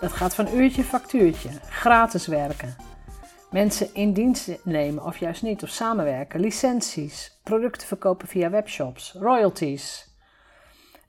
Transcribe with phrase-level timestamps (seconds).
[0.00, 2.76] Dat gaat van uurtje factuurtje, gratis werken.
[3.50, 10.14] Mensen in dienst nemen of juist niet, of samenwerken, licenties, producten verkopen via webshops, royalties.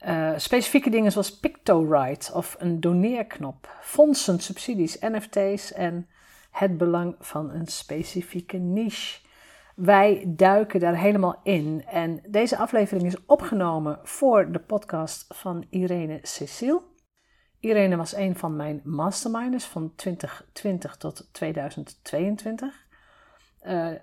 [0.08, 6.08] Uh, specifieke dingen zoals Pictorite of een doneerknop, fondsen, subsidies, NFT's en
[6.52, 9.20] het belang van een specifieke niche.
[9.76, 11.84] Wij duiken daar helemaal in.
[11.88, 16.87] En deze aflevering is opgenomen voor de podcast van Irene Cecile.
[17.68, 22.86] Irene was een van mijn masterminders van 2020 tot 2022.
[23.64, 24.00] Uh, eh,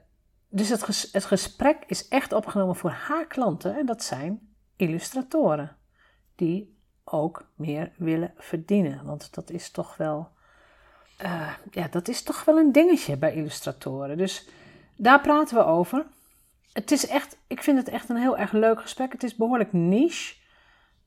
[0.48, 5.76] dus het, het gesprek is echt opgenomen voor haar klanten en dat zijn illustratoren
[6.34, 9.04] die ook meer willen verdienen.
[9.04, 10.28] Want dat is toch wel,
[11.22, 14.16] uh, ja, dat is toch wel een dingetje bij illustratoren.
[14.16, 14.48] Dus
[14.96, 16.06] daar praten we over.
[16.72, 19.12] Het is echt, ik vind het echt een heel erg leuk gesprek.
[19.12, 20.34] Het is behoorlijk niche.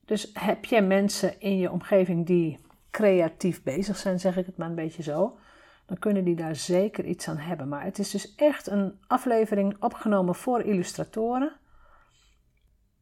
[0.08, 2.58] Dus heb je mensen in je omgeving die
[2.90, 5.38] creatief bezig zijn, zeg ik het maar een beetje zo,
[5.86, 7.68] dan kunnen die daar zeker iets aan hebben.
[7.68, 11.52] Maar het is dus echt een aflevering opgenomen voor illustratoren.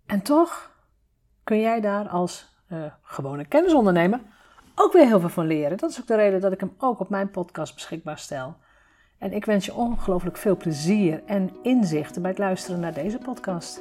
[0.07, 0.71] En toch
[1.45, 4.21] kun jij daar als uh, gewone kennisondernemer
[4.75, 5.79] ook weer heel veel van leren.
[5.79, 8.57] Dat is ook de reden dat ik hem ook op mijn podcast beschikbaar stel.
[9.19, 13.81] En ik wens je ongelooflijk veel plezier en inzichten bij het luisteren naar deze podcast.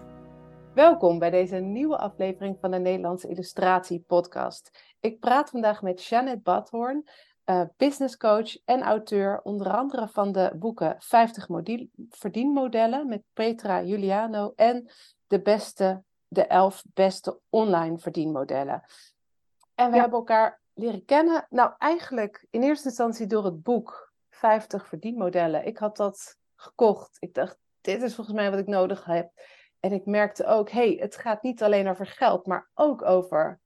[0.73, 4.95] Welkom bij deze nieuwe aflevering van de Nederlandse Illustratie Podcast.
[4.99, 7.09] Ik praat vandaag met Janet Badhoorn,
[7.45, 11.47] uh, business coach en auteur, onder andere van de boeken 50
[12.09, 14.91] verdienmodellen met Petra Juliano en
[15.27, 18.83] de beste, de 11 beste online verdienmodellen.
[19.75, 24.87] En we hebben elkaar leren kennen, nou eigenlijk in eerste instantie door het boek 50
[24.87, 25.65] verdienmodellen.
[25.65, 27.17] Ik had dat gekocht.
[27.19, 29.31] Ik dacht, dit is volgens mij wat ik nodig heb.
[29.81, 33.59] En ik merkte ook, hey, het gaat niet alleen over geld, maar ook over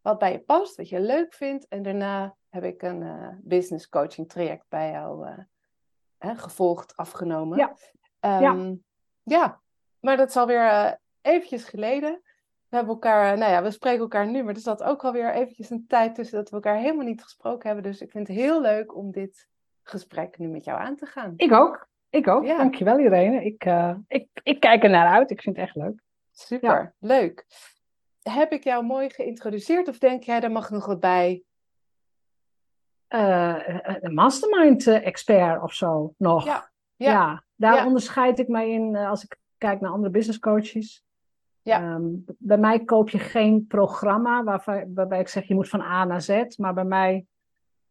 [0.00, 1.68] wat bij je past, wat je leuk vindt.
[1.68, 5.28] En daarna heb ik een uh, business coaching traject bij jou
[6.20, 7.58] uh, gevolgd, afgenomen.
[7.58, 7.68] Ja.
[8.40, 8.82] Um,
[9.22, 9.36] ja.
[9.38, 9.60] ja.
[10.00, 12.22] maar dat is alweer uh, eventjes geleden.
[12.68, 15.70] We hebben elkaar, nou ja, we spreken elkaar nu, maar er zat ook alweer eventjes
[15.70, 17.90] een tijd tussen dat we elkaar helemaal niet gesproken hebben.
[17.90, 19.48] Dus ik vind het heel leuk om dit
[19.82, 21.32] gesprek nu met jou aan te gaan.
[21.36, 21.88] Ik ook.
[22.14, 22.44] Ik ook.
[22.44, 22.56] Ja.
[22.56, 23.44] Dankjewel Irene.
[23.44, 25.30] Ik, uh, ik, ik kijk er naar uit.
[25.30, 26.02] Ik vind het echt leuk.
[26.32, 27.46] Super, leuk.
[28.22, 31.42] Heb ik jou mooi geïntroduceerd of denk jij, daar mag nog wat bij?
[33.08, 33.56] Uh,
[34.00, 36.44] een mastermind expert of zo nog.
[36.44, 37.10] Ja, ja.
[37.12, 41.04] ja daar onderscheid ik mij in als ik kijk naar andere business coaches.
[41.62, 41.94] Ja.
[41.94, 46.04] Um, bij mij koop je geen programma waarbij, waarbij ik zeg je moet van A
[46.04, 46.56] naar Z.
[46.56, 47.26] Maar bij mij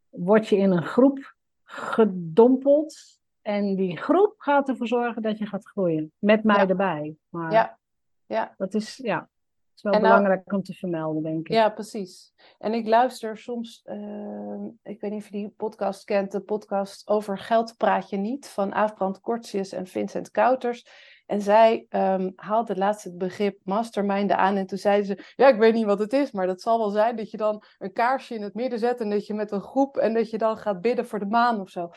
[0.10, 5.68] word je in een groep gedompeld en die groep gaat ervoor zorgen dat je gaat
[5.68, 6.12] groeien.
[6.20, 7.16] Met mij erbij.
[7.30, 7.78] Maar ja.
[8.26, 8.54] ja.
[8.58, 9.30] Dat is, ja,
[9.76, 11.54] is wel nou- belangrijk om te vermelden, denk ik.
[11.54, 12.34] Ja, precies.
[12.58, 17.08] En ik luister soms, uh, ik weet niet of je die podcast kent, de podcast
[17.08, 20.86] over geld praat je niet van Aafbrand Kortjes en Vincent Kouters.
[21.26, 24.56] En zij um, haalde laatst het begrip masterminden aan.
[24.56, 26.90] En toen zei ze: Ja, ik weet niet wat het is, maar dat zal wel
[26.90, 29.00] zijn dat je dan een kaarsje in het midden zet.
[29.00, 31.60] En dat je met een groep en dat je dan gaat bidden voor de maan
[31.60, 31.92] of zo.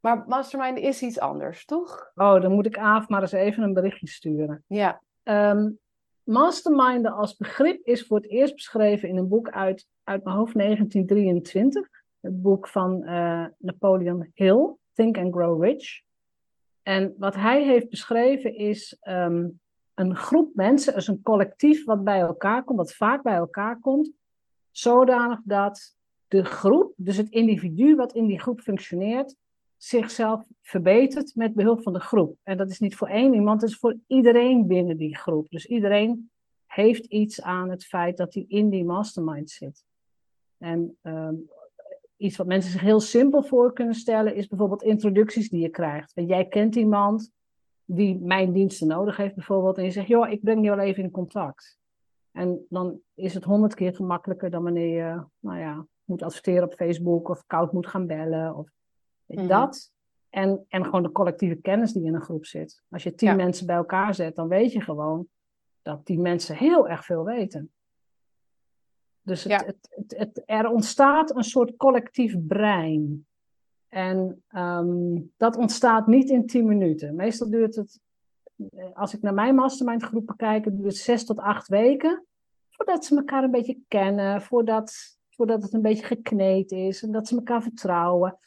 [0.00, 2.10] Maar mastermind is iets anders, toch?
[2.14, 4.64] Oh, dan moet ik Aaf maar eens even een berichtje sturen.
[4.66, 5.02] Ja.
[5.22, 5.78] Um,
[6.22, 10.54] masterminden als begrip is voor het eerst beschreven in een boek uit, uit mijn hoofd
[10.54, 11.88] 1923.
[12.20, 16.00] Het boek van uh, Napoleon Hill, Think and Grow Rich.
[16.82, 19.60] En wat hij heeft beschreven is um,
[19.94, 24.12] een groep mensen, dus een collectief wat bij elkaar komt, wat vaak bij elkaar komt,
[24.70, 25.96] zodanig dat
[26.28, 29.36] de groep, dus het individu wat in die groep functioneert,
[29.82, 32.36] zichzelf verbetert met behulp van de groep.
[32.42, 35.48] En dat is niet voor één iemand, het is voor iedereen binnen die groep.
[35.48, 36.30] Dus iedereen
[36.66, 39.84] heeft iets aan het feit dat hij in die mastermind zit.
[40.58, 41.48] En um,
[42.16, 46.12] iets wat mensen zich heel simpel voor kunnen stellen, is bijvoorbeeld introducties die je krijgt.
[46.14, 47.30] Want jij kent iemand
[47.84, 51.02] die mijn diensten nodig heeft, bijvoorbeeld, en je zegt, joh, ik breng je wel even
[51.02, 51.78] in contact.
[52.32, 56.74] En dan is het honderd keer gemakkelijker dan wanneer je, nou ja, moet adverteren op
[56.74, 58.56] Facebook of koud moet gaan bellen.
[58.56, 58.70] Of
[59.38, 59.92] mm dat.
[60.28, 62.82] En, en gewoon de collectieve kennis die in een groep zit.
[62.90, 65.28] Als je tien mensen bij elkaar zet, dan weet je gewoon
[65.82, 67.70] dat die mensen heel erg veel weten.
[69.22, 73.26] Dus het, het, het, er ontstaat een soort collectief brein.
[73.88, 77.14] En ehm, dat ontstaat niet in tien minuten.
[77.14, 78.00] Meestal duurt het,
[78.56, 82.24] eh, als ik naar mijn mastermind groepen kijk, duurt het zes tot acht weken.
[82.70, 87.28] Voordat ze elkaar een beetje kennen, voordat, voordat het een beetje gekneed is en dat
[87.28, 88.38] ze elkaar vertrouwen.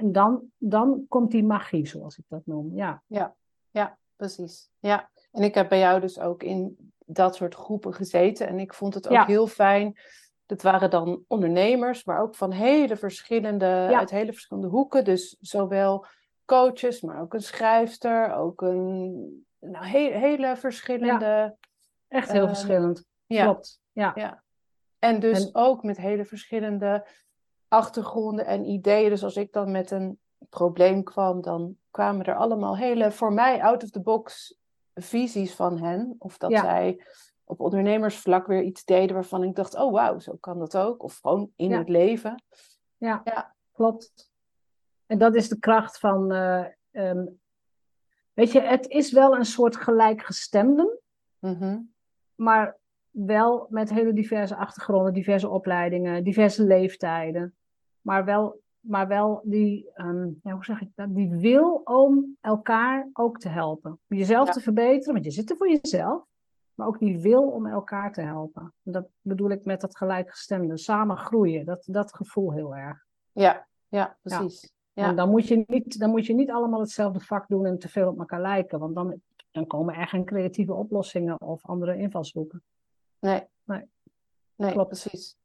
[0.00, 2.76] En dan, dan komt die magie, zoals ik dat noem.
[2.76, 3.34] Ja, ja,
[3.70, 4.70] ja precies.
[4.78, 5.10] Ja.
[5.32, 8.48] En ik heb bij jou dus ook in dat soort groepen gezeten.
[8.48, 9.98] En ik vond het ook heel fijn.
[10.46, 13.66] Dat waren dan ondernemers, maar ook van hele verschillende,
[13.96, 15.04] uit hele verschillende hoeken.
[15.04, 16.06] Dus zowel
[16.44, 21.56] coaches, maar ook een schrijfster, ook een nou, hele verschillende.
[22.08, 23.04] Echt heel uh, verschillend.
[23.26, 23.80] Klopt.
[23.92, 24.12] Ja.
[24.14, 24.42] ja.
[24.98, 27.06] En dus ook met hele verschillende
[27.70, 29.10] achtergronden en ideeën.
[29.10, 30.18] Dus als ik dan met een
[30.48, 34.58] probleem kwam, dan kwamen er allemaal hele, voor mij, out of the box
[34.94, 36.14] visies van hen.
[36.18, 37.04] Of dat zij
[37.44, 41.02] op ondernemersvlak weer iets deden waarvan ik dacht, oh wauw, zo kan dat ook.
[41.02, 42.42] Of gewoon in het leven.
[42.96, 44.30] Ja, ja, klopt.
[45.06, 47.40] En dat is de kracht van, uh, um,
[48.32, 50.98] weet je, het is wel een soort gelijkgestemden,
[51.38, 51.88] mm
[52.34, 52.78] maar
[53.10, 57.54] wel met hele diverse achtergronden, diverse opleidingen, diverse leeftijden.
[58.00, 63.08] Maar wel, maar wel die, um, ja, hoe zeg ik dat, die wil om elkaar
[63.12, 63.90] ook te helpen.
[63.90, 66.28] Om jezelf te verbeteren, want je zit er voor jezelf.
[66.74, 68.74] Maar ook die wil om elkaar te helpen.
[68.82, 70.78] Dat bedoel ik met dat gelijkgestemde.
[70.78, 73.04] Samen groeien, dat, dat gevoel heel erg.
[73.32, 74.72] Ja, ja precies.
[74.92, 75.08] Ja.
[75.08, 77.88] En dan moet, je niet, dan moet je niet allemaal hetzelfde vak doen en te
[77.88, 78.78] veel op elkaar lijken.
[78.78, 79.20] Want dan,
[79.50, 82.62] dan komen er geen creatieve oplossingen of andere invalshoeken.
[83.18, 83.46] Nee.
[83.64, 83.84] Nee,
[84.56, 84.88] nee Klopt.
[84.88, 85.36] precies.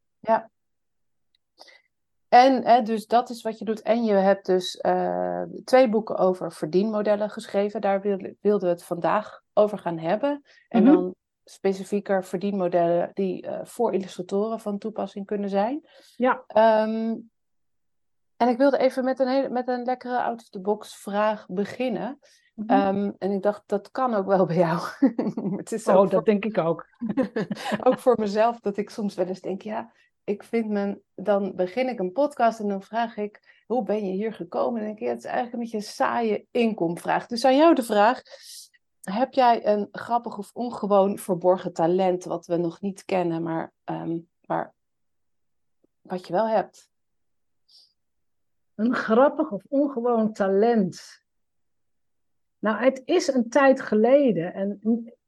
[2.36, 3.82] En hè, dus dat is wat je doet.
[3.82, 7.82] En je hebt dus uh, twee boeken over verdienmodellen geschreven.
[7.82, 8.02] Daar
[8.42, 10.44] wilden we het vandaag over gaan hebben.
[10.68, 10.96] En mm -hmm.
[10.96, 15.88] dan specifieker verdienmodellen die uh, voor illustratoren van toepassing kunnen zijn.
[16.16, 16.44] Ja.
[16.84, 17.32] Um,
[18.38, 22.20] en ik wilde even met een, hele, met een lekkere out-of-the-box vraag beginnen.
[22.54, 22.98] Mm -hmm.
[22.98, 24.80] um, en ik dacht, dat kan ook wel bij jou.
[25.58, 26.86] het is oh, dat denk ik ook.
[27.88, 29.92] ook voor mezelf, dat ik soms wel eens denk, ja,
[30.26, 34.12] ik vind me, dan begin ik een podcast en dan vraag ik, hoe ben je
[34.12, 34.80] hier gekomen?
[34.80, 37.28] En denk ik, ja, het is eigenlijk een beetje een saaie inkomvraag.
[37.28, 38.22] Dus aan jou de vraag,
[39.02, 44.30] heb jij een grappig of ongewoon verborgen talent wat we nog niet kennen, maar, um,
[46.02, 46.90] wat je wel hebt?
[48.76, 51.24] Een grappig of ongewoon talent.
[52.60, 54.80] Nou, het is een tijd geleden en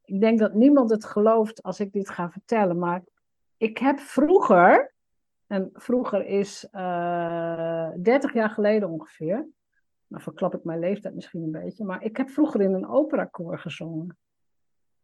[0.03, 3.03] ik denk dat niemand het gelooft als ik dit ga vertellen, maar
[3.57, 4.93] ik heb vroeger,
[5.47, 9.47] en vroeger is uh, eh, 30 jaar geleden ongeveer,
[10.07, 13.59] nou verklap ik mijn leeftijd misschien een beetje, maar ik heb vroeger in een operakoor
[13.59, 14.17] gezongen.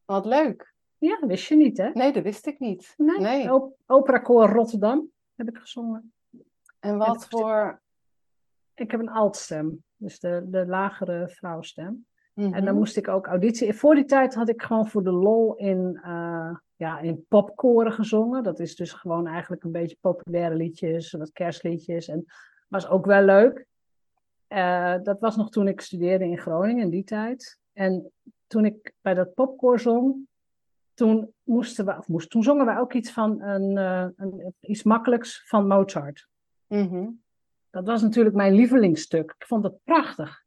[0.06, 0.74] Wat leuk.
[0.98, 1.90] Ja, dat wist je niet, hè?
[1.90, 2.94] Nee, dat wist ik niet.
[2.98, 3.54] Nee, nee.
[3.54, 6.14] Op operakoor Rotterdam heb ik gezongen.
[6.80, 7.82] En wat voor...
[8.74, 12.06] Ik heb een altstem, dus de, de lagere vrouwstem.
[12.36, 12.76] En dan mhm.
[12.76, 13.74] moest ik ook auditie.
[13.74, 18.44] Voor die tijd had ik gewoon voor de lol in, uh, ja, in popkoren gezongen.
[18.44, 22.08] Dat is dus gewoon eigenlijk een beetje populaire liedjes, wat kerstliedjes.
[22.08, 22.26] En
[22.68, 23.66] was ook wel leuk.
[24.50, 27.60] Uh, dat was nog toen ik studeerde in Groningen in die tijd.
[27.74, 28.12] En
[28.48, 30.28] toen ik bij dat popkoor zong,
[30.94, 34.84] toen, moesten we, of moest, toen zongen we ook iets van een, uh, een iets
[34.84, 36.28] makkelijks van Mozart.
[36.68, 37.22] Mm -hmm.
[37.70, 39.36] Dat was natuurlijk mijn lievelingsstuk.
[39.38, 40.43] Ik vond het prachtig.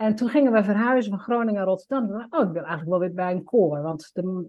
[0.00, 2.08] En toen gingen we verhuizen van Groningen naar Rotterdam.
[2.08, 3.82] Dacht oh, ik wil eigenlijk wel weer bij een koor.
[3.82, 4.46] Want de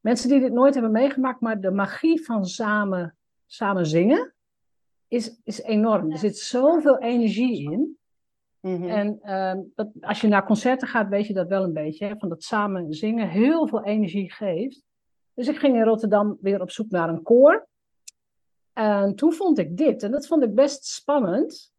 [0.00, 4.34] mensen die dit nooit hebben meegemaakt, maar de magie van samen, samen zingen
[5.08, 6.10] is, is enorm.
[6.10, 7.98] Er zit zoveel energie in.
[8.60, 8.88] Mhm.
[8.88, 12.06] En ehm, dat, als je naar concerten gaat, weet je dat wel een beetje.
[12.06, 12.16] Hè?
[12.18, 14.82] Van dat samen zingen heel veel energie geeft.
[15.34, 17.66] Dus ik ging in Rotterdam weer op zoek naar een koor.
[18.72, 20.02] En toen vond ik dit.
[20.02, 21.73] En dat vond ik best spannend.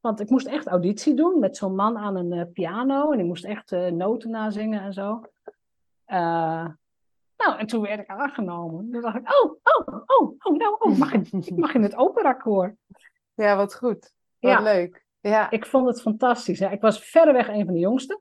[0.00, 3.12] Want ik moest echt auditie doen met zo'n man aan een eh, piano.
[3.12, 5.24] En ik moest echt eh, noten nazingen en zo.
[6.04, 6.66] Eh,
[7.36, 8.90] nou, en toen werd ik aangenomen.
[8.90, 11.96] Toen dacht ik, oh, oh, oh, oh, nou, oh, mag ik, ik mag in het
[11.96, 12.76] operakoor.
[13.34, 14.12] Ja, wat goed.
[14.38, 14.60] Wat Ja.
[14.60, 15.04] leuk.
[15.20, 15.50] Ja.
[15.50, 16.58] Ik vond het fantastisch.
[16.58, 16.70] Hè.
[16.70, 18.20] Ik was verreweg een van de jongsten.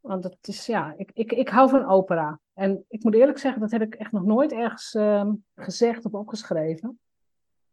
[0.00, 2.40] Want het is, ja, ik, ik, ik hou van opera.
[2.52, 6.12] En ik moet eerlijk zeggen, dat heb ik echt nog nooit ergens ehm, gezegd of
[6.12, 6.98] opgeschreven.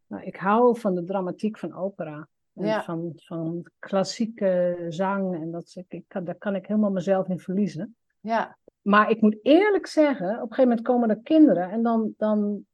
[0.08, 2.27] Ik hou van de dramatiek van opera.
[2.53, 2.84] Ja.
[2.84, 5.36] van, van klassieke zang.
[5.36, 7.96] En dat, ik, ik kan, daar kan ik helemaal mezelf in verliezen.
[8.20, 8.58] Ja.
[8.81, 12.65] Maar ik moet eerlijk zeggen, op een gegeven moment komen er kinderen en dan, dan,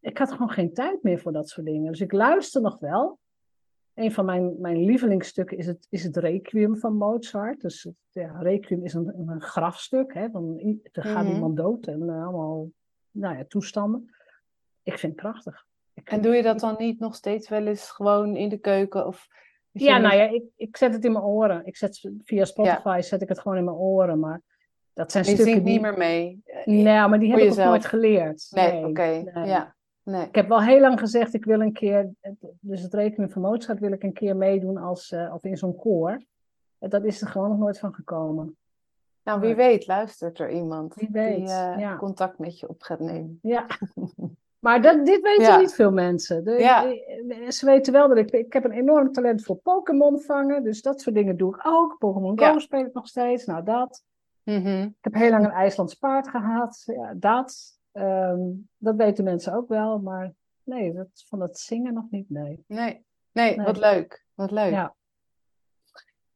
[0.00, 1.90] ik had gewoon geen tijd meer voor dat soort dingen.
[1.90, 3.18] Dus ik luister nog wel.
[3.94, 7.60] Een van mijn, mijn lievelingsstukken is het, is het Requiem van Mozart.
[7.60, 10.20] Dus het, ja, Requiem is een, een grafstuk, hè,
[10.92, 11.34] er gaat Mhm.
[11.34, 12.70] iemand dood en eh, allemaal
[13.10, 14.14] nou ja, toestanden.
[14.82, 15.66] Ik vind het prachtig.
[16.04, 19.06] En doe je dat dan niet nog steeds wel eens gewoon in de keuken?
[19.06, 19.26] Of
[19.70, 21.66] Ja, nou ja, ik, ik zet het in mijn oren.
[21.66, 24.40] Ik zet, via Spotify zet ik het gewoon in mijn oren, maar
[24.92, 25.74] dat zijn Je stukken zingt die...
[25.74, 26.40] niet meer mee.
[26.44, 28.46] Eh, Nee, maar die heb ik ook nooit geleerd.
[28.50, 29.02] Nee, oké.
[29.32, 29.46] nee.
[29.46, 29.74] Ja.
[30.02, 30.26] Nee.
[30.26, 32.10] Ik heb wel heel lang gezegd, ik wil een keer,
[32.60, 36.22] dus het rekenen van Mozart wil ik een keer meedoen als, of in zo'n koor.
[36.78, 38.56] En Dat is er gewoon nog nooit van gekomen.
[39.24, 41.96] Nou, wie weet luistert er iemand weet, die eh, ja.
[41.96, 43.38] contact met je op gaat nemen.
[43.42, 43.66] Ja.
[44.60, 45.56] Maar dat, dit weten Ja.
[45.56, 46.44] niet veel mensen.
[46.44, 46.82] De- Ja.
[47.50, 50.62] Ze weten wel dat ik, ik heb een enorm talent voor Pokémon vangen.
[50.62, 51.98] Dus dat soort dingen doe ik ook.
[51.98, 53.44] Pokémon Go speel ik nog steeds.
[53.46, 54.04] Nou, dat.
[54.42, 54.82] Mhm.
[54.82, 56.82] Ik heb heel lang een IJslands paard gehad.
[56.86, 57.78] Ja, dat.
[57.92, 58.40] Ehm,
[58.76, 59.98] dat weten mensen ook wel.
[59.98, 60.32] Maar
[60.64, 62.30] nee, dat, van het zingen nog niet.
[62.30, 62.64] Nee.
[62.66, 63.04] Nee.
[63.32, 63.66] nee, Nee.
[63.66, 64.24] wat leuk.
[64.34, 64.70] Wat leuk.
[64.70, 64.94] Ja.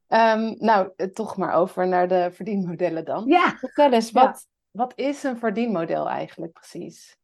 [0.07, 3.25] Ehm, nou, eh, toch maar over naar de verdienmodellen dan.
[3.27, 3.49] Ja.
[3.57, 4.25] Vertel eens, Ja.
[4.25, 7.17] wat, wat is een verdienmodel eigenlijk precies?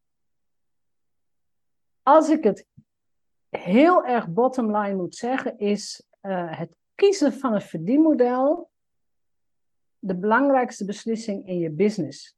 [2.04, 2.68] Als ik het
[3.50, 8.70] heel erg bottom line moet zeggen, is eh, het kiezen van een verdienmodel
[10.00, 12.36] de belangrijkste beslissing in je business,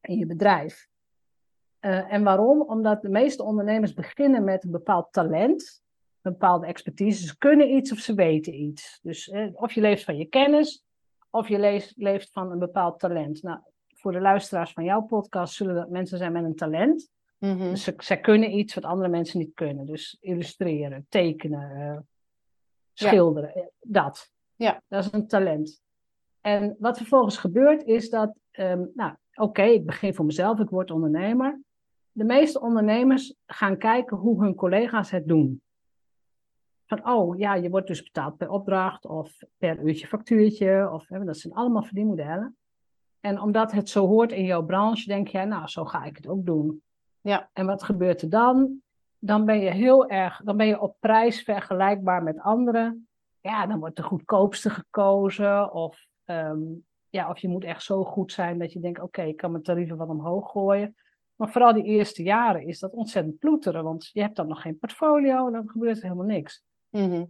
[0.00, 0.88] in je bedrijf.
[1.78, 2.60] Eh, en waarom?
[2.60, 5.82] Omdat de meeste ondernemers beginnen met een bepaald talent,
[6.22, 7.26] een bepaalde expertise.
[7.26, 8.98] Ze kunnen iets of ze weten iets.
[9.02, 10.84] Dus eh, of je leeft van je kennis,
[11.30, 13.42] of je leest, leeft van een bepaald talent.
[13.42, 17.10] Nou, voor de luisteraars van jouw podcast zullen dat mensen zijn met een talent.
[17.42, 17.70] Mhm.
[17.70, 19.86] Dus ze, zij kunnen iets wat andere mensen niet kunnen.
[19.86, 21.98] Dus illustreren, tekenen, eh,
[22.92, 24.30] schilderen, eh, dat.
[24.54, 24.82] Ja.
[24.88, 25.82] Dat is een talent.
[26.40, 30.90] En wat vervolgens gebeurt is dat, ehm, nou oké, ik begin voor mezelf, ik word
[30.90, 31.60] ondernemer.
[32.12, 35.62] De meeste ondernemers gaan kijken hoe hun collega's het doen.
[36.86, 40.90] Van, oh ja, je wordt dus betaald per opdracht of per uurtje factuurtje.
[40.92, 42.56] Of, hè, dat zijn allemaal verdienmodellen.
[43.20, 46.26] En omdat het zo hoort in jouw branche, denk jij, nou, zo ga ik het
[46.26, 46.82] ook doen.
[47.22, 47.50] Ja.
[47.52, 48.80] En wat gebeurt er dan?
[49.18, 53.08] Dan ben je heel erg, dan ben je op prijs vergelijkbaar met anderen.
[53.40, 55.72] Ja, dan wordt de goedkoopste gekozen.
[55.72, 56.60] Of, ehm,
[57.08, 59.62] ja, of je moet echt zo goed zijn dat je denkt, oké, ik kan mijn
[59.62, 60.96] tarieven wat omhoog gooien.
[61.36, 64.78] Maar vooral die eerste jaren is dat ontzettend ploeteren, want je hebt dan nog geen
[64.78, 66.62] portfolio en dan gebeurt er helemaal niks.
[66.88, 67.24] Mhm.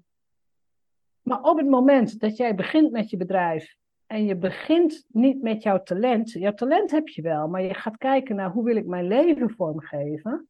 [1.23, 3.77] Maar op het moment dat jij begint met je bedrijf
[4.13, 7.97] en je begint niet met jouw talent, jouw talent heb je wel, maar je gaat
[7.97, 10.49] kijken naar hoe wil ik mijn leven vormgeven,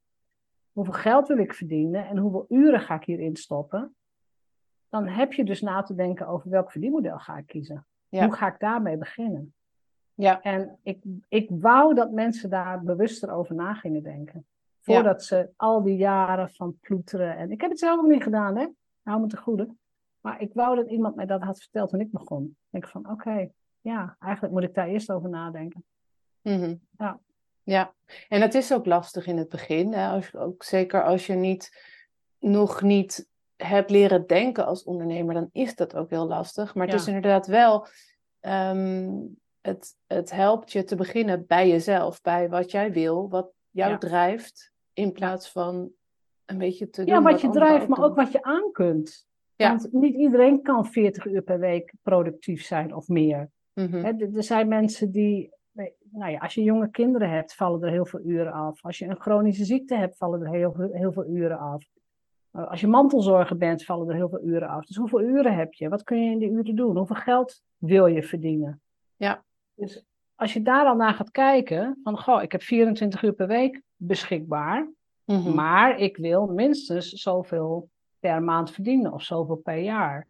[0.72, 3.94] hoeveel geld wil ik verdienen en hoeveel uren ga ik hierin stoppen,
[4.88, 7.86] dan heb je dus na te denken over welk verdienmodel ga ik kiezen.
[8.08, 8.24] Ja.
[8.24, 9.54] Hoe ga ik daarmee beginnen?
[10.14, 10.40] Ja.
[10.40, 14.46] En ik, ik wou dat mensen daar bewuster over na gingen denken.
[14.80, 14.94] Ja.
[14.94, 17.36] Voordat ze al die jaren van ploeteren.
[17.36, 18.66] En ik heb het zelf ook niet gedaan, hè?
[19.02, 19.68] Hou me te goede.
[20.22, 22.44] Maar ik wou dat iemand mij dat had verteld toen ik begon.
[22.44, 23.48] Ik denk van, oké,
[23.80, 25.84] ja, eigenlijk moet ik daar eerst over nadenken.
[26.42, 26.74] Mhm.
[26.98, 27.20] Ja.
[27.62, 27.92] Ja,
[28.28, 29.92] en het is ook lastig in het begin.
[29.92, 30.08] Hè?
[30.08, 31.84] Als, ook zeker als je niet,
[32.38, 36.74] nog niet hebt leren denken als ondernemer, dan is dat ook heel lastig.
[36.74, 37.00] Maar het Ja.
[37.00, 37.86] is inderdaad wel,
[38.40, 39.20] ehm,
[39.60, 43.98] het, het helpt je te beginnen bij jezelf, bij wat jij wil, wat jou Ja.
[43.98, 45.90] drijft, in plaats van
[46.44, 49.26] een beetje te doen Ja, wat je anderen drijft, maar ook wat je aan kunt.
[49.56, 49.68] Ja.
[49.68, 53.50] Want niet iedereen kan 40 uur per week productief zijn of meer.
[53.74, 53.94] Mhm.
[54.04, 55.50] Er er zijn mensen die,
[56.10, 58.84] nou ja, als je jonge kinderen hebt, vallen er heel veel uren af.
[58.84, 61.84] Als je een chronische ziekte hebt, vallen er heel, veel- heel veel uren af.
[62.52, 64.84] Uh, als je mantelzorger bent, vallen er heel veel uren af.
[64.86, 65.88] Dus hoeveel uren heb je?
[65.88, 66.96] Wat kun je in die uren doen?
[66.96, 68.80] Hoeveel geld wil je verdienen?
[69.16, 69.44] Ja.
[69.74, 70.04] Dus
[70.34, 73.82] als je daar al naar gaat kijken, van goh, ik heb 24 uur per week
[73.96, 74.90] beschikbaar,
[75.24, 75.54] Mhm.
[75.54, 77.88] maar ik wil minstens zoveel
[78.22, 80.26] per maand verdienen of zoveel per jaar.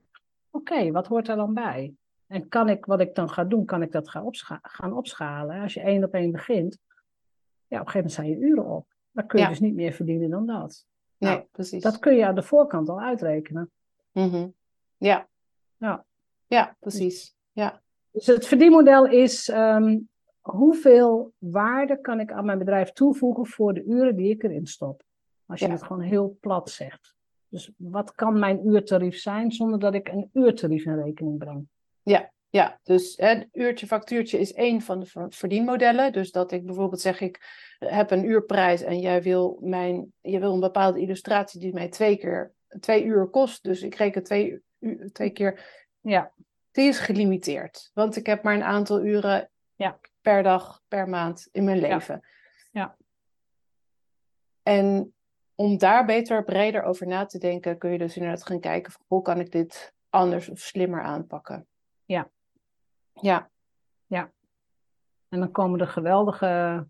[0.50, 1.94] Oké, wat hoort er dan bij?
[2.26, 5.62] En kan ik, wat ik dan ga doen, kan ik dat gaan, opscha gaan opschalen?
[5.62, 6.78] Als je één op één begint,
[7.66, 8.86] ja, op een gegeven moment zijn je uren op.
[9.10, 9.50] Dan kun je Ja.
[9.50, 10.86] dus niet meer verdienen dan dat.
[11.18, 11.82] Nee, Nou, precies.
[11.82, 13.70] Dat kun je aan de voorkant al uitrekenen.
[14.12, 14.48] Mhm.
[14.96, 15.28] Ja.
[15.76, 16.04] Ja.
[16.46, 17.34] Ja, precies.
[17.52, 17.80] Ja.
[18.10, 19.98] Dus het verdienmodel is ehm,
[20.40, 25.02] hoeveel waarde kan ik aan mijn bedrijf toevoegen voor de uren die ik erin stop?
[25.46, 25.72] Als je Ja.
[25.72, 27.14] het gewoon heel plat zegt.
[27.52, 31.68] Dus wat kan mijn uurtarief zijn zonder dat ik een uurtarief in rekening breng?
[32.50, 36.12] Ja, dus hè, uurtje factuurtje is één van de ver- verdienmodellen.
[36.12, 37.40] Dus dat ik bijvoorbeeld zeg, ik
[37.78, 42.16] heb een uurprijs en jij wil, mijn, je wil een bepaalde illustratie die mij twee
[42.16, 43.62] keer twee uur kost.
[43.62, 44.62] Dus ik reken twee,
[45.12, 45.84] twee keer.
[46.00, 46.32] Ja,
[46.70, 47.90] Die is gelimiteerd.
[47.94, 49.98] Want ik heb maar een aantal uren Ja.
[50.20, 51.88] per dag, per maand in mijn Ja.
[51.88, 52.26] leven.
[52.70, 52.96] Ja.
[54.62, 55.14] En
[55.62, 59.02] om daar beter, breder over na te denken, kun je dus inderdaad gaan kijken van
[59.06, 61.66] hoe kan ik dit anders of slimmer aanpakken.
[62.04, 62.30] Ja.
[63.20, 63.50] Ja.
[65.28, 66.86] en dan komen de geweldige,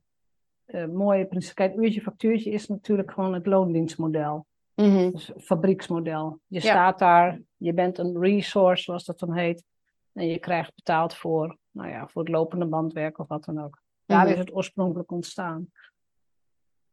[0.65, 1.55] eh, mooie principes.
[1.55, 4.47] Kijk, uurtje factuurtje is natuurlijk gewoon het loondienstmodel.
[4.75, 6.41] Dus fabrieksmodel.
[6.47, 6.67] Je Ja.
[6.71, 9.65] staat daar, je bent een resource, zoals dat dan heet.
[10.13, 13.83] En je krijgt betaald voor, nou ja, voor het lopende bandwerk of wat dan ook.
[14.07, 14.33] Daar Mhm.
[14.33, 15.67] is het oorspronkelijk ontstaan.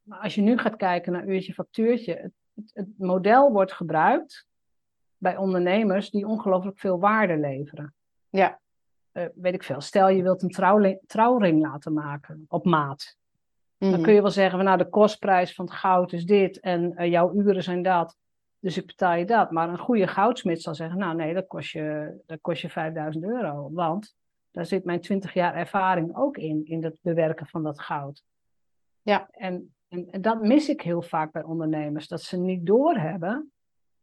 [0.10, 4.48] Maar als je nu gaat kijken naar uurtje factuurtje, het, het, het model wordt gebruikt
[5.18, 7.94] bij ondernemers die ongelooflijk veel waarde leveren.
[8.30, 8.60] Ja.
[9.12, 9.82] Eh, weet ik veel.
[9.82, 13.18] Stel je wilt een trouwling- trouwring laten maken op maat.
[13.78, 14.02] Dan Mhm.
[14.02, 17.10] kun je wel zeggen, van, nou de kostprijs van het goud is dit en eh,
[17.10, 18.18] jouw uren zijn dat.
[18.60, 19.52] Dus ik betaal je dat.
[19.52, 23.24] Maar een goede goudsmid zal zeggen, nou nee, dat kost je, dat kost je 5000
[23.24, 23.70] euro.
[23.72, 24.16] Want
[24.52, 28.24] daar zit mijn 20 jaar ervaring ook in, in het bewerken van dat goud.
[29.02, 29.28] Ja.
[29.32, 32.08] En, en, en dat mis ik heel vaak bij ondernemers.
[32.08, 33.52] Dat ze niet doorhebben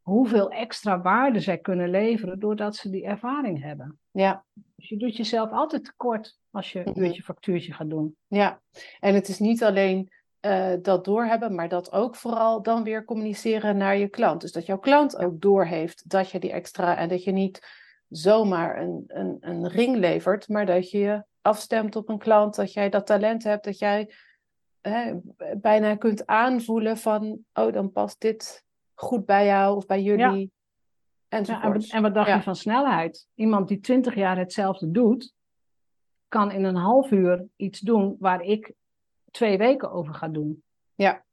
[0.01, 3.99] hoeveel extra waarde zij kunnen leveren doordat ze die ervaring hebben.
[4.11, 4.45] Ja,
[4.77, 7.01] Dus je doet jezelf altijd tekort als je Mhm.
[7.05, 8.17] uurtje factuurtje gaat doen.
[8.27, 8.61] ja.
[9.01, 13.77] En het is niet alleen eh, dat doorhebben, maar dat ook vooral dan weer communiceren
[13.77, 14.41] naar je klant.
[14.41, 17.67] Dus dat jouw klant ook doorheeft dat je die extra en dat je niet
[18.09, 22.73] zomaar een, een, een ring levert, maar dat je je afstemt op een klant, dat
[22.73, 24.13] jij dat talent hebt, dat jij
[24.89, 25.15] hè,
[25.57, 30.53] bijna kunt aanvoelen van, oh, dan past dit goed bij jou of bij jullie.
[31.29, 32.35] Ja, en, wat dacht Ja.
[32.37, 33.29] je van snelheid?
[33.35, 35.35] Iemand die 20 jaar hetzelfde doet,
[36.29, 38.73] kan in een half uur iets doen waar ik
[39.31, 40.63] twee weken over ga doen.
[40.95, 41.25] Ja.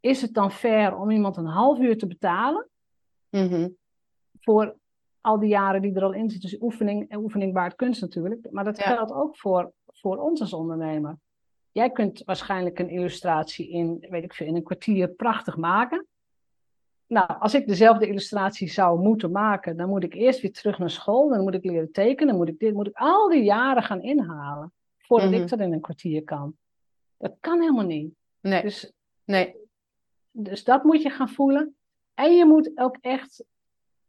[0.00, 2.68] Is het dan fair om iemand een half uur te betalen
[3.30, 3.68] Mhm.
[4.40, 4.76] voor
[5.20, 6.50] al die jaren die er al in zitten?
[6.50, 8.50] Dus oefening en oefening baart kunst natuurlijk.
[8.50, 8.94] Maar dat Ja.
[8.94, 11.18] geldt ook voor, voor ons als ondernemer.
[11.76, 16.06] Jij kunt waarschijnlijk een illustratie in, weet ik veel, in een kwartier prachtig maken.
[17.06, 20.90] Nou, als ik dezelfde illustratie zou moeten maken, dan moet ik eerst weer terug naar
[20.90, 21.28] school.
[21.28, 22.26] Dan moet ik leren tekenen.
[22.28, 24.72] Dan moet ik dit, moet ik al die jaren gaan inhalen.
[24.98, 25.40] Voordat Mhm.
[25.42, 26.56] ik dat in een kwartier kan.
[27.18, 28.14] Dat kan helemaal niet.
[28.40, 28.92] Nee, Dus,
[29.24, 29.54] nee.
[30.30, 31.76] dus dat moet je gaan voelen.
[32.14, 33.44] En je moet ook echt.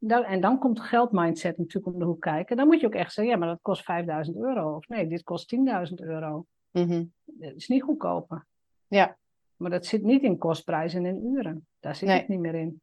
[0.08, 2.58] En dan komt de geldmindset natuurlijk om de hoek kijken.
[2.58, 4.76] Dan moet je ook echt zeggen: ja, maar dat kost 5000 euro.
[4.76, 6.46] Of nee, dit kost 10.000 euro.
[6.72, 7.06] Mhm.
[7.26, 8.46] Dat is niet goedkoper.
[8.88, 9.18] Ja.
[9.56, 11.68] Maar dat zit niet in kostprijs en in uren.
[11.80, 12.18] Daar zit Nee.
[12.18, 12.82] het niet meer in.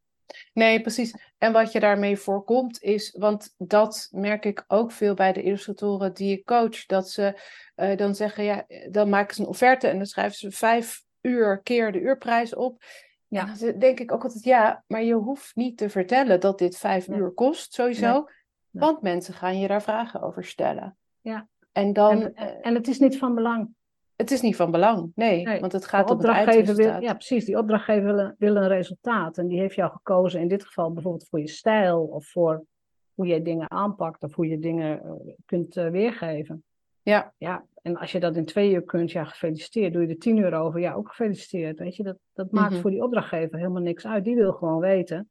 [0.52, 1.14] Nee, precies.
[1.38, 6.14] En wat je daarmee voorkomt is, want dat merk ik ook veel bij de illustratoren
[6.14, 7.40] die ik coach, dat ze
[7.74, 11.60] eh, dan zeggen, ja, dan maken ze een offerte en dan schrijven ze vijf uur
[11.62, 12.82] keer de uurprijs op.
[13.28, 13.48] Ja.
[13.48, 16.76] En dan denk ik ook altijd, ja, maar je hoeft niet te vertellen dat dit
[16.76, 17.18] vijf Nee.
[17.18, 18.12] uur kost, sowieso.
[18.12, 18.22] Nee.
[18.70, 18.82] Nee.
[18.84, 20.96] Want mensen gaan je daar vragen over stellen.
[21.20, 21.48] Ja.
[21.74, 23.68] En dan, En, eh, en, het is niet van belang.
[24.16, 27.02] het is niet van belang, nee, Nee, want het gaat om het wil, eindresultaat.
[27.02, 27.44] ja, precies.
[27.44, 29.38] Die opdrachtgever wil, een- wil een resultaat.
[29.38, 32.64] En die heeft jou gekozen, in dit geval bijvoorbeeld voor je stijl of voor
[33.14, 35.10] hoe je dingen aanpakt of hoe je dingen eh,
[35.46, 36.64] kunt eh, weergeven.
[37.02, 37.32] Ja.
[37.36, 39.92] Ja, en als je dat in twee uur kunt, ja, gefeliciteerd.
[39.92, 41.78] Doe je er tien uur over, ja, ook gefeliciteerd.
[41.78, 42.80] Weet je, dat, dat maakt Mhm.
[42.80, 44.24] voor die opdrachtgever helemaal niks uit.
[44.24, 45.30] Die wil gewoon weten,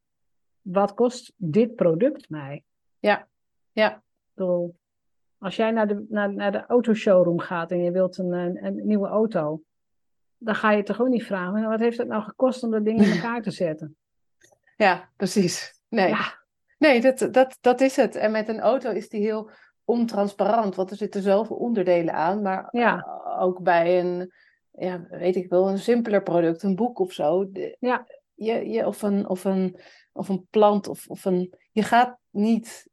[0.61, 2.63] wat kost dit product mij?
[2.99, 3.27] Ja,
[3.71, 4.01] ja, Ik
[4.33, 4.75] bedoel,
[5.43, 8.81] als jij naar de, naar, naar de autoshowroom gaat en je wilt een, een, een
[8.87, 9.61] nieuwe auto,
[10.37, 12.85] dan ga je toch ook niet vragen, "Nou, wat heeft het nou gekost om dat
[12.85, 13.95] ding in elkaar te zetten?
[14.77, 15.81] ja, precies.
[15.89, 16.09] Nee.
[16.09, 16.41] Ja,
[16.77, 18.15] Nee, dat, dat, dat is het.
[18.15, 19.49] En met een auto is die heel
[19.85, 22.41] ontransparant, want er zitten zoveel onderdelen aan.
[22.41, 23.21] Maar Ja.
[23.39, 24.31] ook bij een,
[24.71, 27.49] ja, weet ik wel, een simpeler product, een boek of zo.
[27.79, 28.05] Ja.
[28.33, 29.79] je, je, of, een, of, een,
[30.11, 31.53] of een plant of, of een.
[31.71, 32.87] Je gaat niet.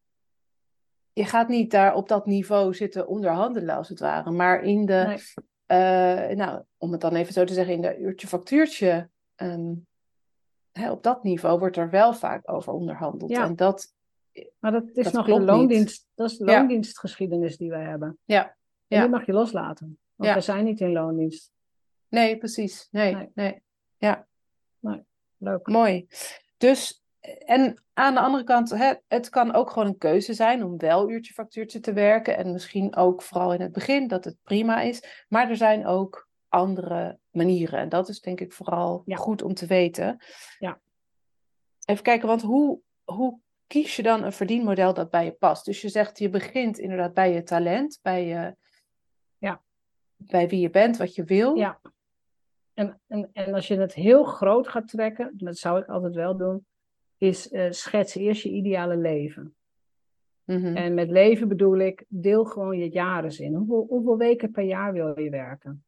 [1.13, 4.31] Je gaat niet daar op dat niveau zitten onderhandelen, als het ware.
[4.31, 5.05] Maar in de.
[5.07, 5.19] Nee.
[5.67, 9.11] eh, nou, om het dan even zo te zeggen, in de uurtje-factuurtje.
[9.35, 9.75] ehm,
[10.91, 13.31] op dat niveau wordt er wel vaak over onderhandeld.
[13.31, 13.45] Ja.
[13.45, 13.95] En dat.
[14.59, 15.43] Maar dat is Dat nog de niet.
[15.43, 16.09] loondienst.
[16.15, 16.59] Dat is de Ja.
[16.59, 18.19] loondienstgeschiedenis die wij hebben.
[18.25, 18.45] Ja.
[18.45, 18.55] En
[18.87, 19.01] Ja.
[19.01, 19.99] die mag je loslaten.
[20.15, 20.35] Want Ja.
[20.37, 21.53] we zijn niet in loondienst.
[22.09, 22.89] Nee, precies.
[22.91, 23.63] Nee, Nee.
[23.99, 24.17] nee.
[25.43, 25.67] Leuk.
[25.67, 26.07] Mooi.
[26.57, 27.00] Dus,
[27.47, 31.11] en aan de andere kant, hè, het kan ook gewoon een keuze zijn om wel
[31.11, 32.37] uurtje factuurtje te werken.
[32.37, 35.25] En misschien ook vooral in het begin dat het prima is.
[35.29, 37.79] Maar er zijn ook andere manieren.
[37.79, 39.17] En dat is denk ik vooral Ja.
[39.17, 40.25] goed om te weten.
[40.59, 40.81] Ja.
[41.85, 45.65] Even kijken, want hoe, hoe kies je dan een verdienmodel dat bij je past?
[45.65, 48.57] Dus je zegt, je begint inderdaad bij je talent, bij, je,
[49.39, 49.63] Ja.
[50.17, 51.55] bij wie je bent, wat je wil.
[51.55, 51.81] Ja.
[52.75, 56.37] En, en, en als je het heel groot gaat trekken, dat zou ik altijd wel
[56.37, 56.67] doen,
[57.21, 59.55] is eh schets eerst je ideale leven.
[60.45, 60.77] Mhm.
[60.77, 63.55] En met leven bedoel ik, deel gewoon je jaren in.
[63.55, 65.85] Hoeveel, hoeveel weken per jaar wil je werken?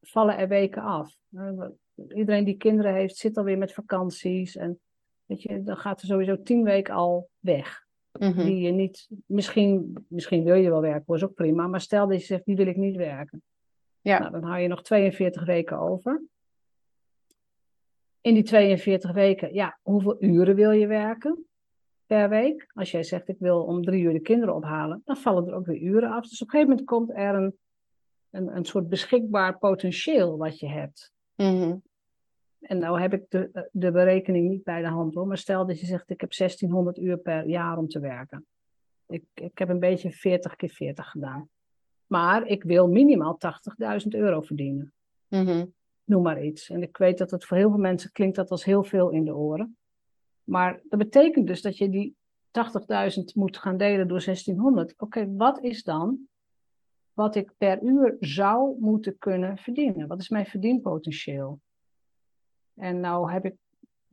[0.00, 1.16] Vallen er weken af?
[1.32, 1.68] Eh,
[2.08, 4.56] Iedereen die kinderen heeft, zit alweer met vakanties.
[4.56, 4.80] En
[5.24, 7.86] weet je, dan gaat er sowieso tien weken al weg.
[8.18, 8.44] Mhm.
[8.44, 11.66] Die je niet, misschien, misschien wil je wel werken, dat is ook prima.
[11.66, 13.42] Maar stel dat je zegt, die wil ik niet werken.
[14.00, 14.18] Ja.
[14.18, 16.22] Nou, dan hou je nog 42 weken over.
[18.26, 21.46] In die 42 weken, ja, hoeveel uren wil je werken
[22.06, 22.70] per week?
[22.74, 25.66] Als jij zegt, ik wil om drie uur de kinderen ophalen, dan vallen er ook
[25.66, 26.28] weer uren af.
[26.28, 27.56] Dus op een gegeven moment komt er een,
[28.30, 31.12] een, een soort beschikbaar potentieel wat je hebt.
[31.34, 31.76] Mhm.
[32.60, 35.80] En nou heb ik de, de berekening niet bij de hand hoor, maar stel dat
[35.80, 38.46] je zegt, ik heb 1600 uur per jaar om te werken.
[39.06, 41.48] Ik, ik heb een beetje 40 keer 40 gedaan.
[42.06, 43.38] Maar ik wil minimaal
[44.02, 44.92] 80.000 euro verdienen.
[45.28, 45.64] Mhm.
[46.06, 46.70] Noem maar iets.
[46.70, 49.24] En ik weet dat het voor heel veel mensen klinkt dat als heel veel in
[49.24, 49.76] de oren.
[50.44, 52.16] Maar dat betekent dus dat je die
[53.18, 54.94] 80.000 moet gaan delen door 1600.
[54.96, 56.28] Oké, wat is dan
[57.12, 60.06] wat ik per uur zou moeten kunnen verdienen?
[60.06, 61.60] Wat is mijn verdienpotentieel?
[62.74, 63.54] En nou heb ik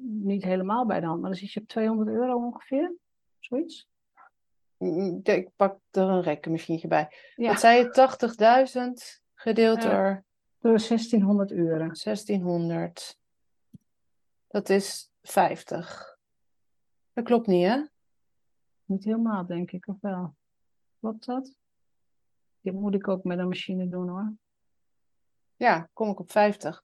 [0.06, 2.95] niet helemaal bij de hand, maar dan zit je op 200 euro ongeveer.
[3.39, 3.88] Zoiets.
[4.77, 7.08] Mm, ja, Ik pak er een rekkenmachientje bij.
[7.36, 7.89] Ja, Wat zei je?
[7.91, 9.89] 80.000 gedeeld Ja.
[9.89, 10.23] door
[10.63, 11.97] door 1600 uren.
[12.04, 13.19] 1600.
[14.47, 16.17] Dat is 50.
[17.13, 17.86] Dat klopt niet, hè?
[18.86, 20.36] Niet helemaal, denk ik, of wel?
[20.99, 21.56] Klopt dat?
[22.62, 24.34] Dit moet ik ook met een machine doen hoor.
[25.56, 26.84] Ja, kom ik op 50.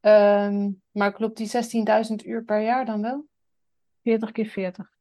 [0.00, 3.26] Ehm, maar klopt die 16.000 uur per jaar dan wel?
[4.02, 4.95] 40 keer 40.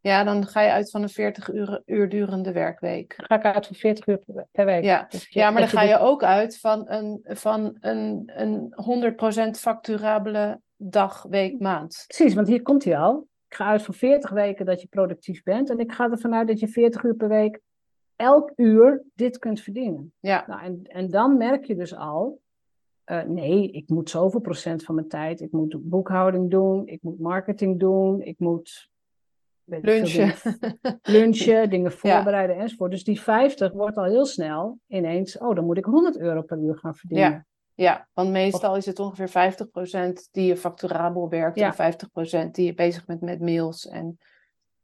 [0.00, 3.14] Ja, dan ga je uit van een 40 uur, uur durende werkweek.
[3.16, 4.18] Ga ik uit van 40 uur
[4.52, 4.84] per- week.
[4.84, 8.72] Ja, Dus je- ja maar dan ga je ook uit van een, van een, een
[8.76, 12.04] 100% facturabele dag, week, maand.
[12.06, 13.26] Precies, want hier komt hij al.
[13.48, 15.70] Ik ga uit van 40 weken dat je productief bent.
[15.70, 17.60] En ik ga ervan uit dat je 40 uur per week
[18.16, 20.12] elk uur dit kunt verdienen.
[20.20, 22.40] Ja, Nou, en, en dan merk je dus al,
[23.04, 27.18] eh, nee, ik moet zoveel procent van mijn tijd, ik moet boekhouding doen, ik moet
[27.20, 28.88] marketing doen, ik moet
[29.68, 30.34] lunchen.
[30.42, 32.90] dingen, lunchen, dingen voorbereiden enzovoort.
[32.90, 36.58] Dus die 50 wordt al heel snel ineens, oh, dan moet ik 100 euro per
[36.58, 37.46] uur gaan verdienen.
[37.74, 41.66] Ja, want meestal is het ongeveer 50% die je facturabel werkt Ja.
[41.66, 43.86] en 50% die je bezig bent met mails.
[43.88, 44.18] En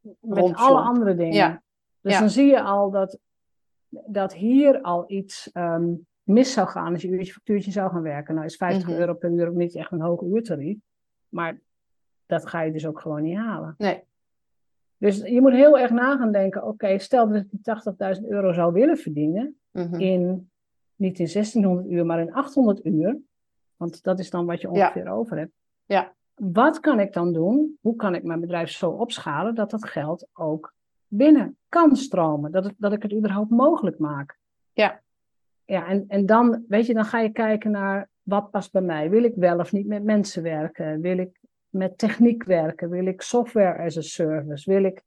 [0.00, 0.68] Met rondshop.
[0.68, 1.34] alle andere dingen.
[1.34, 1.62] Ja.
[2.00, 2.18] Dus Ja.
[2.20, 3.18] dan zie je al dat,
[3.88, 5.84] dat hier al iets ehm,
[6.22, 8.34] mis zou gaan als je uurtje factuurtje zou gaan werken.
[8.34, 8.98] Nou is 50 Mhm.
[8.98, 10.78] euro per uur ook niet echt een hoog uurtarief.
[11.28, 11.60] Maar
[12.26, 13.74] dat ga je dus ook gewoon niet halen.
[13.78, 14.02] nee,
[14.98, 18.52] Dus je moet heel erg na gaan denken, oké, stel dat ik die 80.000 euro
[18.52, 20.00] zou willen verdienen mhm.
[20.00, 20.50] in,
[20.96, 23.18] niet in 1600 uur, maar in 800 uur.
[23.76, 24.86] Want dat is dan wat je Ja.
[24.86, 25.52] ongeveer over hebt.
[25.84, 26.12] Ja.
[26.34, 27.78] Wat kan ik dan doen?
[27.80, 30.74] Hoe kan ik mijn bedrijf zo opschalen dat dat geld ook
[31.08, 32.52] binnen kan stromen?
[32.52, 34.38] Dat, het, dat ik het überhaupt mogelijk maak.
[34.72, 35.02] Ja.
[35.64, 39.10] Ja, en, en dan, weet je, dan ga je kijken naar wat past bij mij.
[39.10, 41.00] Wil ik wel of niet met mensen werken?
[41.00, 41.40] Wil ik
[41.74, 42.90] met techniek werken?
[42.90, 44.70] Wil ik software as a service?
[44.70, 45.02] Wil ik,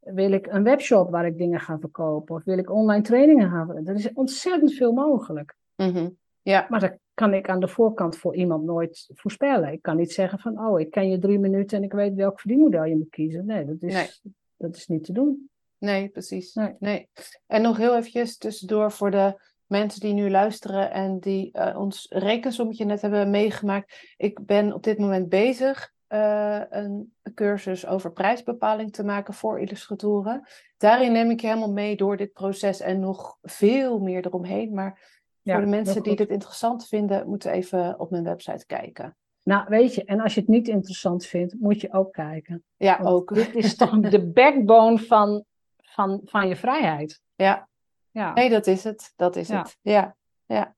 [0.00, 2.34] wil ik een webshop waar ik dingen ga verkopen?
[2.34, 3.86] Of wil ik online trainingen gaan?
[3.86, 5.54] Er is ontzettend veel mogelijk.
[5.76, 6.08] Mhm.
[6.42, 9.72] Ja, Maar dat kan ik aan de voorkant voor iemand nooit voorspellen.
[9.72, 12.40] Ik kan niet zeggen van, oh, ik ken je drie minuten en ik weet welk
[12.40, 13.46] verdienmodel je moet kiezen.
[13.46, 14.08] Nee, dat is, Nee.
[14.56, 15.50] Dat is niet te doen.
[15.78, 16.54] nee, precies.
[16.54, 16.74] Nee.
[16.78, 17.08] Nee.
[17.46, 22.06] En nog heel eventjes tussendoor voor de mensen die nu luisteren en die eh, ons
[22.10, 24.14] rekensommetje net hebben meegemaakt.
[24.16, 30.48] Ik ben op dit moment bezig eh, een cursus over prijsbepaling te maken voor illustratoren.
[30.76, 34.74] Daarin neem ik je helemaal mee door dit proces en nog veel meer eromheen.
[34.74, 39.16] Maar Ja, voor de mensen die dit interessant vinden, moeten even op mijn website kijken.
[39.42, 42.64] Nou, weet je, en als je het niet interessant vindt, moet je ook kijken.
[42.76, 43.34] Ja, Want ook.
[43.34, 45.44] Dit is toch de backbone van,
[45.76, 47.20] van, van je vrijheid.
[47.34, 47.68] Ja,
[48.10, 48.32] Ja.
[48.32, 49.12] nee, dat is het.
[49.16, 49.58] Dat is Ja.
[49.58, 49.78] het.
[49.82, 50.16] Ja,
[50.46, 50.74] ja.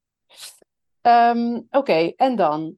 [1.00, 2.76] Ehm, Oké, en dan?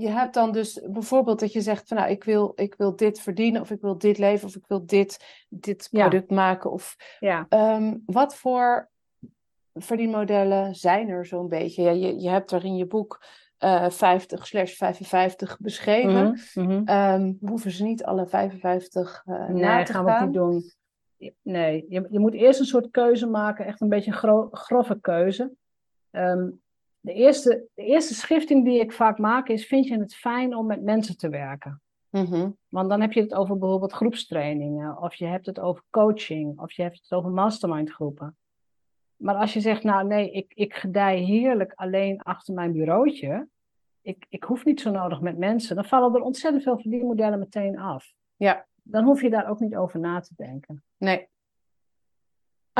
[0.00, 3.20] Je hebt dan dus bijvoorbeeld dat je zegt van nou, ik wil, ik wil dit
[3.20, 6.08] verdienen, of ik wil dit leven, of ik wil dit, dit Ja.
[6.08, 6.70] product maken.
[6.72, 7.46] Of ja.
[7.48, 8.88] Ehm, wat voor
[9.74, 11.82] verdienmodellen zijn er zo'n beetje?
[11.82, 13.24] Ja, je, je hebt er in je boek
[13.58, 16.32] eh 50 slash 55 beschreven.
[16.54, 20.26] We hoeven ze niet alle 55 eh na Nee, te gaan we ook gaan.
[20.26, 20.62] niet doen.
[21.42, 25.00] Nee, je, je moet eerst een soort keuze maken, echt een beetje een gro- grove
[25.00, 25.52] keuze.
[26.10, 26.48] Ehm,
[27.00, 30.66] de, eerste, de eerste schifting die ik vaak maak is, vind je het fijn om
[30.66, 31.80] met mensen te werken?
[32.10, 36.58] Mhm, Want dan heb je het over bijvoorbeeld groepstrainingen, of je hebt het over coaching,
[36.60, 38.36] of je hebt het over mastermind groepen.
[39.16, 43.48] Maar als je zegt, nou nee, ik, ik gedij heerlijk alleen achter mijn bureautje,
[44.02, 47.78] ik, ik hoef niet zo nodig met mensen, dan vallen er ontzettend veel verdienmodellen meteen
[47.78, 48.12] af.
[48.36, 50.82] Ja, Dan hoef je daar ook niet over na te denken.
[50.96, 51.28] nee.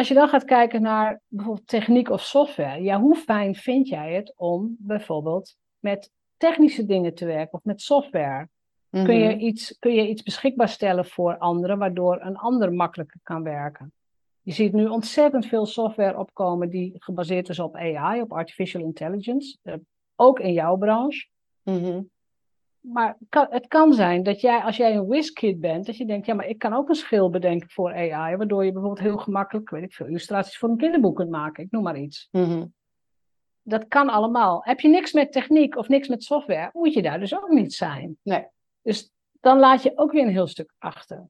[0.01, 4.15] Als je dan gaat kijken naar bijvoorbeeld techniek of software, ja, hoe fijn vind jij
[4.15, 8.49] het om bijvoorbeeld met technische dingen te werken of met software?
[8.91, 13.21] Kun je, Mhm, iets, kun je iets beschikbaar stellen voor anderen, waardoor een ander makkelijker
[13.23, 13.93] kan werken?
[14.43, 19.59] Je ziet nu ontzettend veel software opkomen die gebaseerd is op AI, op artificial intelligence,
[19.63, 19.75] eh,
[20.17, 21.27] ook in jouw branche.
[21.63, 22.01] mhm,
[22.81, 26.27] Maar kan- het kan zijn dat jij, als jij een WizKid bent, dat je denkt,
[26.27, 29.71] ja, maar ik kan ook een schil bedenken voor AI, waardoor je bijvoorbeeld heel gemakkelijk,
[29.71, 31.65] weet ik veel, illustraties voor een kinderboek kunt maken.
[31.65, 32.29] Ik noem maar iets.
[32.31, 32.67] mhm.
[33.63, 34.61] Dat kan allemaal.
[34.65, 37.75] Heb je niks met techniek of niks met software, moet je daar dus ook niet
[37.75, 38.17] zijn.
[38.23, 38.47] Nee.
[38.83, 41.29] Dus dan laat je ook weer een heel stuk achter.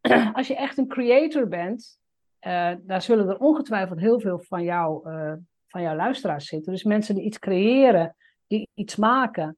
[0.32, 1.98] Als je echt een creator bent,
[2.38, 5.32] eh, daar zullen er ongetwijfeld heel veel van, jou, eh,
[5.66, 6.72] van jouw luisteraars zitten.
[6.72, 9.56] Dus mensen die iets creëren, die iets maken,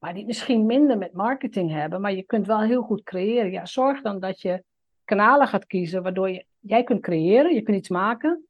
[0.00, 3.50] maar die misschien minder met marketing hebben, maar je kunt wel heel goed creëren.
[3.50, 4.62] Ja, zorg dan dat je
[5.04, 8.48] kanalen gaat kiezen waardoor je, jij kunt creëren, je kunt iets maken,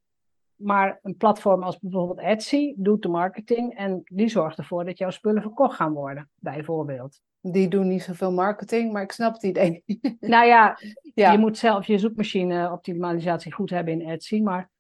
[0.55, 5.11] maar een platform als bijvoorbeeld Etsy doet de marketing en die zorgt ervoor dat jouw
[5.11, 7.21] spullen verkocht gaan worden, bijvoorbeeld.
[7.41, 9.85] Die doen niet zoveel marketing, maar ik snap het idee.
[10.21, 10.79] Nou ja,
[11.15, 11.33] ja.
[11.33, 14.41] je moet zelf je zoekmachine optimalisatie goed hebben in Etsy.
[14.41, 14.71] Maar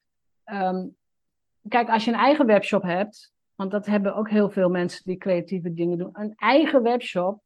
[0.44, 0.87] ehm,
[1.68, 5.16] kijk, als je een eigen webshop hebt, want dat hebben ook heel veel mensen die
[5.16, 6.11] creatieve dingen doen.
[6.12, 7.40] Een eigen webshop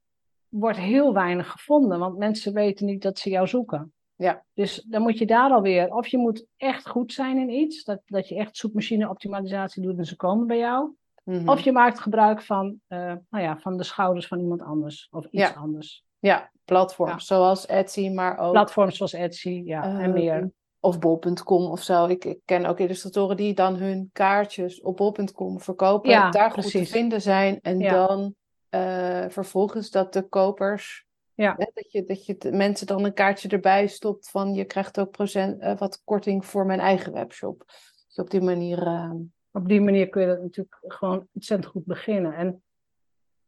[0.48, 3.92] wordt heel weinig gevonden, want mensen weten niet dat ze jou zoeken.
[4.14, 4.44] Ja.
[4.55, 8.01] Dus dan moet je daar alweer, of je moet echt goed zijn in iets, dat,
[8.07, 10.90] dat je echt zoekmachine optimalisatie doet en ze komen bij jou.
[11.25, 11.48] Mhm.
[11.48, 12.98] Of je maakt gebruik van, eh,
[13.31, 15.53] nou ja, van de schouders van iemand anders of iets Ja.
[15.53, 16.05] anders.
[16.18, 20.51] Ja, platforms zoals Etsy, maar ook Platforms zoals Etsy, ja, en Ehm, meer.
[20.85, 22.07] Of bol.com of zo.
[22.07, 26.11] Ik, ik ken ook illustratoren die dan hun kaartjes op bol.com verkopen.
[26.11, 27.59] Ja, daar goed te vinden zijn.
[27.61, 28.07] En Ja.
[28.07, 28.35] dan
[28.68, 31.07] eh, vervolgens dat de kopers.
[31.35, 31.55] Ja.
[31.59, 35.01] hè, dat je, dat je de mensen dan een kaartje erbij stopt van je krijgt
[35.01, 37.64] ook procent, eh, wat korting voor mijn eigen webshop.
[38.09, 38.87] Je op die manier.
[38.87, 39.11] eh,
[39.53, 42.35] Op die manier kun je dat natuurlijk gewoon ontzettend goed beginnen.
[42.35, 42.62] En,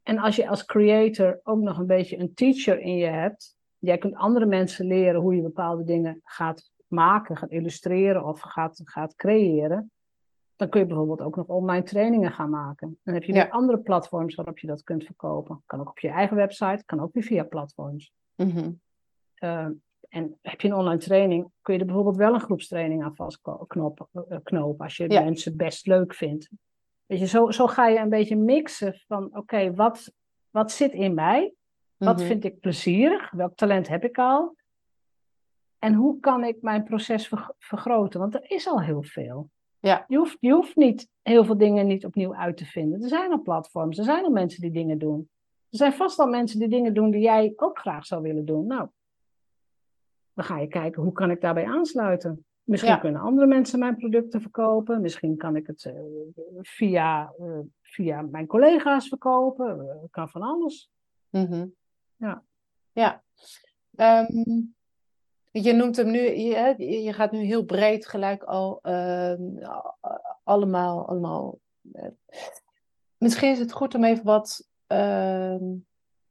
[0.03, 3.99] en als je als creator ook nog een beetje een teacher in je hebt, jij
[3.99, 9.15] kunt andere mensen leren hoe je bepaalde dingen gaat maken, gaat illustreren of gaat, gaat
[9.15, 9.91] creëren.
[10.57, 12.99] Dan kun je bijvoorbeeld ook nog online trainingen gaan maken.
[13.03, 13.43] Dan heb je Ja.
[13.43, 15.63] weer andere platforms waarop je dat kunt verkopen.
[15.67, 18.13] Kan ook op je eigen website, kan ook weer via platforms.
[18.37, 18.71] mhm.
[19.39, 19.67] Uh,
[20.09, 24.07] en heb je een online training, kun je er bijvoorbeeld wel een groepstraining aan vastknopen,
[24.43, 25.23] knopen, als je Ja.
[25.25, 26.51] mensen best leuk vindt.
[27.07, 30.13] Weet je, zo, zo ga je een beetje mixen van, oké, wat,
[30.51, 31.55] wat zit in mij?
[31.97, 32.27] Wat Mhm.
[32.27, 33.31] vind ik plezierig?
[33.31, 34.57] Welk talent heb ik al?
[35.85, 38.21] En hoe kan ik mijn proces verg- vergroten?
[38.21, 39.51] Want er is al heel veel.
[39.81, 40.05] Ja.
[40.09, 43.03] Je hoeft, je hoeft niet heel veel dingen niet opnieuw uit te vinden.
[43.03, 45.29] Er zijn al platforms, er zijn al mensen die dingen doen.
[45.71, 48.67] Er zijn vast al mensen die dingen doen die jij ook graag zou willen doen.
[48.67, 48.89] Nou,
[50.35, 52.45] dan ga je kijken hoe kan ik daarbij aansluiten.
[52.63, 52.99] Misschien Ja.
[52.99, 55.01] kunnen andere mensen mijn producten verkopen.
[55.01, 55.95] Misschien kan ik het eh,
[56.61, 59.81] via, eh, via mijn collega's verkopen.
[59.91, 60.91] Eh, kan van alles.
[61.31, 61.67] Mhm.
[62.17, 62.43] Ja.
[62.93, 63.23] Ja.
[63.95, 64.61] Ehm,
[65.63, 69.41] je noemt hem nu, je, gaat nu heel breed gelijk al ehm,
[70.45, 71.59] allemaal, allemaal.
[71.93, 72.09] eh,
[73.19, 75.63] misschien is het goed om even wat, ehm,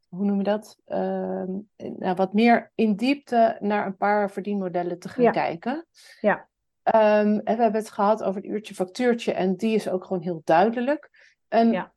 [0.09, 0.77] hoe noem je dat?
[0.85, 5.31] Ehm, nou, wat meer in diepte naar een paar verdienmodellen te gaan Ja.
[5.31, 5.85] kijken.
[6.21, 6.49] Ja.
[6.83, 10.41] En we hebben het gehad over het uurtje factuurtje en die is ook gewoon heel
[10.43, 11.09] duidelijk.
[11.47, 11.93] En Ja.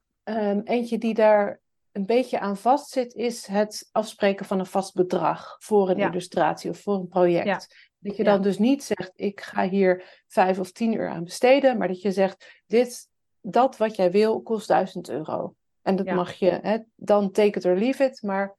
[0.64, 1.60] eentje die daar
[1.96, 6.08] een beetje aan vastzit, is het afspreken van een vast bedrag voor een Ja.
[6.08, 7.46] illustratie of voor een project.
[7.46, 7.60] Ja.
[7.98, 8.32] Dat je Ja.
[8.32, 12.02] dan dus niet zegt, ik ga hier vijf of tien uur aan besteden, maar dat
[12.02, 13.08] je zegt, dit,
[13.40, 15.54] dat wat jij wil, kost duizend euro.
[15.82, 16.14] En dat Ja.
[16.14, 18.56] mag je, hè, dan take it or leave it, maar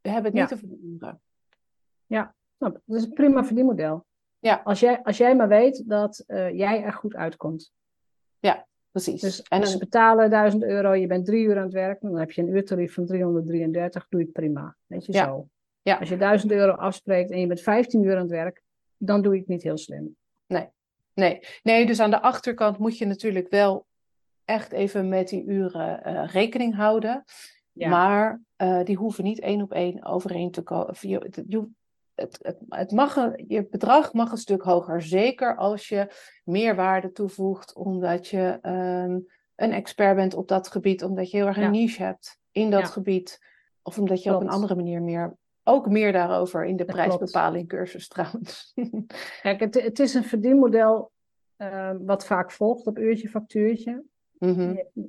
[0.00, 0.54] we hebben het niet Ja.
[0.56, 1.20] over de uren.
[2.60, 4.04] Nou, dat is een prima verdienmodel.
[4.38, 4.60] Ja.
[4.64, 7.72] Als jij, als jij maar weet dat eh, jij er goed uitkomt.
[8.90, 9.20] Precies.
[9.20, 12.18] Dus en als ze betalen 1000 euro, je bent drie uur aan het werken, dan
[12.18, 14.76] heb je een uurtarief van 333, doe je het prima.
[14.86, 15.24] Weet je Ja.
[15.24, 15.48] zo.
[15.82, 15.96] Ja.
[15.96, 18.62] Als je 1000 euro afspreekt en je bent 15 uur aan het werk,
[18.96, 20.16] dan doe je het niet heel slim.
[21.14, 21.40] Nee.
[21.62, 23.86] nee, dus aan de achterkant moet je natuurlijk wel
[24.44, 27.24] echt even met die uren eh, rekening houden.
[27.72, 27.88] Ja.
[27.88, 30.94] Maar eh, die hoeven niet één op één overeen te komen.
[31.00, 31.64] Je-
[32.20, 35.02] het, het, het mag een, je bedrag mag een stuk hoger.
[35.02, 36.12] Zeker als je
[36.44, 39.18] meerwaarde toevoegt, omdat je ehm,
[39.56, 41.70] een expert bent op dat gebied, omdat je heel erg een Ja.
[41.70, 42.86] niche hebt in dat Ja.
[42.86, 43.38] gebied.
[43.82, 47.16] Of omdat je op een andere manier meer, ook meer daarover in de Dat klopt.
[47.16, 48.72] prijsbepaling cursus trouwens.
[49.42, 51.10] Kijk, het, het is een verdienmodel
[51.56, 54.02] eh, wat vaak volgt op uurtje factuurtje.
[54.38, 54.60] Mhm.
[54.72, 55.08] Je,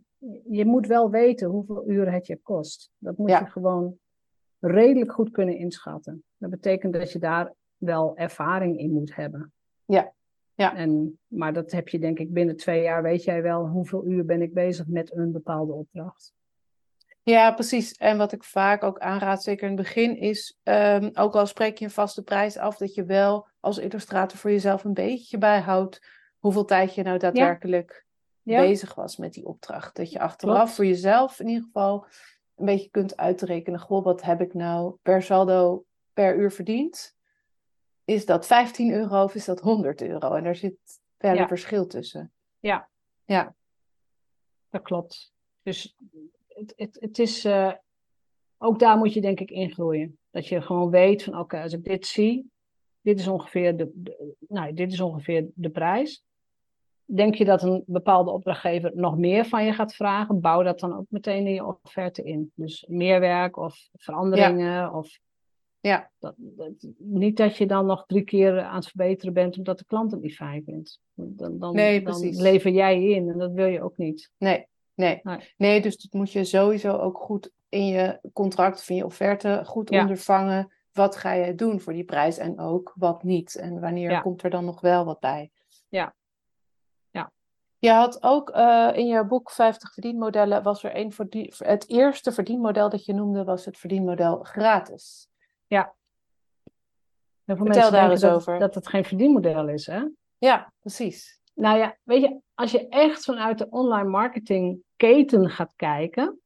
[0.50, 2.92] je moet wel weten hoeveel uren het je kost.
[2.98, 3.40] Dat moet Ja.
[3.40, 3.99] je gewoon
[4.60, 6.24] redelijk goed kunnen inschatten.
[6.38, 9.54] Dat betekent dat je daar wel ervaring in moet hebben.
[9.86, 10.14] Ja.
[10.56, 10.76] Ja.
[10.76, 14.26] En, maar dat heb je denk ik binnen twee jaar weet jij wel hoeveel uur
[14.26, 16.34] ben ik bezig met een bepaalde opdracht.
[17.24, 17.92] Ja, precies.
[17.94, 21.78] En wat ik vaak ook aanraad, zeker in het begin, is ehm, ook al spreek
[21.78, 26.02] je een vaste prijs af, dat je wel als illustrator voor jezelf een beetje bijhoudt
[26.38, 28.06] hoeveel tijd je nou daadwerkelijk
[28.42, 28.62] Ja.
[28.62, 29.96] bezig was met die opdracht.
[29.96, 30.72] Dat je achteraf Klopt.
[30.72, 32.06] voor jezelf in ieder geval
[32.60, 37.16] een beetje kunt uitrekenen, goh, wat heb ik nou per saldo per uur verdiend?
[38.06, 40.34] Is dat 15 euro of is dat 100 euro?
[40.34, 40.76] En daar zit
[41.18, 41.42] wel Ja.
[41.42, 42.32] een verschil tussen.
[42.60, 42.90] Ja.
[43.26, 43.56] Ja.
[44.70, 45.34] Dat klopt.
[45.64, 45.96] Dus
[46.48, 47.74] het, het, het is, eh,
[48.58, 50.18] ook daar moet je denk ik ingroeien.
[50.32, 52.52] Dat je gewoon weet van oké, als ik dit zie,
[53.02, 56.24] dit is ongeveer de, de- nou, dit is ongeveer de prijs.
[57.16, 60.40] Denk je dat een bepaalde opdrachtgever nog meer van je gaat vragen?
[60.42, 62.52] Bouw dat dan ook meteen in je offerte in.
[62.56, 64.94] Dus meer werk of veranderingen.
[64.94, 65.20] Of
[65.80, 66.10] Ja.
[66.20, 69.86] dat, dat- niet dat je dan nog drie keer aan het verbeteren bent omdat de
[69.86, 71.00] klant het niet fijn vindt.
[71.14, 74.32] Dan, dan, Nee, dan lever jij in en dat wil je ook niet.
[74.38, 75.20] Nee, nee.
[75.24, 75.54] Nee.
[75.58, 79.62] Nee, dus dat moet je sowieso ook goed in je contract of in je offerte
[79.66, 80.02] goed Ja.
[80.02, 80.72] ondervangen.
[80.94, 83.56] Wat ga je doen voor die prijs en ook wat niet?
[83.56, 84.20] En wanneer Ja.
[84.22, 85.52] komt er dan nog wel wat bij?
[85.90, 86.16] Ja.
[87.80, 87.94] Ja.
[87.94, 91.90] Je had ook eh, in je boek 50 verdienmodellen, was er een voor die, het
[91.90, 95.30] eerste verdienmodel dat je noemde, was het verdienmodel gratis.
[97.56, 98.60] Veel Vertel mensen daar eens dat, over.
[98.60, 99.86] dat het geen verdienmodel is.
[99.86, 100.04] Hè?
[100.38, 101.40] Ja, precies.
[101.54, 106.40] Nou ja, weet je, als je echt vanuit de online marketingketen gaat kijken.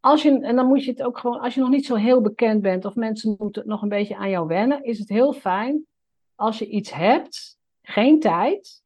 [0.00, 2.20] Als je, en dan moet je het ook gewoon, als je nog niet zo heel
[2.20, 5.86] bekend bent of mensen moeten nog een beetje aan jou wennen, is het heel fijn
[6.34, 8.81] als je iets hebt, geen tijd,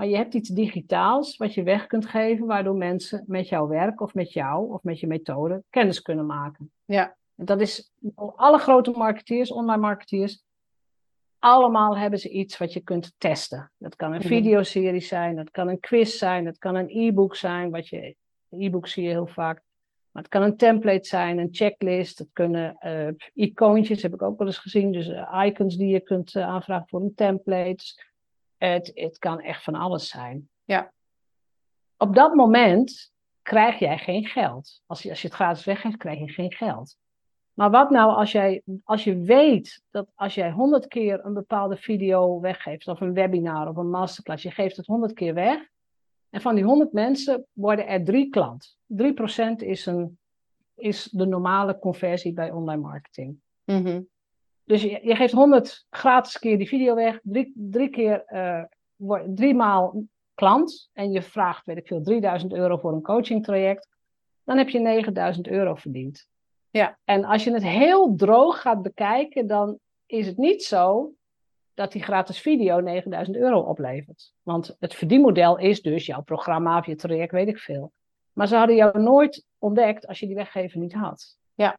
[0.00, 4.00] maar je hebt iets digitaals wat je weg kunt geven, waardoor mensen met jouw werk
[4.00, 6.72] of met jou of met je methode kennis kunnen maken.
[6.84, 10.42] Ja, En Dat is alle grote marketeers, online marketeers.
[11.38, 13.72] Allemaal hebben ze iets wat je kunt testen.
[13.78, 14.26] Dat kan een Mhm.
[14.28, 17.70] videoserie zijn, dat kan een quiz zijn, dat kan een e-book zijn.
[17.70, 18.16] Wat je,
[18.50, 19.62] e-book zie je heel vaak.
[20.10, 22.18] Maar het kan een template zijn, een checklist.
[22.18, 24.92] Het kunnen eh, icoontjes, heb ik ook wel eens gezien.
[24.92, 27.84] Dus eh, icons die je kunt eh, aanvragen voor een template.
[28.60, 30.48] Het, het kan echt van alles zijn.
[30.64, 30.92] Ja.
[31.96, 34.82] Op dat moment krijg jij geen geld.
[34.86, 36.96] Als je, als je het gratis weggeeft, krijg je geen geld.
[37.52, 41.76] Maar wat nou als, jij, als je weet dat als jij honderd keer een bepaalde
[41.76, 45.68] video weggeeft, of een webinar of een masterclass, je geeft het honderd keer weg.
[46.30, 48.76] En van die honderd mensen worden er drie klant.
[48.86, 50.18] 3% is, een,
[50.74, 53.40] is de normale conversie bij online marketing.
[53.64, 54.00] Mhm.
[54.70, 58.62] Dus je, je geeft 100 gratis keer die video weg, drie, drie keer, eh,
[59.34, 60.04] drie maal
[60.34, 63.88] klant en je vraagt, weet ik veel, 3000 euro voor een coachingtraject,
[64.44, 66.28] dan heb je 9000 euro verdiend.
[66.70, 66.98] Ja.
[67.04, 71.12] En als je het heel droog gaat bekijken, dan is het niet zo
[71.74, 74.32] dat die gratis video 9000 euro oplevert.
[74.42, 77.92] Want het verdienmodel is dus jouw programma of je traject, weet ik veel.
[78.32, 81.36] Maar ze hadden jou nooit ontdekt als je die weggever niet had.
[81.54, 81.78] Ja.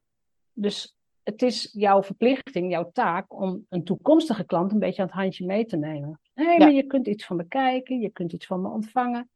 [0.54, 5.18] Dus het is jouw verplichting, jouw taak, om een toekomstige klant een beetje aan het
[5.18, 6.20] handje mee te nemen.
[6.34, 6.60] Hé, hey, Ja.
[6.60, 9.30] maar je kunt iets van me kijken, je kunt iets van me ontvangen.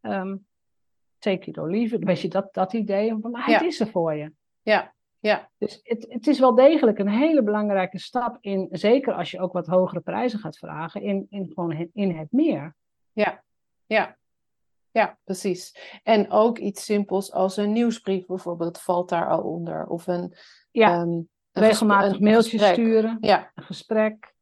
[0.00, 0.36] Ehm,
[1.18, 3.14] take it or leave it, weet je, dat, dat idee.
[3.14, 4.32] Maar het is er voor je.
[4.62, 9.30] Ja, ja, Dus het, het is wel degelijk een hele belangrijke stap in, zeker als
[9.30, 12.74] je ook wat hogere prijzen gaat vragen, in, in gewoon het- in het meer.
[13.12, 13.42] ja,
[13.86, 14.18] ja.
[14.92, 15.76] Ja, precies.
[16.02, 19.86] En ook iets simpels als een nieuwsbrief bijvoorbeeld valt daar al onder.
[19.86, 20.34] Of een,
[20.70, 21.20] Ja, ehm,
[21.52, 24.34] regelmatig een mailtjes sturen, Ja, een gesprek.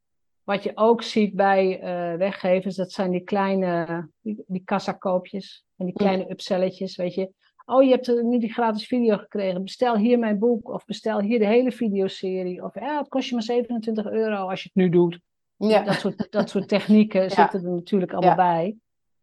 [0.44, 5.84] Wat je ook ziet bij eh, weggevers, dat zijn die kleine, die, die kassakoopjes en
[5.84, 7.30] die kleine upselletjes, weet je.
[7.64, 11.38] oh je hebt nu die gratis video gekregen, bestel hier mijn boek of bestel hier
[11.38, 12.64] de hele videoserie.
[12.64, 15.20] Of ja, het kost je maar 27 euro als je het nu doet.
[15.56, 15.82] Ja.
[15.82, 18.76] Dat, soort, dat soort technieken zitten er natuurlijk allemaal bij.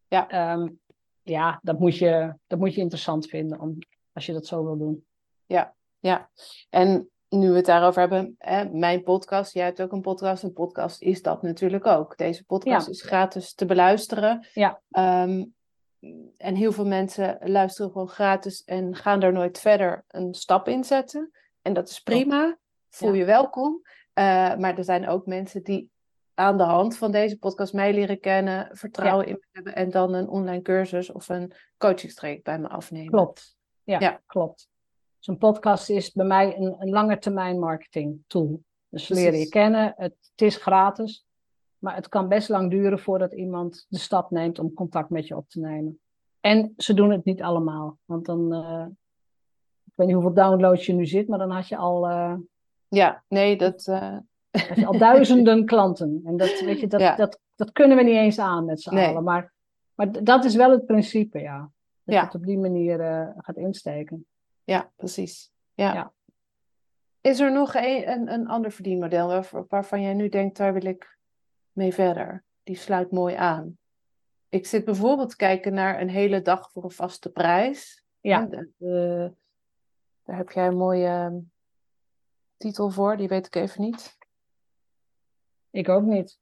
[0.08, 0.53] Ja.
[0.53, 0.80] Um,
[1.24, 3.78] ja, dat moet, je, dat moet je interessant vinden om,
[4.14, 5.06] als je dat zo wil doen.
[5.45, 5.76] Ja,
[6.06, 6.30] ja.
[6.70, 10.43] En nu we het daarover hebben, hè, mijn podcast, jij hebt ook een podcast.
[10.43, 12.18] Een podcast is dat natuurlijk ook.
[12.18, 14.47] Deze podcast is gratis te beluisteren.
[14.53, 14.82] Ja.
[14.91, 15.53] Um,
[16.38, 20.84] en heel veel mensen luisteren gewoon gratis en gaan daar nooit verder een stap in
[20.84, 21.32] zetten.
[21.62, 22.58] En dat is prima.
[22.89, 23.82] Voel je welkom.
[23.84, 25.89] Uh, maar er zijn ook mensen die
[26.34, 30.14] aan de hand van deze podcast mij leren kennen, vertrouwen in me hebben en dan
[30.14, 33.12] een online cursus of een coachingstraject bij me afnemen.
[33.12, 33.58] Klopt.
[33.84, 34.22] Ja, ja.
[34.26, 34.70] klopt.
[35.26, 38.62] Dus een podcast is bij mij een, een lange termijn marketing tool.
[38.90, 41.26] Dus ze leren je kennen, het, het, is gratis,
[41.78, 45.36] maar het kan best lang duren voordat iemand de stap neemt om contact met je
[45.36, 46.00] op te nemen.
[46.40, 48.86] En ze doen het niet allemaal, want dan, uh,
[49.84, 52.10] ik weet niet hoeveel downloads je nu zit, maar dan had je al...
[52.10, 52.36] Uh,
[52.88, 53.88] ja, nee, dat...
[53.88, 54.18] Uh
[54.76, 56.22] je al duizenden klanten.
[56.26, 59.24] En dat, weet je, dat, dat, dat kunnen we niet eens aan met z'n allen.
[59.24, 59.54] Maar,
[59.96, 61.72] maar dat is wel het principe, ja.
[62.04, 62.98] Dat je het op die manier
[63.38, 64.26] gaat insteken.
[64.66, 65.51] Ja, precies.
[65.74, 65.93] Ja.
[65.93, 66.13] ja.
[67.22, 70.86] Is er nog een, een, een ander verdienmodel waar, waarvan jij nu denkt, daar wil
[70.86, 71.18] ik
[71.72, 72.43] mee verder?
[72.63, 73.78] Die sluit mooi aan.
[74.49, 78.05] Ik zit bijvoorbeeld te kijken naar een hele dag voor een vaste prijs.
[78.20, 78.45] Ja.
[78.45, 79.34] De,
[80.24, 81.38] daar heb jij een mooie ehm,
[82.57, 84.18] titel voor, die weet ik even niet.
[85.70, 86.39] Ik ook niet.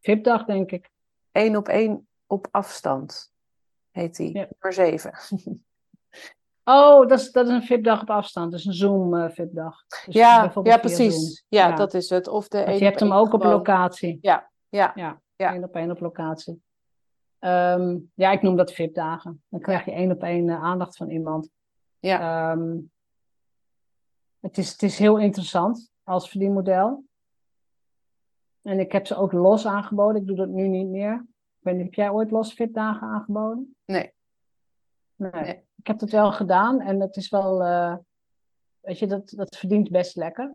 [0.00, 0.90] VIP-dag, denk ik.
[1.32, 3.32] Eén op één op afstand
[3.90, 4.34] heet die.
[4.34, 4.48] Ja.
[4.50, 5.12] Nummer 7.
[6.64, 8.50] Oh, dat is, dat is een VIP-dag op afstand.
[8.50, 9.84] Dat is een Zoom-VIP-dag.
[9.88, 11.44] Uh, dus ja, ja, precies.
[11.48, 12.28] Ja, ja, dat is het.
[12.28, 14.18] Of de je hebt hem ook op locatie.
[14.20, 14.92] Ja, ja.
[14.94, 15.52] Ja, ja.
[15.52, 16.62] één op één op locatie.
[17.40, 19.42] Um, ja, ik noem dat VIP-dagen.
[19.48, 21.50] Dan krijg je één op één uh, aandacht van iemand.
[21.98, 22.52] Ja.
[22.52, 22.90] Um,
[24.40, 27.04] het, is, het is heel interessant als verdienmodel.
[28.62, 30.20] En ik heb ze ook los aangeboden.
[30.20, 31.26] Ik doe dat nu niet meer.
[31.58, 33.76] Ik weet niet, heb jij ooit los fitdagen aangeboden?
[33.84, 34.12] Nee.
[35.16, 35.64] nee.
[35.82, 37.96] Ik heb het wel gedaan en het is wel, uh,
[38.80, 40.54] weet je, dat, dat verdient best lekker.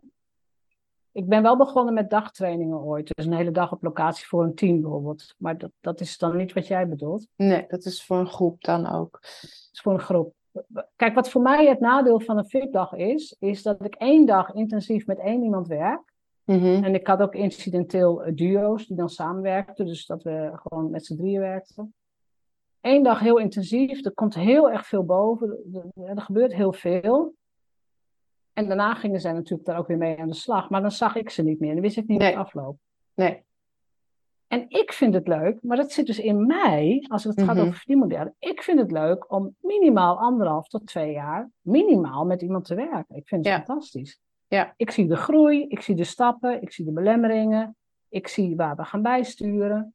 [1.12, 3.10] Ik ben wel begonnen met dagtrainingen ooit.
[3.14, 5.34] Dus een hele dag op locatie voor een team bijvoorbeeld.
[5.38, 7.26] Maar dat, dat is dan niet wat jij bedoelt.
[7.36, 9.12] Nee, dat is voor een groep dan ook.
[9.20, 10.34] Dat is voor een groep.
[10.96, 14.52] Kijk, wat voor mij het nadeel van een VIP-dag is, is dat ik één dag
[14.52, 16.12] intensief met één iemand werk.
[16.44, 16.84] Mhm.
[16.84, 21.06] En ik had ook incidenteel eh, duo's die dan samenwerkten, dus dat we gewoon met
[21.06, 21.94] z'n drieën werkten.
[22.80, 25.58] Eén dag heel intensief, er komt heel erg veel boven,
[26.04, 27.34] er, gebeurt heel veel.
[28.52, 31.16] En daarna gingen zij natuurlijk daar ook weer mee aan de slag, maar dan zag
[31.16, 32.28] ik ze niet meer en dan wist ik niet nee.
[32.28, 32.78] hoe het afloopt.
[33.14, 33.46] Nee.
[34.48, 37.60] En ik vind het leuk, maar dat zit dus in mij, als het gaat mm
[37.60, 38.34] over verdienmodellen.
[38.38, 43.16] Ik vind het leuk om minimaal anderhalf tot twee jaar, minimaal met iemand te werken.
[43.16, 44.20] Ik vind het fantastisch.
[44.46, 44.74] Ja.
[44.76, 47.76] Ik zie de groei, ik zie de stappen, ik zie de belemmeringen,
[48.08, 49.94] ik zie waar we gaan bijsturen.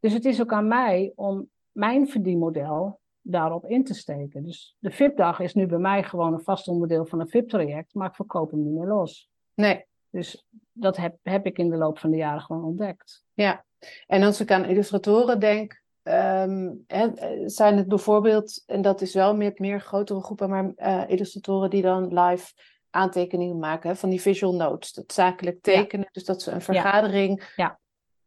[0.00, 4.42] Dus het is ook aan mij om mijn verdienmodel daarop in te steken.
[4.42, 8.08] Dus de VIP-dag is nu bij mij gewoon een vast onderdeel van een VIP-traject, maar
[8.08, 9.30] ik verkoop hem niet meer los.
[9.54, 9.86] Nee.
[10.10, 13.24] Dus dat heb, heb ik in de loop van de jaren gewoon ontdekt.
[13.32, 13.64] Ja,
[14.06, 16.84] en als ik aan illustratoren denk, um,
[17.46, 21.82] zijn het bijvoorbeeld, en dat is wel met meer grotere groepen, maar uh, illustratoren die
[21.82, 22.52] dan live
[22.90, 24.92] aantekeningen maken van die visual notes.
[24.92, 27.78] Dat zakelijk tekenen, dus dat ze een vergadering ja.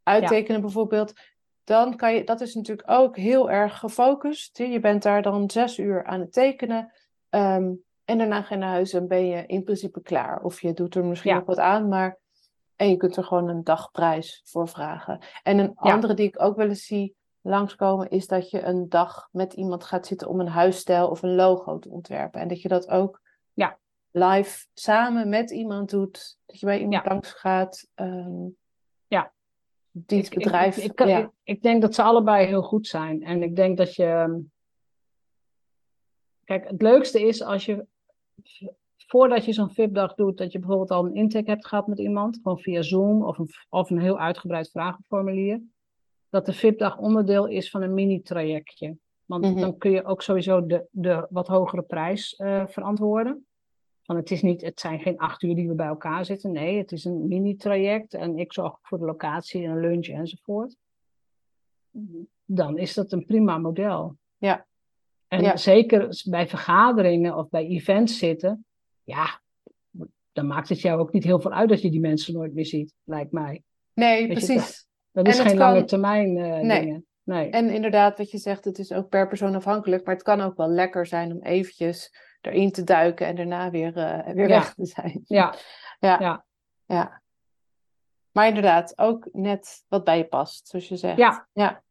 [0.04, 1.14] uittekenen bijvoorbeeld.
[1.64, 4.58] Dan kan je, dat is natuurlijk ook heel erg gefocust.
[4.58, 6.92] Je bent daar dan zes uur aan het tekenen.
[7.30, 7.74] Ehm,
[8.06, 10.44] en daarna ga je naar huis en ben je in principe klaar.
[10.44, 12.20] Of je doet er misschien nog wat aan, maar.
[12.76, 15.20] En je kunt er gewoon een dagprijs voor vragen.
[15.44, 19.28] En een andere die ik ook wel eens zie langskomen, is dat je een dag
[19.32, 22.42] met iemand gaat zitten om een huisstijl of een logo te ontwerpen.
[22.42, 23.22] En dat je dat ook
[23.54, 23.78] ja
[24.12, 26.38] live samen met iemand doet.
[26.46, 27.88] Dat je bij iemand langs gaat.
[27.96, 28.60] Um.
[29.92, 30.78] Dienstbedrijf.
[30.78, 33.24] Ik, ik, ik, ik, denk dat ze allebei heel goed zijn.
[33.24, 34.06] En ik denk dat je.
[34.06, 34.40] Ehm,
[36.44, 37.86] kijk, het leukste is als je.
[39.08, 42.40] Voordat je zo'n VIP-dag doet, dat je bijvoorbeeld al een intake hebt gehad met iemand,
[42.42, 45.62] gewoon via Zoom of een, of een heel uitgebreid vragenformulier.
[46.30, 48.98] Dat de VIP-dag onderdeel is van een mini-trajectje.
[49.26, 49.60] Want mhm.
[49.60, 53.46] dan kun je ook sowieso de, de wat hogere prijs uh, verantwoorden.
[54.12, 56.52] Van het, is niet, het zijn geen acht uur die we bij elkaar zitten.
[56.52, 60.76] Nee, het is een mini-traject en ik zorg voor de locatie en lunch enzovoort.
[62.46, 64.18] Dan is dat een prima model.
[64.38, 64.66] Ja.
[65.28, 68.66] En zeker bij vergaderingen of bij events zitten,
[69.04, 69.42] ja,
[70.32, 72.66] dan maakt het jou ook niet heel veel uit dat je die mensen nooit meer
[72.66, 73.64] ziet, lijkt mij.
[73.94, 74.88] Nee, precies.
[75.12, 76.80] dat, is geen lange termijn uh, nee.
[76.80, 77.06] dingen.
[77.24, 77.50] Nee.
[77.50, 80.06] En inderdaad, wat je zegt, het is ook per persoon afhankelijk.
[80.06, 83.98] Maar het kan ook wel lekker zijn om eventjes erin te duiken en daarna weer,
[83.98, 84.60] eh, weer Ja.
[84.60, 85.22] weg te zijn.
[85.26, 85.56] Ja,
[86.00, 86.20] Ja.
[86.20, 86.46] Ja.
[86.86, 87.22] ja.
[88.32, 91.18] Maar inderdaad, ook net wat bij je past, zoals je zegt.
[91.18, 91.48] ja.
[91.54, 91.84] Ja.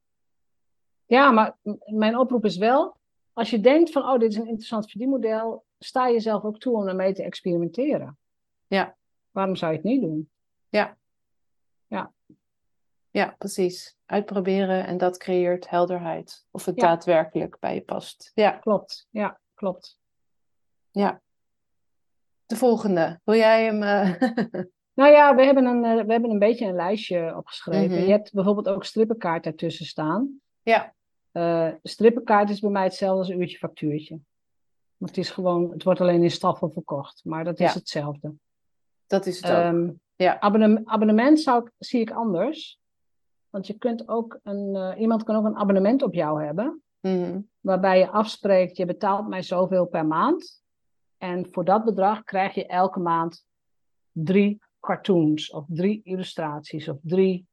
[1.07, 2.97] Ja, maar mijn oproep is wel,
[3.33, 6.89] als je denkt van, oh, dit is een interessant verdienmodel, sta jezelf ook toe om
[6.89, 8.19] ermee te experimenteren.
[8.67, 8.97] Ja.
[9.31, 10.31] Waarom zou je het niet doen?
[13.13, 13.97] Ja, precies.
[14.07, 16.47] Uitproberen en dat creëert helderheid.
[16.51, 16.87] Of het Ja.
[16.87, 18.31] daadwerkelijk bij je past.
[18.35, 19.99] Ja, Klopt, ja, klopt.
[20.91, 21.21] Ja.
[22.47, 23.21] De volgende.
[23.25, 23.83] Wil jij hem...
[23.83, 24.21] eh,
[24.95, 27.97] Nou ja, we hebben een, eh, we hebben een beetje een lijstje opgeschreven.
[27.97, 28.05] Mhm.
[28.05, 30.41] Je hebt bijvoorbeeld ook strippenkaart ertussen staan.
[30.63, 30.95] ja,
[31.33, 34.19] Eh strippenkaart is bij mij hetzelfde als een uurtje factuurtje.
[34.97, 37.79] Want het is gewoon, het wordt alleen in staffen verkocht, maar dat is Ja.
[37.79, 38.35] hetzelfde.
[39.07, 39.57] dat is het ook.
[39.57, 40.41] Ehm, Ja.
[40.41, 42.79] abonnem- abonnement zou ik, zie ik anders.
[43.51, 46.83] Want je kunt ook een, iemand kan ook een abonnement op jou hebben.
[47.01, 47.41] Mhm.
[47.61, 50.60] Waarbij je afspreekt, je betaalt mij zoveel per maand.
[51.21, 53.47] En voor dat bedrag krijg je elke maand
[54.13, 57.47] drie cartoons of drie illustraties of drie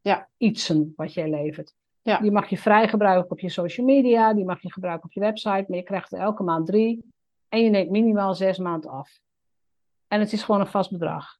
[0.00, 0.28] Ja.
[0.36, 1.74] ietsen wat jij levert.
[2.02, 2.18] Ja.
[2.18, 5.20] Die mag je vrij gebruiken op je social media, die mag je gebruiken op je
[5.20, 7.04] website, maar je krijgt er elke maand drie.
[7.48, 9.20] En je neemt minimaal zes maanden af.
[10.08, 11.38] En het is gewoon een vast bedrag.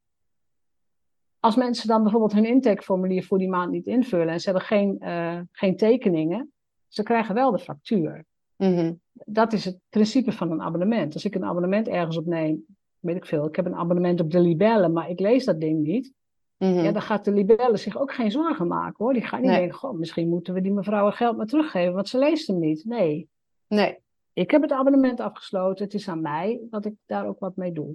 [1.41, 5.01] Als mensen dan bijvoorbeeld hun intakeformulier voor die maand niet invullen en ze hebben geen,
[5.01, 6.53] eh, geen tekeningen,
[6.89, 8.25] ze krijgen wel de factuur.
[8.57, 8.95] Mhm.
[9.13, 11.15] Dat is het principe van een abonnement.
[11.15, 12.65] Als ik een abonnement ergens opneem,
[12.99, 15.83] weet ik veel, ik heb een abonnement op de Libelle, maar ik lees dat ding
[15.83, 16.13] niet.
[16.57, 16.73] Mhm.
[16.83, 19.13] Ja, dan gaat de Libelle zich ook geen zorgen maken hoor.
[19.13, 19.59] Die gaat niet Nee.
[19.59, 22.59] denken, goh, misschien moeten we die mevrouw haar geld maar teruggeven, want ze leest hem
[22.59, 22.85] niet.
[22.85, 23.29] Nee,
[23.69, 23.99] Nee.
[24.33, 25.85] ik heb het abonnement afgesloten.
[25.85, 27.95] Het is aan mij dat ik daar ook wat mee doe.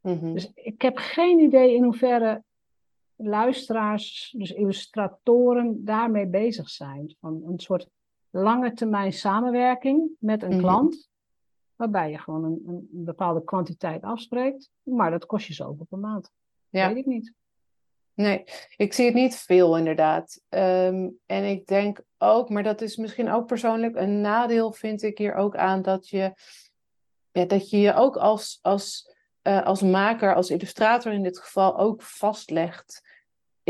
[0.00, 0.32] Mhm.
[0.32, 2.42] Dus ik heb geen idee in hoeverre
[3.16, 7.16] luisteraars, dus illustratoren, daarmee bezig zijn.
[7.20, 7.88] Van een soort
[8.30, 10.58] lange termijn samenwerking met een Mhm.
[10.60, 11.08] klant,
[11.76, 16.30] waarbij je gewoon een, een bepaalde kwantiteit afspreekt, maar dat kost je zoveel per maand.
[16.68, 16.86] Ja.
[16.88, 17.32] Weet ik niet.
[18.14, 18.44] Nee,
[18.76, 20.42] ik zie het niet veel inderdaad.
[20.48, 25.18] Ehm, en ik denk ook, maar dat is misschien ook persoonlijk een nadeel, vind ik
[25.18, 26.32] hier ook aan dat je,
[27.32, 31.78] ja, dat je je ook als, als, eh, als maker, als illustrator in dit geval,
[31.78, 33.09] ook vastlegt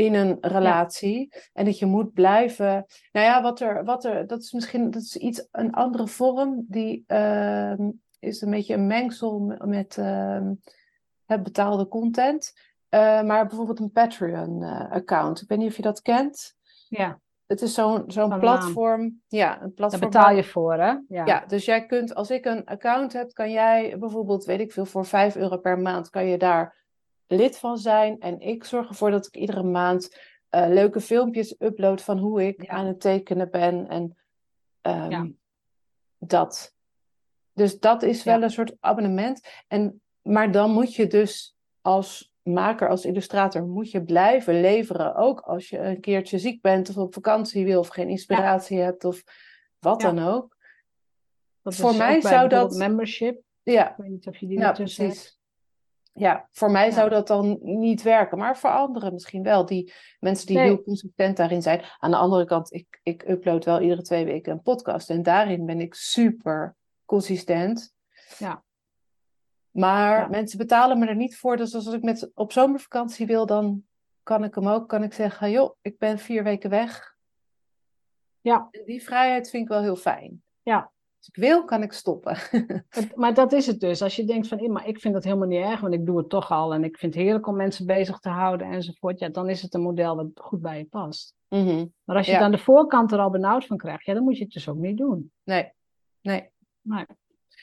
[0.04, 1.32] in een relatie.
[1.52, 2.86] En dat je moet blijven.
[3.12, 6.64] Nou ja, wat er, wat er, dat is misschien dat is iets, een andere vorm,
[6.68, 10.52] die ehm, is een beetje een mengsel met ehm,
[11.26, 12.52] het betaalde content.
[12.90, 15.40] Uh, maar bijvoorbeeld een Patreon-account.
[15.40, 16.54] ik weet niet of je dat kent.
[16.88, 19.20] Ja, Het is zo'n zo'n platform.
[19.28, 20.00] Ja, een daar platform.
[20.00, 20.94] betaal waar- je voor, hè?
[21.08, 21.24] Ja.
[21.24, 24.84] Ja, dus jij kunt, als ik een account heb, kan jij bijvoorbeeld, weet ik veel,
[24.86, 26.79] voor 5 euro per maand kan je daar
[27.30, 28.20] lid van zijn.
[28.20, 30.18] En ik zorg ervoor dat ik iedere maand
[30.48, 32.68] eh, leuke filmpjes upload van hoe ik Ja.
[32.72, 33.88] aan het tekenen ben.
[33.88, 34.16] En
[34.80, 35.28] ehm, Ja.
[36.18, 36.74] dat.
[37.52, 38.42] Dus dat is wel Ja.
[38.44, 39.48] een soort abonnement.
[39.68, 45.14] En, maar dan moet je dus als maker, als illustrator, moet je blijven leveren.
[45.14, 49.04] Ook als je een keertje ziek bent of op vakantie wil of geen inspiratie hebt
[49.04, 49.22] of
[49.78, 50.56] wat dan ook.
[51.62, 53.42] Dat voor mij zou dat- membership.
[53.62, 55.39] Ja, Ik weet niet of je die ertussen hebt.
[56.12, 56.92] Ja, voor mij Ja.
[56.92, 59.66] zou dat dan niet werken, maar voor anderen misschien wel.
[59.66, 60.64] Die mensen die Nee.
[60.66, 61.82] heel consistent daarin zijn.
[61.98, 65.66] Aan de andere kant, ik, ik upload wel iedere twee weken een podcast en daarin
[65.66, 67.94] ben ik super consistent.
[68.38, 68.62] Ja.
[69.70, 70.26] Maar Ja.
[70.28, 71.56] mensen betalen me er niet voor.
[71.56, 73.82] Dus als ik met, op zomervakantie wil, dan
[74.22, 74.88] kan ik hem ook.
[74.88, 77.16] Kan ik zeggen, joh, ik ben vier weken weg.
[78.40, 78.68] Ja.
[78.70, 80.42] En die vrijheid vind ik wel heel fijn.
[80.62, 80.90] Ja.
[81.20, 82.36] Als ik wil, kan ik stoppen.
[82.88, 84.02] Het- Maar dat is het dus.
[84.02, 86.18] Als je denkt van, "Eh, maar ik vind dat helemaal niet erg, want ik doe
[86.18, 89.28] het toch al en ik vind het heerlijk om mensen bezig te houden enzovoort, ja,
[89.28, 91.34] dan is het een model wat goed bij je past.
[91.48, 91.86] Mhm.
[92.04, 92.38] Maar als je Ja.
[92.38, 94.76] dan de voorkant er al benauwd van krijgt, ja, dan moet je het dus ook
[94.78, 95.32] niet doen.
[95.44, 95.72] Nee,
[96.20, 96.48] nee.
[96.82, 97.06] Nee.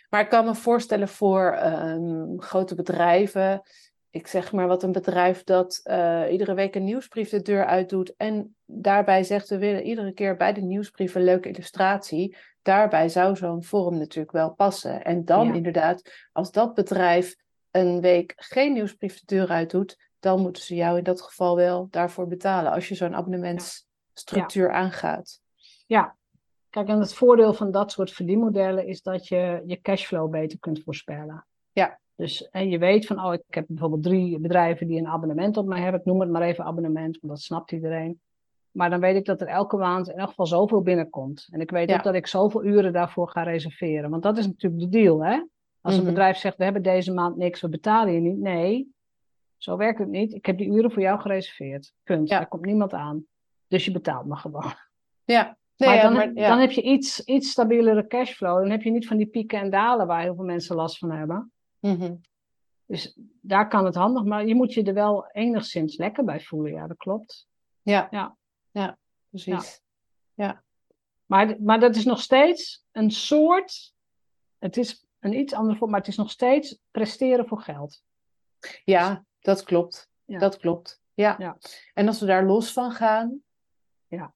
[0.10, 3.62] Maar ik kan me voorstellen voor ehm, grote bedrijven.
[4.10, 7.90] Ik zeg maar wat een bedrijf dat eh, iedere week een nieuwsbrief de deur uit
[7.90, 8.14] doet.
[8.18, 12.36] En daarbij zegt we willen iedere keer bij de nieuwsbrief een leuke illustratie.
[12.68, 15.04] Daarbij zou zo'n vorm natuurlijk wel passen.
[15.04, 15.54] En dan Ja.
[15.54, 17.36] inderdaad, als dat bedrijf
[17.72, 21.56] een week geen nieuwsbrief de deur uit doet, dan moeten ze jou in dat geval
[21.56, 22.72] wel daarvoor betalen.
[22.72, 25.40] Als je zo'n abonnementsstructuur aangaat.
[25.86, 26.16] Ja.
[26.70, 30.84] Kijk, en het voordeel van dat soort verdienmodellen is dat je je cashflow beter kunt
[30.84, 31.46] voorspellen.
[31.72, 32.00] Ja.
[32.16, 35.66] Dus en je weet van, oh, ik heb bijvoorbeeld drie bedrijven die een abonnement op
[35.66, 36.00] mij hebben.
[36.00, 38.22] Ik noem het maar even abonnement, want dat snapt iedereen.
[38.72, 41.48] Maar dan weet ik dat er elke maand in elk geval zoveel binnenkomt.
[41.52, 41.96] En ik weet Ja.
[41.98, 44.10] ook dat ik zoveel uren daarvoor ga reserveren.
[44.10, 45.42] Want dat is natuurlijk de deal, hè?
[45.82, 46.10] Als een Mhm.
[46.10, 48.38] bedrijf zegt, we hebben deze maand niks, we betalen je niet.
[48.38, 48.92] Nee,
[49.58, 50.34] zo werkt het niet.
[50.34, 51.94] Ik heb die uren voor jou gereserveerd.
[52.04, 52.30] Punt.
[52.30, 52.38] Ja.
[52.38, 53.26] Daar komt niemand aan.
[53.68, 54.74] Dus je betaalt me gewoon.
[55.24, 56.48] Ja, Nee, maar, ja, dan, maar ja.
[56.50, 58.60] dan heb je iets, iets stabielere cashflow.
[58.62, 61.12] Dan heb je niet van die pieken en dalen waar heel veel mensen last van
[61.12, 61.52] hebben.
[61.80, 62.16] Mhm.
[62.86, 66.72] Dus daar kan het handig, maar je moet je er wel enigszins lekker bij voelen.
[66.72, 67.48] Ja, dat klopt.
[67.82, 68.08] Ja.
[68.12, 68.37] Ja.
[68.78, 68.98] Ja,
[69.30, 69.82] precies.
[71.26, 73.94] Maar, maar dat is nog steeds een soort.
[74.58, 78.04] Het is een iets andere vorm, maar het is nog steeds presteren voor geld.
[78.84, 80.10] Ja, dat klopt.
[80.26, 80.40] Ja.
[80.40, 81.02] Dat klopt.
[81.14, 81.36] Ja.
[81.40, 81.58] Ja.
[81.94, 83.42] En als we daar los van gaan.
[84.08, 84.34] Ja.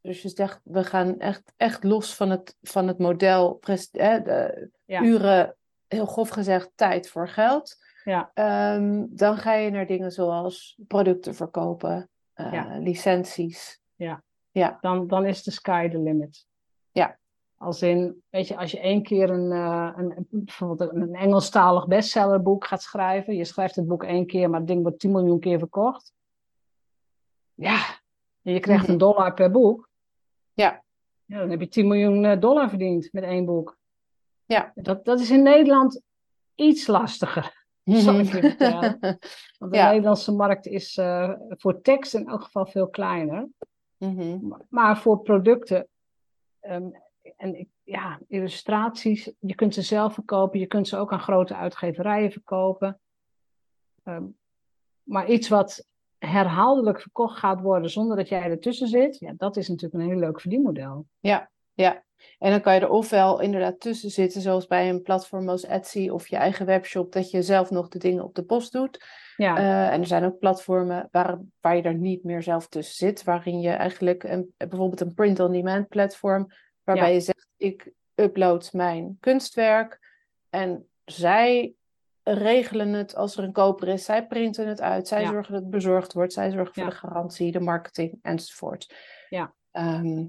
[0.00, 3.60] Dus je zegt, we gaan echt, echt los van het, van het model,
[3.90, 5.02] hè, de Ja.
[5.02, 5.56] uren,
[5.86, 7.76] heel grof gezegd, tijd voor geld.
[8.04, 8.30] Ja.
[8.34, 12.78] Ehm, dan ga je naar dingen zoals producten verkopen, eh, Ja.
[12.78, 13.82] licenties.
[14.80, 16.46] Dan, dan is de sky the limit.
[16.92, 17.18] Ja.
[17.56, 22.66] Als in, weet je, als je één keer een, eh, een, bijvoorbeeld een, Engelstalig bestsellerboek
[22.66, 23.34] gaat schrijven.
[23.34, 26.12] Je schrijft het boek één keer, maar het ding wordt 10 miljoen keer verkocht.
[27.54, 28.00] Ja,
[28.42, 29.88] en je krijgt een dollar per boek.
[30.52, 30.82] Ja.
[31.24, 33.78] Ja, dan heb je 10 miljoen eh, dollar verdiend met één boek.
[34.44, 34.72] Ja.
[34.74, 36.00] Dat, dat is in Nederland
[36.54, 37.63] iets lastiger.
[37.84, 38.98] Zal ik je vertellen.
[39.58, 39.90] Want de Ja.
[39.90, 43.48] Nederlandse markt is eh, voor tekst in elk geval veel kleiner.
[43.98, 44.46] Mhm.
[44.48, 45.88] Maar- Maar voor producten
[46.60, 46.88] ehm,
[47.36, 52.32] en ja, illustraties, je kunt ze zelf verkopen, je kunt ze ook aan grote uitgeverijen
[52.32, 53.00] verkopen.
[54.02, 54.24] Ehm,
[55.02, 55.86] maar iets wat
[56.18, 60.18] herhaaldelijk verkocht gaat worden zonder dat jij ertussen zit, ja, dat is natuurlijk een heel
[60.18, 61.06] leuk verdienmodel.
[61.20, 62.02] Ja, ja.
[62.38, 66.08] En dan kan je er ofwel inderdaad tussen zitten, zoals bij een platform als Etsy
[66.08, 69.04] of je eigen webshop, dat je zelf nog de dingen op de post doet.
[69.36, 72.94] Ja, Eh, en er zijn ook platformen waar, waar je er niet meer zelf tussen
[72.96, 76.46] zit, waarin je eigenlijk een, bijvoorbeeld een print-on-demand platform,
[76.84, 77.14] waarbij Ja.
[77.14, 79.98] je zegt, ik upload mijn kunstwerk
[80.50, 81.74] en zij
[82.22, 85.28] regelen het als er een koper is, zij printen het uit, zij Ja.
[85.30, 88.94] zorgen dat het bezorgd wordt, zij zorgen voor de garantie, de marketing enzovoort.
[89.28, 89.54] Ja.
[89.70, 90.24] Ehm,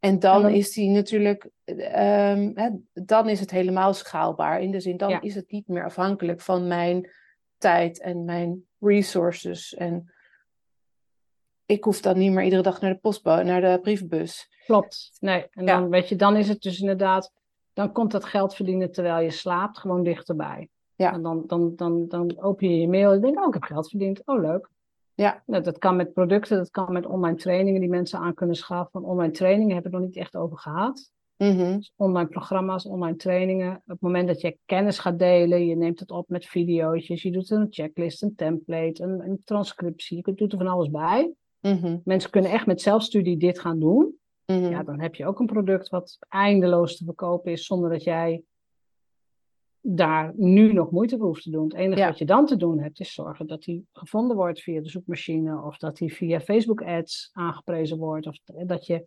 [0.00, 4.60] en dan, dan- is die natuurlijk, ehm, hè, dan is het helemaal schaalbaar.
[4.60, 5.20] In de zin, dan Ja.
[5.20, 7.10] is het niet meer afhankelijk van mijn
[7.58, 9.74] tijd en mijn resources.
[9.74, 10.12] En
[11.66, 14.56] ik hoef dan niet meer iedere dag naar de postbo naar de brievenbus.
[14.66, 15.12] klopt.
[15.20, 15.80] Nee, en Ja.
[15.80, 17.32] dan, weet je, dan is het dus inderdaad,
[17.72, 20.68] dan komt dat geld verdienen terwijl je slaapt gewoon dichterbij.
[20.94, 21.12] Ja.
[21.12, 23.88] En dan, dan, dan, dan open je je mail en denk oh, ik heb geld
[23.88, 24.22] verdiend.
[24.26, 24.68] Oh, leuk.
[25.18, 25.42] Ja.
[25.46, 29.00] Nou, dat kan met producten, dat kan met online trainingen die mensen aan kunnen schaffen.
[29.00, 31.12] Want online trainingen hebben we nog niet echt over gehad.
[31.36, 31.76] Mhm.
[31.76, 33.76] Dus online programma's, online trainingen.
[33.76, 37.30] Op het moment dat je kennis gaat delen, je neemt het op met video's, je
[37.30, 40.22] doet een checklist, een template, een, een transcriptie.
[40.24, 41.32] Je doet er van alles bij.
[41.60, 41.98] Mhm.
[42.04, 44.14] Mensen kunnen echt met zelfstudie dit gaan doen.
[44.46, 44.70] Mhm.
[44.70, 48.42] Ja, dan heb je ook een product wat eindeloos te verkopen is, zonder dat jij
[49.80, 51.64] daar nu nog moeite voor hoeft te doen.
[51.64, 52.08] Het enige Ja.
[52.08, 55.62] wat je dan te doen hebt, is zorgen dat die gevonden wordt via de zoekmachine,
[55.62, 59.06] of dat die via Facebook ads aangeprezen wordt, of dat je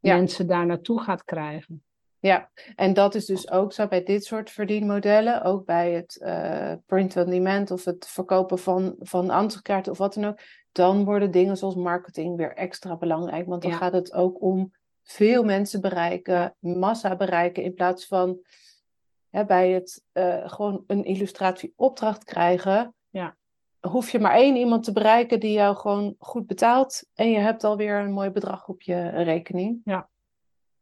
[0.00, 0.16] Ja.
[0.16, 1.82] mensen daar naartoe gaat krijgen.
[2.18, 6.72] Ja, en dat is dus ook zo bij dit soort verdienmodellen, ook bij het eh
[6.86, 10.38] print-on-demand of het verkopen van, van ansichtkaarten of wat dan ook.
[10.72, 13.76] Dan worden dingen zoals marketing weer extra belangrijk, want dan Ja.
[13.76, 18.38] gaat het ook om veel mensen bereiken, massa bereiken, in plaats van
[19.30, 22.94] hè, bij het eh, gewoon een illustratieopdracht krijgen.
[23.08, 23.36] Ja.
[23.80, 27.64] Hoef je maar één iemand te bereiken die jou gewoon goed betaalt en je hebt
[27.64, 29.80] alweer een mooi bedrag op je rekening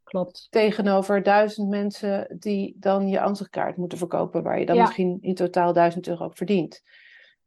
[0.05, 0.46] Klopt.
[0.51, 4.82] tegenover duizend mensen die dan je ansichtkaart moeten verkopen, waar je dan Ja.
[4.82, 6.82] misschien in totaal duizend euro op verdient.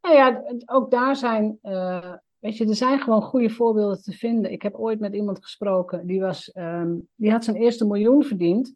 [0.02, 4.52] Nou ja, ook daar zijn, eh, weet je, er zijn gewoon goede voorbeelden te vinden.
[4.52, 8.74] Ik heb ooit met iemand gesproken, die, was, ehm, die had zijn eerste miljoen verdiend,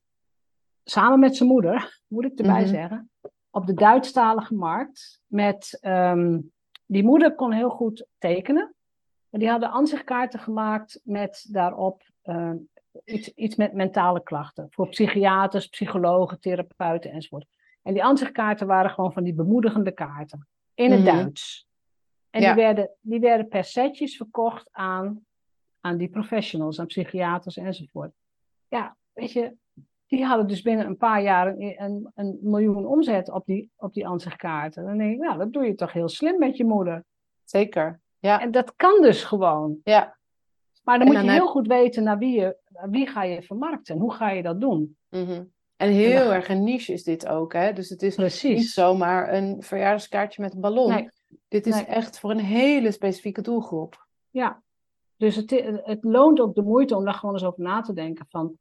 [0.89, 2.69] samen met zijn moeder, moet ik erbij Mhm.
[2.69, 3.09] zeggen,
[3.49, 5.21] op de Duitsstalige markt.
[5.25, 6.39] Met, ehm,
[6.85, 8.75] die moeder kon heel goed tekenen,
[9.29, 12.51] maar die hadden ansichtkaarten gemaakt met daarop eh,
[13.03, 14.67] iets, iets met mentale klachten.
[14.69, 17.45] Voor psychiaters, psychologen, therapeuten enzovoort.
[17.81, 20.47] En die ansichtkaarten waren gewoon van die bemoedigende kaarten.
[20.73, 21.15] In het Mhm.
[21.15, 21.67] Duits.
[22.29, 22.53] En Ja.
[22.53, 25.25] die, werden, die werden per setjes verkocht aan,
[25.81, 28.11] aan die professionals, aan psychiaters enzovoort.
[28.67, 29.55] Ja, weet je,
[30.07, 33.93] die hadden dus binnen een paar jaar een, een, een miljoen omzet op die, op
[33.93, 34.85] die ansichtkaarten.
[34.85, 37.03] Dan denk ik, nou, dat doe je toch heel slim met je moeder.
[37.43, 37.99] Zeker.
[38.19, 39.77] Ja, En dat kan dus gewoon.
[39.83, 40.17] ja.
[40.83, 43.95] Maar dan moet je heel goed weten naar wie, je, naar wie ga je vermarkten
[43.95, 44.97] en hoe ga je dat doen.
[45.09, 45.43] Mhm.
[45.77, 47.73] En heel dan- erg een niche is dit ook, hè?
[47.73, 50.89] Dus het is niet zomaar een verjaardagskaartje met een ballon.
[50.89, 51.09] Nee.
[51.47, 51.85] Dit is Nee.
[51.85, 54.05] echt voor een hele specifieke doelgroep.
[54.29, 54.61] Ja,
[55.17, 55.49] dus het,
[55.83, 58.57] het loont ook de moeite om daar gewoon eens over na te denken van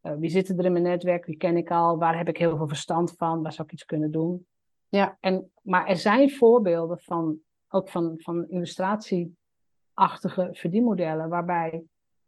[0.00, 2.56] eh, wie zitten er in mijn netwerk, wie ken ik al, waar heb ik heel
[2.56, 4.46] veel verstand van, waar zou ik iets kunnen doen.
[4.88, 5.16] Ja.
[5.20, 7.38] En, maar er zijn voorbeelden van,
[7.68, 11.82] ook van, van illustratieachtige verdienmodellen, waarbij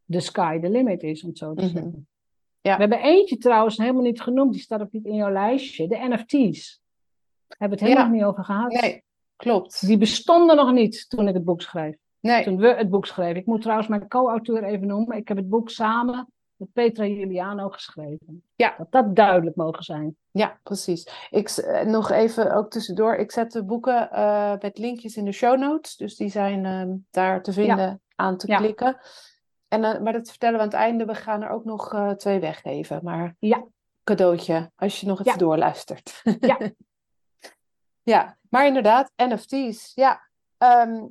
[0.08, 1.72] the sky the limit is, om het zo te Mhm.
[1.72, 2.08] zeggen.
[2.60, 2.74] Ja.
[2.74, 5.88] We hebben eentje trouwens helemaal niet genoemd, die staat ook niet in jouw lijstje.
[5.88, 6.80] De NFT's.
[7.48, 8.10] Hebben we het helemaal Ja.
[8.20, 8.72] niet over gehad.
[8.80, 9.04] Nee,
[9.36, 9.86] klopt.
[9.86, 11.96] Die bestonden nog niet toen ik het boek schreef.
[12.20, 12.44] Nee.
[12.44, 13.36] Toen we het boek schreven.
[13.36, 15.16] Ik moet trouwens mijn co-auteur even noemen.
[15.16, 16.32] Ik heb het boek samen
[16.72, 18.44] Petra Juliano geschreven.
[18.56, 18.74] Ja.
[18.78, 20.16] Dat dat duidelijk mogen zijn.
[20.30, 21.08] Ja, precies.
[21.30, 23.14] Ik, eh, nog even ook tussendoor.
[23.14, 25.96] Ik zet de boeken eh, met linkjes in de show notes.
[25.96, 28.56] Dus die zijn ehm, daar te vinden aan te Ja.
[28.58, 29.00] klikken.
[29.68, 31.04] En, eh, maar dat vertellen we aan het einde.
[31.04, 33.00] We gaan er ook nog twee weggeven.
[33.02, 33.64] Maar Ja.
[34.04, 35.38] cadeautje als je nog even Ja.
[35.38, 36.20] doorluistert.
[36.40, 36.58] Ja.
[38.02, 39.92] ja, maar inderdaad, NFT's.
[39.94, 40.20] Ja.
[40.58, 41.06] Ehm,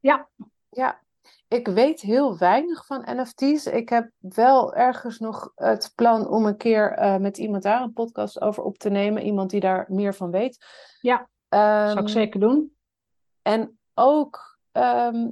[0.00, 0.28] Ja.
[0.70, 1.00] Ja,
[1.48, 3.66] ik weet heel weinig van NFT's.
[3.66, 7.92] Ik heb wel ergens nog het plan om een keer eh, met iemand daar een
[7.92, 9.22] podcast over op te nemen.
[9.22, 10.66] Iemand die daar meer van weet.
[11.00, 12.72] Ja, Ehm, Zou ik zeker doen.
[13.42, 15.28] En ook, ehm,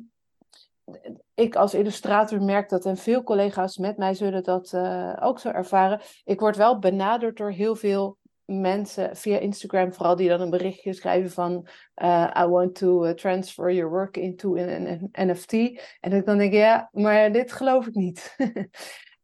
[1.34, 5.48] ik als illustrator merk dat en veel collega's met mij zullen dat eh, ook zo
[5.48, 6.00] ervaren.
[6.24, 10.92] Ik word wel benaderd door heel veel mensen via Instagram, vooral die dan een berichtje
[10.92, 15.52] schrijven van eh, I want to eh, transfer your work into an, NFT.
[16.00, 18.34] En ik dan denk, ja, maar dit geloof ik niet.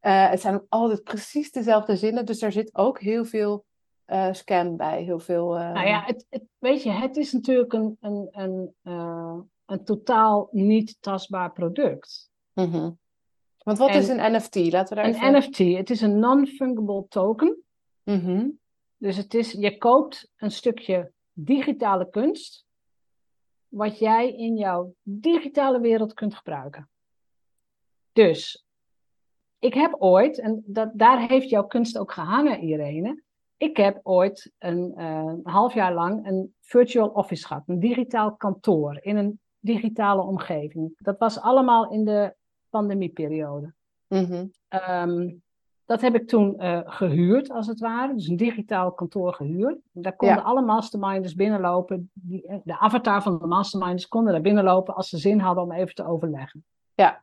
[0.03, 3.65] Eh, het zijn ook altijd precies dezelfde zinnen, dus daar zit ook heel veel
[4.33, 5.49] scam bij, heel veel...
[5.49, 8.75] Nou ja, het, het, weet je, het is natuurlijk een, een, een,
[9.67, 12.31] een totaal niet tastbaar product.
[12.55, 12.91] mhm.
[13.59, 14.73] Want wat En- is een NFT?
[14.73, 15.39] Laten we daar Een even...
[15.39, 17.63] NFT, het is een non-fungible token.
[18.03, 18.49] Mhm.
[19.03, 22.67] Dus het is, je koopt een stukje digitale kunst,
[23.69, 26.89] wat jij in jouw digitale wereld kunt gebruiken.
[28.13, 28.67] Dus,
[29.59, 33.23] ik heb ooit, en dat, daar heeft jouw kunst ook gehangen, Irene.
[33.57, 38.37] Ik heb ooit een, eh, een half jaar lang een virtual office gehad, een digitaal
[38.37, 40.95] kantoor in een digitale omgeving.
[40.97, 42.35] Dat was allemaal in de
[42.71, 43.75] pandemieperiode.
[44.69, 45.31] Ehm,
[45.93, 48.15] dat heb ik toen eh, gehuurd, als het ware.
[48.15, 49.79] Dus een digitaal kantoor gehuurd.
[49.93, 50.43] Daar konden Ja.
[50.43, 52.11] alle masterminders binnenlopen.
[52.15, 55.73] Die, eh, de avatar van de masterminders konden daar binnenlopen als ze zin hadden om
[55.73, 56.65] even te overleggen.
[56.95, 57.21] Ja.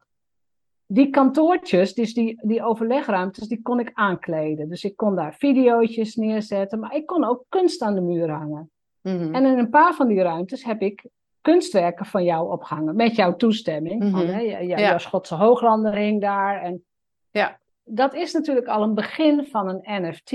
[0.88, 4.70] Die kantoortjes, dus die, die overlegruimtes, die kon ik aankleden.
[4.70, 8.72] Dus ik kon daar videootjes neerzetten, maar ik kon ook kunst aan de muur hangen.
[9.02, 9.36] Mhm.
[9.36, 11.06] En in een paar van die ruimtes heb ik
[11.42, 14.02] kunstwerken van jou opgehangen, met jouw toestemming.
[14.12, 14.34] Van, Mhm.
[14.34, 14.80] hè, je- Ja.
[14.80, 16.62] Jouw Schotse hooglander hing daar.
[16.62, 16.84] En
[17.32, 17.59] Ja.
[17.90, 20.30] Dat is natuurlijk al een begin van een NFT.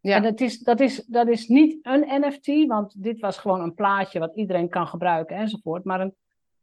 [0.00, 0.16] Ja.
[0.16, 3.74] En dat is, dat, is, dat is niet een NFT, want dit was gewoon een
[3.74, 5.84] plaatje wat iedereen kan gebruiken enzovoort.
[5.84, 6.14] Maar een,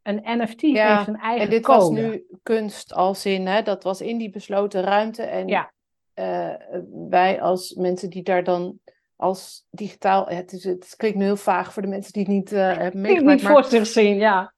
[0.02, 1.78] een NFT Ja, heeft een eigen En dit code.
[1.78, 5.22] was nu kunst als in, hè, dat was in die besloten ruimte.
[5.22, 5.72] En Ja.
[6.14, 6.48] eh,
[7.08, 8.78] wij als mensen die daar dan
[9.16, 10.26] als digitaal...
[10.26, 12.86] Het, is, het klinkt nu heel vaag voor de mensen die het niet eh hebben
[13.04, 13.34] Ik meegemaakt.
[13.36, 14.54] niet Maar voor zich zien, ja.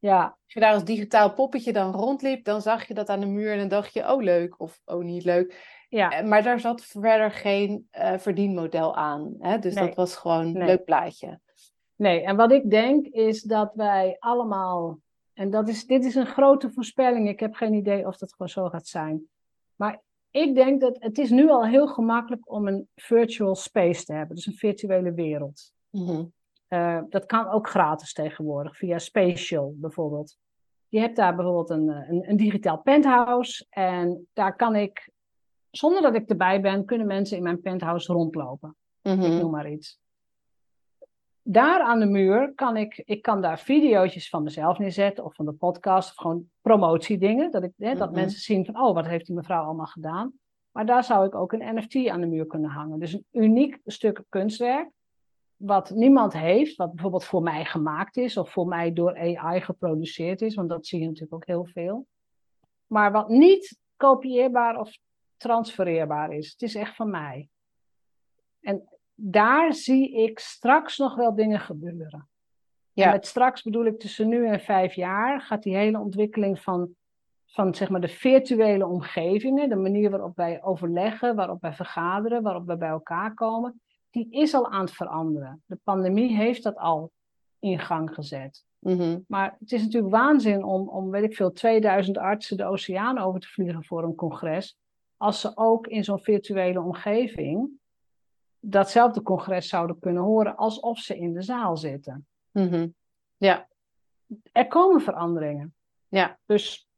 [0.00, 3.26] Ja, als je daar als digitaal poppetje dan rondliep, dan zag je dat aan de
[3.26, 5.78] muur en dan dacht je, oh leuk, of oh niet leuk.
[5.88, 6.10] ja.
[6.10, 9.34] Eh, Maar daar zat verder geen eh, verdienmodel aan.
[9.38, 9.58] Hè?
[9.58, 9.86] Dus Nee.
[9.86, 10.66] dat was gewoon een Nee.
[10.66, 11.40] leuk plaatje.
[11.96, 14.98] Nee, en wat ik denk is dat wij allemaal,
[15.34, 18.48] en dat is, dit is een grote voorspelling, ik heb geen idee of dat gewoon
[18.48, 19.28] zo gaat zijn.
[19.76, 24.12] Maar ik denk dat het is nu al heel gemakkelijk om een virtual space te
[24.12, 25.72] hebben, dus een virtuele wereld.
[25.90, 26.24] Mhm.
[26.70, 30.36] Eh, dat kan ook gratis tegenwoordig, via Spatial bijvoorbeeld.
[30.88, 35.10] Je hebt daar bijvoorbeeld een, eh, een, een digitaal penthouse en daar kan ik,
[35.70, 38.76] zonder dat ik erbij ben, kunnen mensen in mijn penthouse rondlopen.
[39.02, 39.22] Mhm.
[39.22, 39.98] Ik noem maar iets.
[41.42, 45.44] Daar aan de muur kan ik, ik kan daar video's van mezelf neerzetten of van
[45.44, 47.50] de podcast of gewoon promotiedingen.
[47.50, 48.18] Dat, ik, hè, dat Mhm.
[48.20, 50.32] mensen zien van, oh, wat heeft die mevrouw allemaal gedaan.
[50.70, 52.98] Maar daar zou ik ook een NFT aan de muur kunnen hangen.
[52.98, 54.90] Dus een uniek stuk kunstwerk,
[55.60, 60.42] wat niemand heeft, wat bijvoorbeeld voor mij gemaakt is of voor mij door AI geproduceerd
[60.42, 62.06] is, want dat zie je natuurlijk ook heel veel.
[62.86, 64.98] Maar wat niet kopieerbaar of
[65.36, 66.50] transfereerbaar is.
[66.50, 67.48] Het is echt van mij.
[68.60, 72.28] En daar zie ik straks nog wel dingen gebeuren.
[72.92, 73.04] Ja.
[73.04, 76.94] En met straks bedoel ik tussen nu en vijf jaar gaat die hele ontwikkeling van,
[77.46, 82.66] van zeg maar de virtuele omgevingen, de manier waarop wij overleggen, waarop wij vergaderen, waarop
[82.66, 83.80] wij bij elkaar komen,
[84.10, 85.62] die is al aan het veranderen.
[85.66, 87.12] De pandemie heeft dat al
[87.58, 88.64] in gang gezet.
[88.78, 89.18] Mhm.
[89.28, 93.40] Maar het is natuurlijk waanzin om, om, weet ik veel, 2000 artsen de oceaan over
[93.40, 94.76] te vliegen voor een congres.
[95.16, 97.68] Als ze ook in zo'n virtuele omgeving
[98.60, 102.26] datzelfde congres zouden kunnen horen alsof ze in de zaal zitten.
[102.50, 102.88] Mhm.
[103.36, 103.68] Ja,
[104.52, 105.74] Er komen veranderingen.
[106.08, 106.38] ja.
[106.46, 106.88] Dus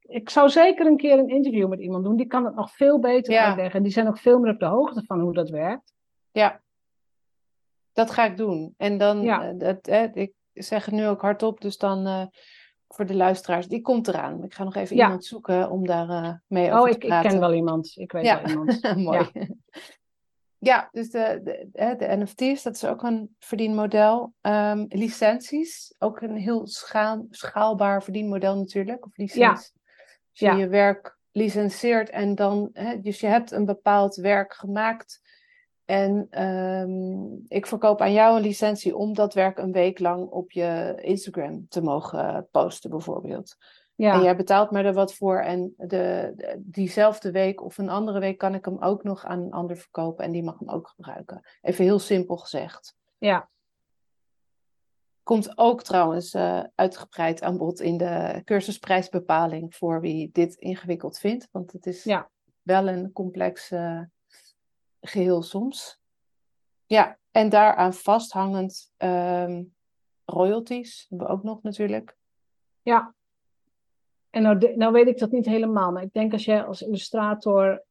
[0.00, 2.16] ik zou zeker een keer een interview met iemand doen.
[2.16, 3.44] Die kan het nog veel beter Ja.
[3.46, 3.82] uitleggen.
[3.82, 5.92] Die zijn ook veel meer op de hoogte van hoe dat werkt.
[6.32, 6.60] Ja,
[7.92, 8.74] dat ga ik doen.
[8.76, 9.48] En dan, Ja.
[9.48, 12.26] eh, dat, eh, ik zeg het nu ook hardop, dus dan eh,
[12.88, 14.44] voor de luisteraars, die komt eraan.
[14.44, 15.04] Ik ga nog even Ja.
[15.04, 17.30] iemand zoeken om daar eh, mee over Oh, te ik, ik praten.
[17.30, 17.92] ken wel iemand.
[17.96, 18.40] Ik weet Ja.
[18.40, 18.80] wel iemand.
[18.96, 19.30] Mooi.
[20.58, 20.88] Ja.
[20.92, 21.40] dus de,
[21.72, 24.34] de, NFT's, dat is ook een verdienmodel.
[24.40, 29.06] Ehm, licenties, ook een heel schaal, schaalbaar verdienmodel natuurlijk.
[29.06, 29.70] Of licentie.
[30.30, 35.20] Als je je werk licenseert en dan, hè, dus je hebt een bepaald werk gemaakt.
[35.90, 40.50] En ehm, ik verkoop aan jou een licentie om dat werk een week lang op
[40.50, 43.56] je Instagram te mogen posten, bijvoorbeeld.
[43.96, 47.88] En Ja, jij betaalt me er wat voor en de, de- diezelfde week of een
[47.88, 50.68] andere week kan ik hem ook nog aan een ander verkopen en die mag hem
[50.70, 51.40] ook gebruiken.
[51.62, 52.94] Even heel simpel gezegd.
[53.18, 53.48] ja,
[55.22, 61.48] Komt ook trouwens eh, uitgebreid aan bod in de cursusprijsbepaling voor wie dit ingewikkeld vindt,
[61.50, 62.30] want het is Ja.
[62.62, 64.00] wel een complex eh,
[65.00, 66.00] geheel soms.
[66.86, 69.62] Ja, en daaraan vasthangend ehm,
[70.24, 72.16] royalties hebben we ook nog natuurlijk.
[72.82, 73.14] ja.
[74.30, 77.84] En nou, nou weet ik dat niet helemaal, maar ik denk als jij als illustrator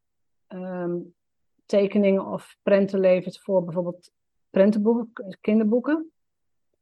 [0.47, 0.97] ehm,
[1.65, 4.11] tekeningen of prenten levert voor bijvoorbeeld
[4.49, 6.11] prentenboeken, kinderboeken,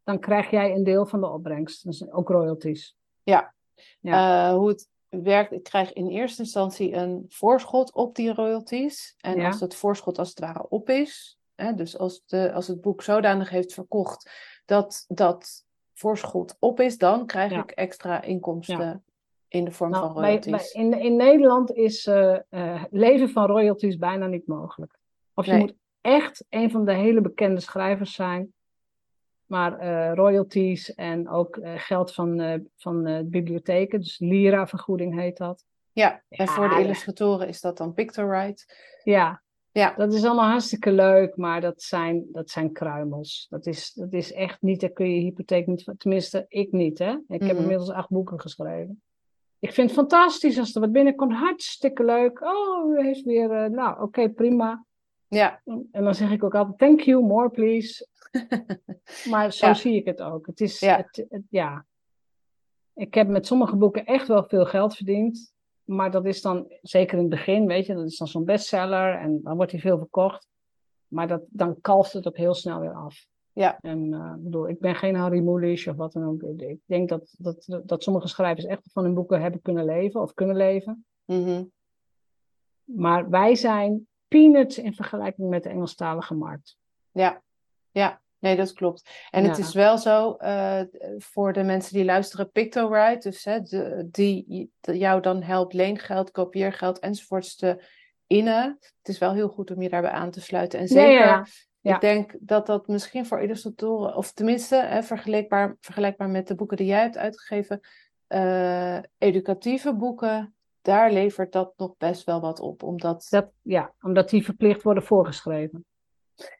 [0.04, 1.84] dan krijg jij een deel van de opbrengst.
[1.84, 2.96] Dus ook royalties.
[3.24, 3.54] Ja.
[4.02, 9.16] Eh, hoe het werkt, ik krijg in eerste instantie een voorschot op die royalties.
[9.18, 9.48] En Ja.
[9.48, 13.02] als dat voorschot als het ware op is, hè, dus als, de, als het boek
[13.02, 14.32] zodanig heeft verkocht
[14.66, 17.62] dat dat voorschot op is, dan krijg Ja.
[17.64, 19.04] ik extra inkomsten
[19.48, 20.72] in de vorm van Nou, bij, royalties.
[20.74, 24.98] bij- in, in Nederland is eh, leven van royalties bijna niet mogelijk.
[25.34, 25.62] Of je Nee.
[25.62, 28.54] moet echt een van de hele bekende schrijvers zijn.
[29.48, 35.66] Maar eh, royalties en ook eh, geld van, eh, van bibliotheken, dus Lira-vergoeding heet dat.
[35.92, 38.66] Ja, en voor de illustratoren is dat dan Pictorite.
[39.04, 39.42] Ja,
[39.72, 43.48] Ja, dat is allemaal hartstikke leuk, maar dat zijn, dat zijn kruimels.
[43.50, 46.98] Dat is, dat is echt niet, daar kun je hypotheek niet van, tenminste, ik niet,
[47.00, 47.12] hè.
[47.28, 47.58] Ik heb Mhm.
[47.62, 49.02] inmiddels acht boeken geschreven.
[49.60, 52.42] Ik vind het fantastisch als er wat binnenkomt, hartstikke leuk.
[52.42, 54.86] Oh, u heeft weer, nou, oké, prima.
[55.28, 58.08] ja, En dan zeg ik ook altijd, thank you, more please.
[59.32, 59.74] Maar zo Ja.
[59.74, 60.46] zie ik het ook.
[60.48, 60.98] Het is, Ja.
[60.98, 61.86] het, het- ja.
[62.94, 65.54] Ik heb met sommige boeken echt wel veel geld verdiend.
[65.84, 69.16] Maar dat is dan, zeker in het begin, weet je, dat is dan zo'n bestseller
[69.20, 70.48] en dan wordt hij veel verkocht.
[71.08, 73.26] Maar dat, dan kalft het ook heel snel weer af.
[73.54, 73.78] Ja.
[73.82, 76.42] En eh, ik bedoel, ik ben geen Harry Mulisch of wat dan ook.
[76.62, 80.34] Ik denk dat, dat, dat sommige schrijvers echt van hun boeken hebben kunnen leven of
[80.34, 81.06] kunnen leven.
[81.26, 81.64] mhm,
[82.84, 86.78] Maar wij zijn peanuts in vergelijking met de Engelstalige markt.
[87.12, 87.42] ja,
[87.92, 88.22] ja.
[88.40, 89.10] Nee, dat klopt.
[89.30, 90.82] En het is wel zo, eh,
[91.18, 97.00] voor de mensen die luisteren, Pictorite, dus hè, de, die jou dan helpt leengeld, kopieergeld
[97.00, 97.84] enzovoorts te
[98.28, 98.78] innen.
[98.80, 100.80] Het is wel heel goed om je daarbij aan te sluiten.
[100.80, 101.46] En zeker, ja, ja.
[101.82, 101.96] Ja.
[101.96, 106.78] ik denk dat dat misschien voor illustratoren, of tenminste hè, vergelijkbaar, vergelijkbaar met de boeken
[106.78, 107.80] die jij hebt uitgegeven,
[108.28, 112.84] eh, educatieve boeken, daar levert dat nog best wel wat op.
[112.84, 115.86] Omdat Dat, ja, omdat die verplicht worden voorgeschreven.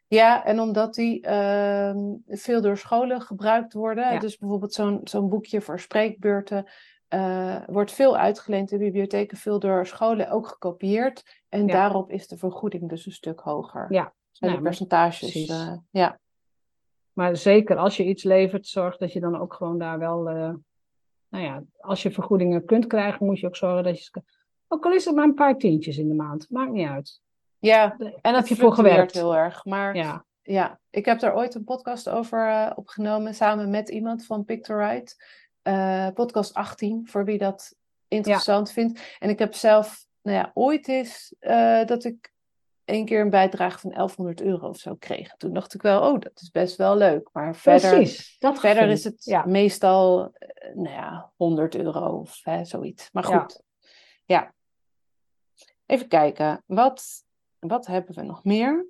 [0.06, 4.12] Ja, en omdat die ehm, veel door scholen gebruikt worden.
[4.12, 4.18] Ja.
[4.18, 6.66] Dus bijvoorbeeld zo'n zo'n boekje voor spreekbeurten
[7.08, 11.42] eh, wordt veel uitgeleend in bibliotheken, veel door scholen ook gekopieerd.
[11.48, 11.72] En Ja.
[11.72, 13.86] daarop is de vergoeding dus een stuk hoger.
[13.92, 15.18] Ja, Zijn nou, de percentages.
[15.18, 15.48] precies.
[15.50, 16.18] eh, ja.
[17.12, 20.28] Maar zeker als je iets levert, zorg dat je dan ook gewoon daar wel.
[20.28, 20.54] eh,
[21.28, 24.22] nou ja, als je vergoedingen kunt krijgen, moet je ook zorgen dat je.
[24.68, 27.20] Ook al is het maar een paar tientjes in de maand, maakt niet uit.
[27.58, 29.12] Ja, En dat je voor gewerkt.
[29.12, 29.64] heel erg.
[29.64, 34.26] Maar Ja, Ja, ik heb daar ooit een podcast over eh, opgenomen samen met iemand
[34.26, 35.14] van Pictorite.
[35.62, 37.74] Eh, podcast 18, voor wie dat
[38.08, 39.16] interessant vindt.
[39.18, 42.32] En ik heb zelf, nou ja, ooit eens eh, dat ik
[42.84, 45.36] één keer een bijdrage van 1100 euro of zo kreeg.
[45.36, 47.28] Toen dacht ik wel, oh, dat is best wel leuk.
[47.32, 48.36] Maar verder, precies.
[48.38, 49.44] Dat verder is het Ja.
[49.46, 50.32] meestal,
[50.74, 53.08] nou ja, 100 euro of hè, zoiets.
[53.12, 53.38] Maar Ja.
[53.38, 53.62] goed,
[54.24, 54.52] ja.
[55.86, 57.24] Even kijken, wat,
[57.58, 58.86] wat hebben we nog meer?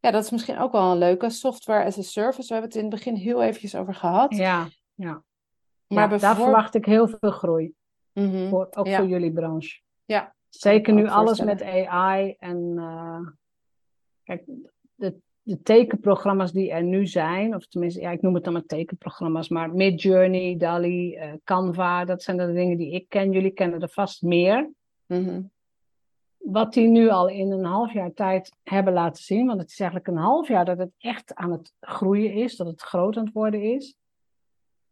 [0.00, 1.30] Ja, dat is misschien ook wel een leuke.
[1.30, 2.46] Software as a service.
[2.48, 4.36] We hebben het in het begin heel eventjes over gehad.
[4.36, 5.22] Ja, ja.
[5.86, 7.72] maar Ja, daar verwacht ik heel veel groei.
[8.12, 8.48] Mhm.
[8.48, 8.96] Voor, ook Ja.
[8.98, 9.80] voor jullie branche.
[10.04, 13.20] Ja, Zeker nu alles met AI en eh,
[14.22, 14.42] kijk,
[14.94, 18.64] de, de tekenprogramma's die er nu zijn, of tenminste, ja, ik noem het dan maar
[18.66, 23.32] tekenprogramma's, maar Midjourney, DALI, eh, Canva, dat zijn de dingen die ik ken.
[23.32, 24.70] Jullie kennen er vast meer.
[25.06, 25.42] Mhm.
[26.42, 29.80] Wat die nu al in een half jaar tijd hebben laten zien, want het is
[29.80, 33.24] eigenlijk een half jaar dat het echt aan het groeien is, dat het groot aan
[33.24, 33.96] het worden is.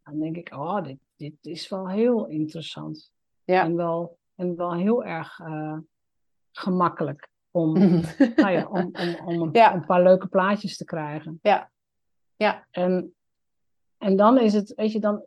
[0.03, 3.11] Dan denk ik, oh, dit, dit is wel heel interessant.
[3.43, 3.63] Ja.
[3.63, 5.77] En, wel, en wel heel erg eh,
[6.51, 8.01] gemakkelijk om, Mhm.
[8.35, 9.73] nou ja, om, om, om, een, Ja.
[9.73, 11.39] een paar leuke plaatjes te krijgen.
[11.41, 11.71] Ja.
[12.35, 12.67] Ja.
[12.71, 13.15] En,
[14.01, 15.23] en dan is het, weet je, dan,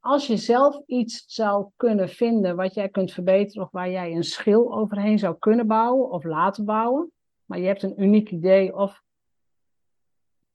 [0.00, 4.24] als je zelf iets zou kunnen vinden wat jij kunt verbeteren of waar jij een
[4.24, 7.12] schil overheen zou kunnen bouwen of laten bouwen,
[7.44, 9.02] maar je hebt een uniek idee of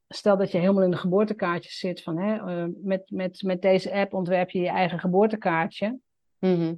[0.08, 3.94] stel dat je helemaal in de geboortekaartjes zit van hè, uh, met, met, met deze
[3.94, 6.00] app ontwerp je je eigen geboortekaartje
[6.40, 6.76] Mhm.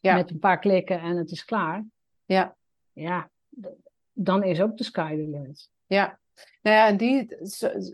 [0.00, 0.14] Ja.
[0.14, 1.84] met een paar klikken en het is klaar.
[2.24, 2.56] Ja.
[2.92, 3.30] Ja,
[4.12, 5.70] dan is ook de sky the limit.
[5.86, 6.18] Ja,
[6.62, 7.36] nou ja, en die,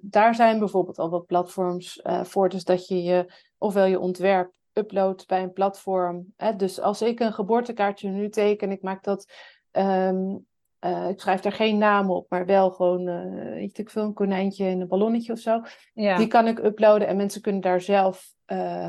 [0.02, 2.48] daar zijn bijvoorbeeld al wat platforms eh, voor.
[2.48, 6.32] Dus dat je je, ofwel je ontwerp uploadt bij een platform.
[6.36, 6.56] Hè?
[6.56, 9.32] Dus als ik een geboortekaartje nu teken, ik maak dat,
[9.70, 10.36] ehm,
[10.78, 14.12] eh, ik schrijf daar geen naam op, maar wel gewoon, eh weet ik veel, een
[14.12, 15.60] konijntje en een ballonnetje of zo.
[15.94, 18.32] Ja, Die kan ik uploaden en mensen kunnen daar zelf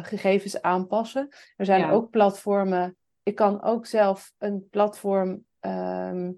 [0.01, 1.28] gegevens aanpassen.
[1.56, 1.91] Er zijn Ja.
[1.91, 2.97] ook platformen.
[3.24, 6.32] Ik kan ook zelf een platform ehm,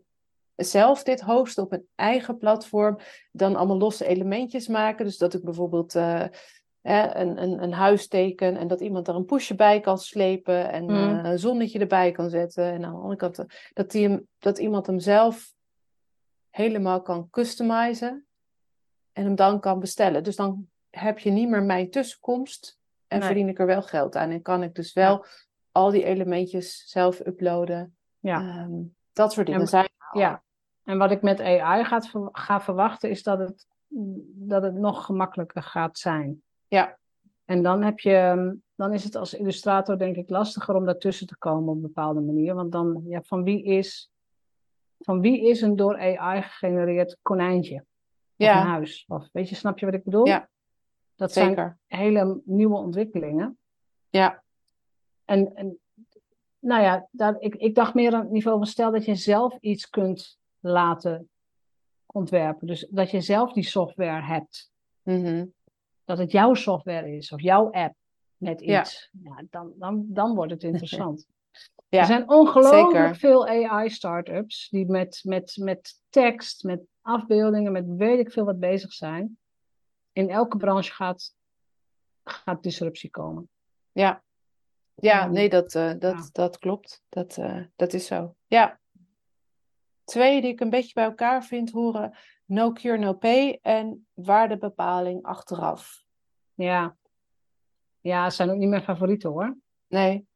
[0.57, 2.97] zelf dit hosten op een eigen platform.
[3.31, 5.05] Dan allemaal losse elementjes maken.
[5.05, 6.25] Dus dat ik bijvoorbeeld eh,
[6.81, 10.83] een, een, een huis teken en dat iemand er een poesje bij kan slepen en
[10.83, 10.89] Mm.
[11.19, 12.63] eh, een zonnetje erbij kan zetten.
[12.65, 15.53] En aan de andere kant eh, dat, die hem, dat iemand hem zelf
[16.49, 18.25] helemaal kan customizen
[19.13, 20.23] en hem dan kan bestellen.
[20.23, 23.27] Dus dan heb je niet meer mijn tussenkomst en Nee.
[23.27, 24.29] verdien ik er wel geld aan.
[24.29, 25.25] En kan ik dus wel
[25.71, 27.97] al die elementjes zelf uploaden.
[28.19, 28.39] ja.
[28.39, 28.71] Ehm,
[29.13, 29.89] dat soort dingen En- zijn.
[30.11, 30.43] Ja,
[30.87, 33.67] en wat ik met AI gaat, ga verwachten is dat het,
[34.33, 36.41] dat het nog gemakkelijker gaat zijn.
[36.67, 36.97] Ja.
[37.45, 41.37] En dan, heb je, dan is het als illustrator denk ik lastiger om daartussen te
[41.37, 42.53] komen op een bepaalde manier.
[42.55, 44.11] Want dan, ja, van wie is,
[44.99, 47.75] van wie is een door AI gegenereerd konijntje?
[47.75, 47.85] Of
[48.35, 48.61] Ja.
[48.61, 49.05] een huis?
[49.07, 50.25] Of, weet je, snap je wat ik bedoel?
[50.27, 50.49] Ja,
[51.15, 53.57] Dat zijn hele nieuwe ontwikkelingen.
[54.09, 54.43] Ja,
[55.25, 55.79] En, en
[56.59, 59.57] nou ja, daar, ik, ik dacht meer aan het niveau van stel dat je zelf
[59.59, 61.29] iets kunt laten
[62.05, 62.67] ontwerpen.
[62.67, 64.71] Dus dat je zelf die software hebt.
[65.03, 65.45] Mhm.
[66.05, 67.95] Dat het jouw software is of jouw app
[68.37, 69.09] met iets.
[69.23, 69.43] Ja.
[69.49, 71.25] dan, dan, dan wordt het interessant.
[71.89, 73.15] Ja, er zijn ongelooflijk zeker.
[73.15, 78.93] veel AI-startups die met, met, met tekst, met afbeeldingen, met weet ik veel wat bezig
[78.93, 79.37] zijn.
[80.11, 81.35] In elke branche gaat,
[82.23, 83.49] gaat disruptie komen.
[83.91, 84.23] ja.
[84.99, 86.29] Ja, nee, dat, eh, dat, ja.
[86.31, 87.03] dat klopt.
[87.09, 88.35] Dat, eh, dat is zo.
[88.47, 88.79] Ja.
[90.07, 92.17] Twee die ik een beetje bij elkaar vind horen.
[92.45, 96.03] No cure, no pay en waardebepaling achteraf.
[96.53, 96.95] Ja.
[97.99, 99.57] Ja, zijn ook niet mijn favorieten hoor.
[99.87, 100.27] Nee,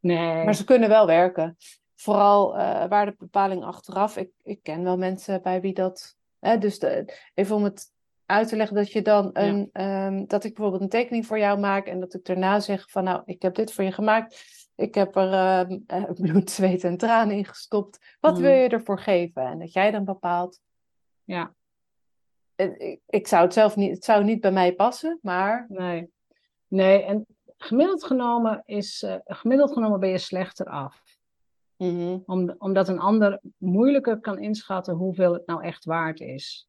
[0.00, 0.44] Nee.
[0.44, 1.56] Maar ze kunnen wel werken.
[1.94, 4.16] Vooral eh waardebepaling achteraf.
[4.16, 6.16] Ik, ik ken wel mensen bij wie dat.
[6.38, 7.92] Hè, dus de, even om het
[8.30, 9.68] uit te leggen dat je dan een.
[9.72, 13.04] ehm, dat ik bijvoorbeeld een tekening voor jou maak en dat ik daarna zeg van
[13.04, 14.58] nou, ik heb dit voor je gemaakt.
[14.76, 18.16] Ik heb er ehm, eh, bloed, zweet en tranen in gestopt.
[18.20, 18.42] Wat Mhm.
[18.42, 19.42] wil je ervoor geven?
[19.46, 20.60] En dat jij dan bepaalt.
[21.24, 21.54] Ja,
[22.56, 26.10] Ik, ik zou het zelf niet, het zou niet bij mij passen, maar nee.
[26.68, 27.26] Nee, en
[27.56, 31.02] gemiddeld genomen, is, eh, gemiddeld genomen ben je slechter af.
[31.76, 36.68] mhm, Om, omdat een ander moeilijker kan inschatten hoeveel het nou echt waard is.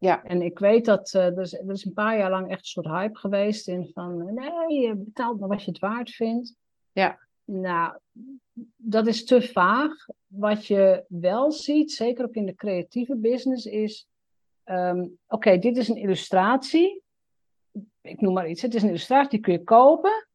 [0.00, 0.22] Ja.
[0.22, 2.66] En ik weet dat eh, er, is, er is een paar jaar lang echt een
[2.66, 6.54] soort hype geweest in van nee, je betaalt maar wat je het waard vindt.
[6.92, 7.18] Ja.
[7.44, 7.98] Nou,
[8.76, 9.92] dat is te vaag.
[10.26, 14.08] Wat je wel ziet, zeker ook in de creatieve business, is
[14.64, 17.02] ehm, oké, dit is een illustratie.
[18.00, 18.62] Ik noem maar iets.
[18.62, 20.26] Het is een illustratie, die kun je kopen.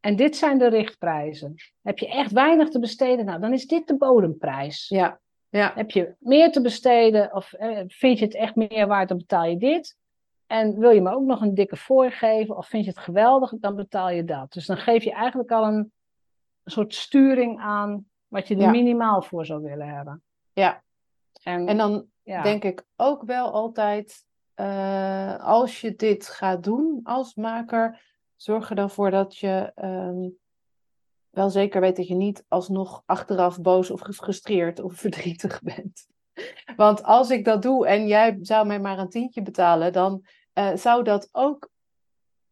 [0.00, 1.54] En dit zijn de richtprijzen.
[1.82, 3.24] Heb je echt weinig te besteden?
[3.24, 4.88] Nou, dan is dit de bodemprijs.
[4.88, 5.20] ja,
[5.58, 9.18] ja, Heb je meer te besteden of eh, vind je het echt meer waard, dan
[9.18, 9.96] betaal je dit.
[10.46, 13.52] En wil je me ook nog een dikke fooi geven of vind je het geweldig,
[13.60, 14.52] dan betaal je dat.
[14.52, 15.92] Dus dan geef je eigenlijk al een,
[16.64, 18.70] soort sturing aan wat je er Ja.
[18.70, 20.22] minimaal voor zou willen hebben.
[20.52, 20.82] ja.
[21.42, 27.00] En, En dan ja, denk ik ook wel altijd, eh, als je dit gaat doen
[27.02, 28.02] als maker,
[28.36, 30.28] zorg er dan voor dat je ehm,
[31.32, 36.06] wel zeker weet dat je niet alsnog achteraf boos of gefrustreerd of verdrietig bent.
[36.76, 40.74] Want als ik dat doe en jij zou mij maar een tientje betalen, dan eh,
[40.76, 41.70] zou dat ook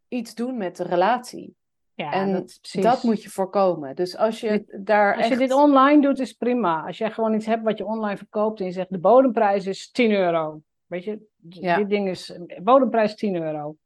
[0.08, 1.54] iets doen met de relatie.
[1.94, 2.58] ja, en dat.
[2.72, 3.96] Dat moet je voorkomen.
[3.96, 6.86] Dus als je daar Als je dit online doet, is prima.
[6.86, 9.90] Als jij gewoon iets hebt wat je online verkoopt en je zegt de bodemprijs is
[9.90, 10.60] 10 euro.
[10.86, 11.76] Weet je, Ja.
[11.76, 13.76] dit ding is bodemprijs 10 euro.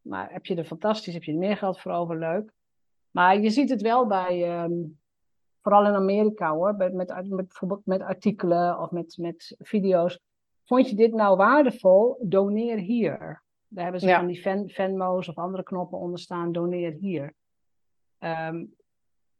[0.00, 2.52] Maar heb je er fantastisch, heb je er meer geld voor over, leuk.
[3.12, 4.72] Maar je ziet het wel bij, ehm,
[5.60, 10.20] vooral in Amerika hoor, met, met, met, bijvoorbeeld met artikelen of met, met video's.
[10.64, 12.16] Vond je dit nou waardevol?
[12.20, 13.42] Doneer hier.
[13.68, 14.18] Daar hebben ze Ja.
[14.18, 17.34] van die Ven, Venmo's of andere knoppen onder staan, doneer hier.
[18.18, 18.64] Ehm,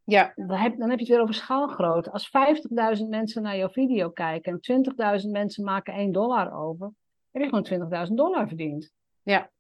[0.05, 2.11] Ja, dan heb, dan heb je het weer over schaalgrootte.
[2.11, 6.93] Als 50.000 mensen naar jouw video kijken en 20.000 mensen maken 1 dollar over,
[7.31, 7.63] heb je gewoon
[8.09, 8.93] 20.000 dollar verdiend.
[9.23, 9.51] Ja.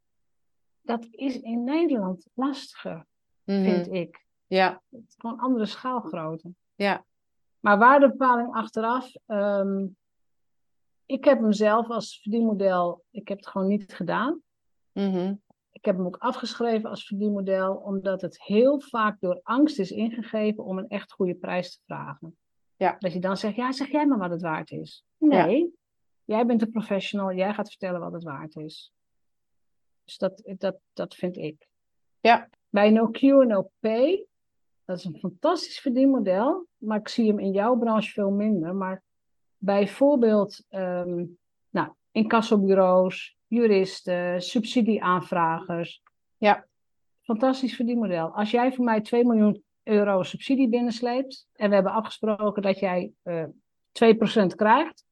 [0.80, 3.06] Dat is in Nederland lastiger.
[3.44, 3.62] Mhm.
[3.62, 4.24] vind ik.
[4.46, 6.52] Ja, Het is gewoon andere schaalgrootte.
[6.74, 7.04] ja.
[7.60, 9.86] Maar waardebepaling achteraf, ehm,
[11.06, 14.42] ik heb hem zelf als verdienmodel, ik heb het gewoon niet gedaan.
[14.92, 15.34] Mhm.
[15.70, 20.64] Ik heb hem ook afgeschreven als verdienmodel, omdat het heel vaak door angst is ingegeven
[20.64, 22.36] om een echt goede prijs te vragen.
[22.76, 22.96] Ja.
[22.98, 25.04] Dat je dan zegt, ja, zeg jij maar wat het waard is.
[25.18, 25.74] Nee,
[26.24, 28.92] jij bent een professional, jij gaat vertellen wat het waard is.
[30.04, 31.68] Dus dat, dat, dat vind ik.
[32.20, 32.48] Ja.
[32.72, 34.26] Bij No Q en No Pay,
[34.84, 38.74] dat is een fantastisch verdienmodel, maar ik zie hem in jouw branche veel minder.
[38.74, 39.02] Maar
[39.58, 41.24] bijvoorbeeld, ehm
[41.70, 46.02] nou, incassobureaus, juristen, subsidieaanvragers.
[46.36, 46.66] Ja.
[47.22, 48.34] Fantastisch verdienmodel.
[48.34, 53.12] Als jij voor mij 2 miljoen euro subsidie binnensleept en we hebben afgesproken dat jij
[53.22, 53.44] eh
[53.92, 55.04] 2% krijgt,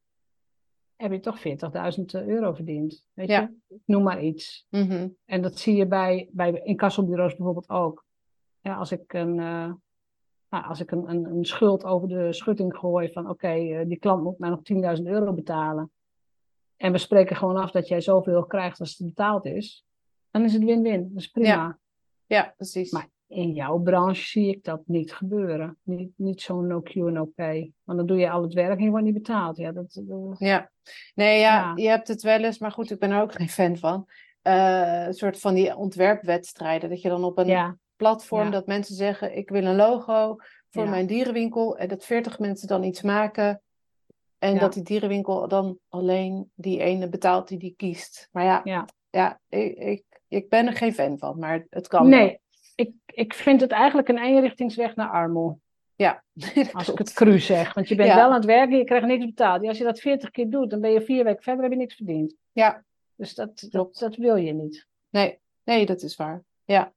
[1.01, 3.05] heb je toch 40.000 euro verdiend.
[3.13, 3.39] Weet Ja.
[3.67, 3.75] je?
[3.75, 4.65] Ik noem maar iets.
[4.69, 5.09] Mhm.
[5.25, 8.05] En dat zie je bij, bij incassobureaus bijvoorbeeld ook.
[8.59, 9.73] Ja, als ik een, eh,
[10.49, 13.99] nou, als ik een, een, een schuld over de schutting gooi van oké, eh, die
[13.99, 15.91] klant moet mij nog 10.000 euro betalen.
[16.77, 19.85] En we spreken gewoon af dat jij zoveel krijgt als het betaald is.
[20.31, 21.09] Dan is het win-win.
[21.13, 21.79] Dat is prima.
[22.25, 22.91] Ja, precies.
[22.91, 25.77] Maar in jouw branche zie ik dat niet gebeuren.
[25.83, 27.71] Niet, niet zo'n no Q no pay.
[27.83, 29.57] Want dan doe je al het werk en je wordt niet betaald.
[29.57, 30.71] Ja, dat, dat- Ja,
[31.15, 31.71] nee, ja, Ja.
[31.75, 34.07] je hebt het wel eens, maar goed, ik ben er ook geen fan van.
[34.41, 38.49] Eh, een soort van die ontwerpwedstrijden, dat je dan op een ja, platform Ja.
[38.49, 40.35] dat mensen zeggen: Ik wil een logo
[40.69, 41.77] voor mijn dierenwinkel.
[41.77, 43.61] En dat 40 mensen dan iets maken.
[44.39, 48.27] En dat die dierenwinkel dan alleen die ene betaalt die die kiest.
[48.31, 48.87] Maar ja, ja.
[49.09, 52.09] ja ik, ik, ik ben er geen fan van, maar het kan.
[52.09, 52.19] wel.
[52.19, 52.39] Nee, ik,
[53.13, 55.57] ik vind het eigenlijk een eenrichtingsweg naar armoede.
[55.95, 56.23] Ja,
[56.73, 57.73] Als ik het cru zeg.
[57.73, 58.15] Want je bent Ja.
[58.15, 59.61] wel aan het werken, je krijgt niks betaald.
[59.61, 61.77] Ja, als je dat 40 keer doet, dan ben je vier weken verder, heb je
[61.77, 62.35] niks verdiend.
[62.51, 62.83] Ja,
[63.15, 63.99] Dus dat, dat, Klopt.
[63.99, 64.87] dat wil je niet.
[65.09, 66.43] nee, nee, dat is waar.
[66.65, 66.93] Ja.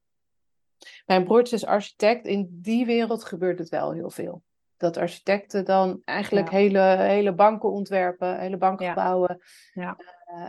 [1.05, 2.25] Mijn broertje is architect.
[2.27, 4.43] In die wereld gebeurt het wel heel veel.
[4.77, 6.57] Dat architecten dan eigenlijk Ja.
[6.57, 9.41] hele, hele banken ontwerpen, hele bankgebouwen.
[9.73, 9.97] Ja.
[10.25, 10.47] Eh,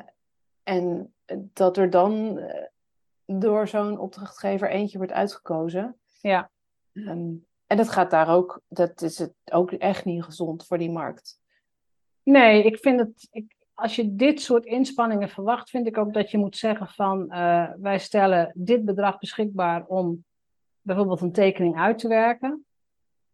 [0.62, 1.14] en
[1.52, 2.64] dat er dan eh,
[3.26, 5.96] door zo'n opdrachtgever eentje wordt uitgekozen.
[6.20, 6.50] Ja.
[6.92, 7.32] Ehm,
[7.66, 11.38] en dat gaat daar ook, dat is het ook echt niet gezond voor die markt.
[12.22, 13.28] Nee, ik vind het.
[13.30, 17.30] Ik, als je dit soort inspanningen verwacht, vind ik ook dat je moet zeggen van
[17.30, 20.24] eh, wij stellen dit bedrag beschikbaar om
[20.80, 22.64] bijvoorbeeld een tekening uit te werken.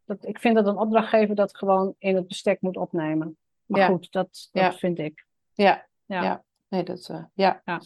[0.04, 3.36] Dat, ik vind dat een opdrachtgever dat gewoon in het bestek moet opnemen.
[3.66, 3.86] Maar Ja.
[3.86, 4.72] goed, dat, dat Ja.
[4.72, 5.26] vind ik.
[5.52, 6.22] Ja, Ja.
[6.22, 6.42] Ja.
[6.68, 7.62] nee, dat, eh, ja.
[7.64, 7.80] Ja.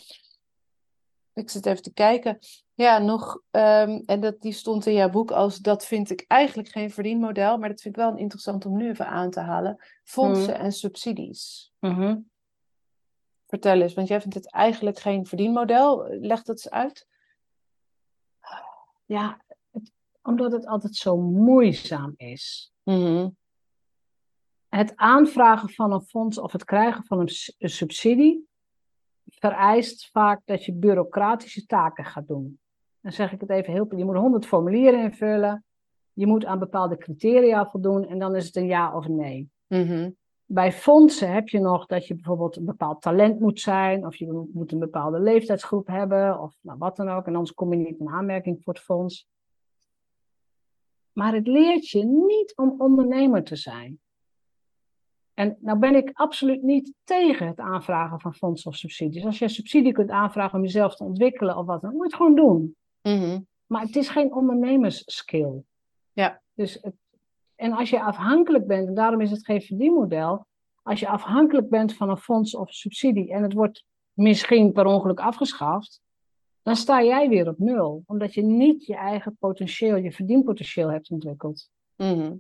[1.37, 2.39] Ik zit even te kijken.
[2.75, 6.69] Ja, nog, ehm, en dat, die stond in jouw boek als, dat vind ik eigenlijk
[6.69, 9.85] geen verdienmodel, maar dat vind ik wel interessant om nu even aan te halen.
[10.05, 10.63] Fondsen Mhm.
[10.63, 11.73] en subsidies.
[11.79, 12.19] Mhm.
[13.47, 16.07] Vertel eens, want jij vindt het eigenlijk geen verdienmodel.
[16.09, 17.07] Leg dat eens uit.
[19.05, 19.41] Ja,
[19.73, 22.73] het- omdat het altijd zo moeizaam is.
[22.83, 23.29] Mhm.
[24.69, 27.29] Het aanvragen van een fonds of het krijgen van een
[27.69, 28.49] subsidie
[29.27, 32.59] vereist vaak dat je bureaucratische taken gaat doen.
[33.01, 35.65] Dan zeg ik het even heel Je moet 100 formulieren invullen.
[36.13, 39.51] Je moet aan bepaalde criteria voldoen en dan is het een ja of een nee.
[39.67, 40.11] Mhm.
[40.49, 44.49] Bij fondsen heb je nog dat je bijvoorbeeld een bepaald talent moet zijn, of je
[44.53, 47.27] moet een bepaalde leeftijdsgroep hebben, of nou, wat dan ook.
[47.27, 49.29] En anders kom je niet in aanmerking voor het fonds.
[51.13, 54.01] Maar het leert je niet om ondernemer te zijn.
[55.37, 59.25] En nou ben ik absoluut niet tegen het aanvragen van fondsen of subsidies.
[59.25, 62.15] Als je subsidie kunt aanvragen om jezelf te ontwikkelen of wat dan, moet je het
[62.15, 62.77] gewoon doen.
[63.03, 63.41] Mhm.
[63.67, 65.63] Maar het is geen ondernemersskill.
[66.13, 66.43] Ja.
[66.55, 66.95] Dus het,
[67.55, 70.47] en als je afhankelijk bent, en daarom is het geen verdienmodel,
[70.83, 75.21] als je afhankelijk bent van een fonds of subsidie en het wordt misschien per ongeluk
[75.21, 76.01] afgeschaft,
[76.63, 81.11] dan sta jij weer op nul, omdat je niet je eigen potentieel, je verdienpotentieel hebt
[81.11, 81.71] ontwikkeld.
[81.97, 82.33] Mhm.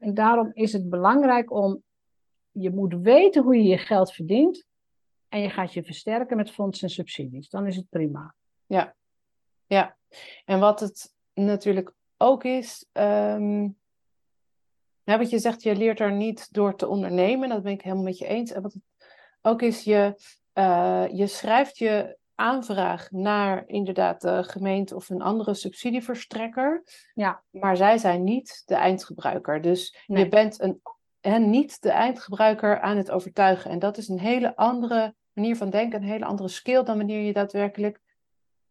[0.00, 1.82] En daarom is het belangrijk om,
[2.50, 4.66] je moet weten hoe je je geld verdient
[5.28, 7.48] en je gaat je versterken met fondsen en subsidies.
[7.48, 8.34] Dan is het prima.
[8.66, 8.94] Ja.
[9.66, 9.96] Ja.
[10.44, 12.86] En wat het natuurlijk ook is,
[15.10, 17.48] ja, wat je zegt, je leert er niet door te ondernemen.
[17.48, 18.52] Dat ben ik helemaal met je eens.
[18.52, 18.82] En wat het
[19.42, 20.14] ook is, je,
[20.52, 26.82] eh, je schrijft je aanvraag naar inderdaad de gemeente of een andere subsidieverstrekker.
[27.14, 27.42] Ja.
[27.50, 29.60] Maar zij zijn niet de eindgebruiker.
[29.60, 30.24] Dus Nee.
[30.24, 30.80] je bent een,
[31.20, 33.70] en niet de eindgebruiker aan het overtuigen.
[33.70, 37.20] En dat is een hele andere manier van denken, een hele andere skill dan wanneer
[37.22, 38.00] je daadwerkelijk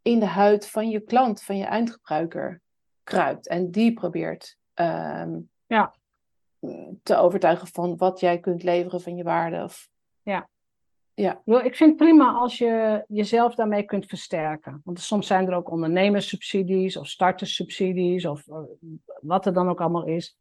[0.02, 2.62] in de huid van je klant, van je eindgebruiker
[3.04, 3.48] kruipt.
[3.48, 5.94] En die probeert ehm, Ja.
[7.04, 9.64] te overtuigen van wat jij kunt leveren van je waarde.
[9.64, 9.88] Of...
[10.24, 10.50] Ja.
[11.20, 11.42] Ja.
[11.46, 14.82] Ik vind het prima als je jezelf daarmee kunt versterken.
[14.84, 18.58] Want soms zijn er ook ondernemerssubsidies of starterssubsidies of eh,
[19.22, 20.38] wat er dan ook allemaal is.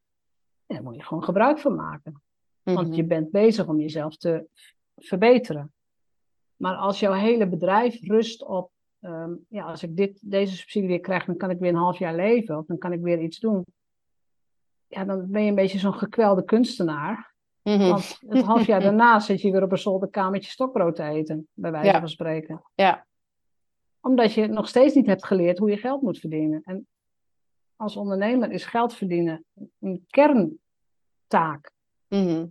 [0.66, 2.22] En daar moet je gewoon gebruik van maken.
[2.62, 2.96] Want Mhm.
[2.96, 4.46] je bent bezig om jezelf te
[4.96, 5.72] verbeteren.
[6.56, 11.00] Maar als jouw hele bedrijf rust op, ehm, ja, als ik dit, deze subsidie weer
[11.00, 13.38] krijg, dan kan ik weer een half jaar leven of dan kan ik weer iets
[13.38, 13.64] doen.
[14.86, 17.36] Ja, dan ben je een beetje zo'n gekwelde kunstenaar.
[17.62, 17.88] Mhm.
[17.88, 21.70] Want het half jaar daarna zit je weer op een zolderkamertje stokbrood te eten, bij
[21.70, 21.98] wijze Ja.
[21.98, 22.62] van spreken.
[22.74, 23.06] Ja.
[24.00, 26.60] Omdat je nog steeds niet hebt geleerd hoe je geld moet verdienen.
[26.64, 26.86] En
[27.76, 29.44] als ondernemer is geld verdienen
[29.80, 31.70] een kerntaak,
[32.08, 32.46] Mhm.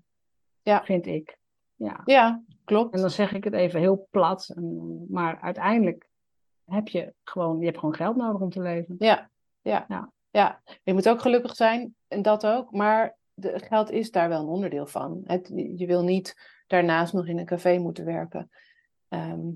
[0.63, 1.38] vind ik.
[1.75, 2.01] Ja.
[2.05, 2.93] Ja, klopt.
[2.93, 4.51] En dan zeg ik het even heel plat.
[4.55, 6.07] en- Maar uiteindelijk
[6.65, 8.95] heb je gewoon, je hebt gewoon geld nodig om te leven.
[8.99, 9.29] Ja,
[9.61, 10.11] ja, Ja.
[10.29, 10.61] ja.
[10.84, 14.47] Je moet ook gelukkig zijn, en dat ook, maar de, geld is daar wel een
[14.47, 15.22] onderdeel van.
[15.26, 16.35] Het, je wil niet
[16.68, 18.49] daarnaast nog in een café moeten werken
[19.07, 19.49] ehm,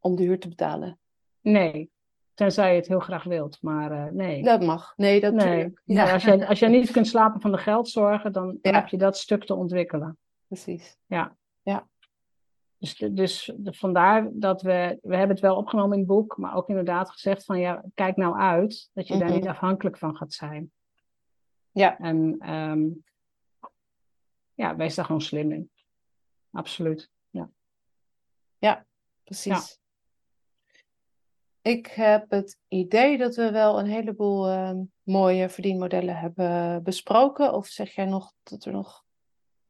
[0.00, 0.98] om de huur te betalen.
[1.40, 1.90] Nee,
[2.34, 3.58] tenzij je het heel graag wilt.
[3.62, 4.42] Maar eh, nee.
[4.42, 4.92] Dat mag.
[4.96, 5.72] Nee, dat nee.
[5.84, 8.72] Ja, als, je, als je niet kunt slapen van de geldzorgen, dan, Ja.
[8.72, 10.18] heb je dat stuk te ontwikkelen.
[10.46, 10.96] precies.
[12.78, 16.36] Dus, de- dus de- vandaar dat we, we hebben het wel opgenomen in het boek,
[16.36, 19.36] maar ook inderdaad gezegd van ja, kijk nou uit dat je daar Mhm.
[19.36, 20.70] niet afhankelijk van gaat zijn.
[21.70, 21.98] Ja.
[21.98, 22.88] En ehm,
[24.56, 25.70] ja, wees daar gewoon slim in.
[26.50, 27.10] Absoluut.
[29.26, 29.80] Precies.
[31.62, 37.52] Ik heb het idee dat we wel een heleboel ehm, mooie verdienmodellen hebben besproken.
[37.52, 39.04] Of zeg jij nog dat er nog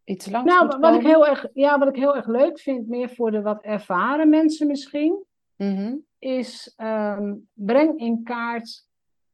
[0.05, 2.89] iets langs Nou, moet wat ik, heel erg, ja, wat ik heel erg leuk vind,
[2.89, 5.25] meer voor de wat ervaren mensen misschien,
[5.57, 5.97] Mhm.
[6.19, 8.89] is ehm, breng in kaart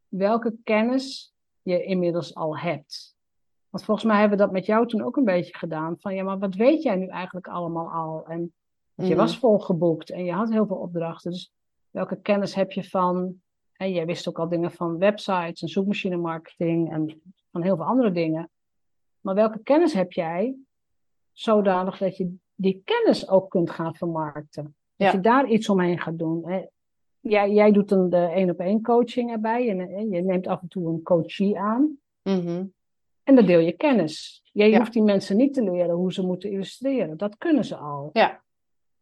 [0.08, 3.11] welke kennis je inmiddels al hebt.
[3.72, 5.96] Want volgens mij hebben we dat met jou toen ook een beetje gedaan.
[5.98, 8.24] Van ja, maar wat weet jij nu eigenlijk allemaal al?
[8.26, 8.52] En
[8.94, 9.24] want je Mhm.
[9.24, 11.30] was volgeboekt en je had heel veel opdrachten.
[11.30, 11.52] Dus
[11.90, 13.34] welke kennis heb je van?
[13.76, 17.84] En jij wist ook al dingen van websites en zoekmachine marketing en van heel veel
[17.84, 18.50] andere dingen.
[19.20, 20.54] Maar welke kennis heb jij
[21.32, 24.62] zodanig dat je die kennis ook kunt gaan vermarkten?
[24.96, 25.12] Dat Ja.
[25.12, 26.66] je daar iets omheen gaat doen.
[27.20, 30.68] Jij, jij doet dan de één op één coaching erbij en je neemt af en
[30.68, 31.96] toe een coachie aan.
[32.22, 32.64] Mhm.
[33.22, 34.42] En dan deel je kennis.
[34.52, 34.78] Jij Ja.
[34.78, 37.16] hoeft die mensen niet te leren hoe ze moeten illustreren.
[37.16, 38.10] Dat kunnen ze al.
[38.12, 38.42] Ja.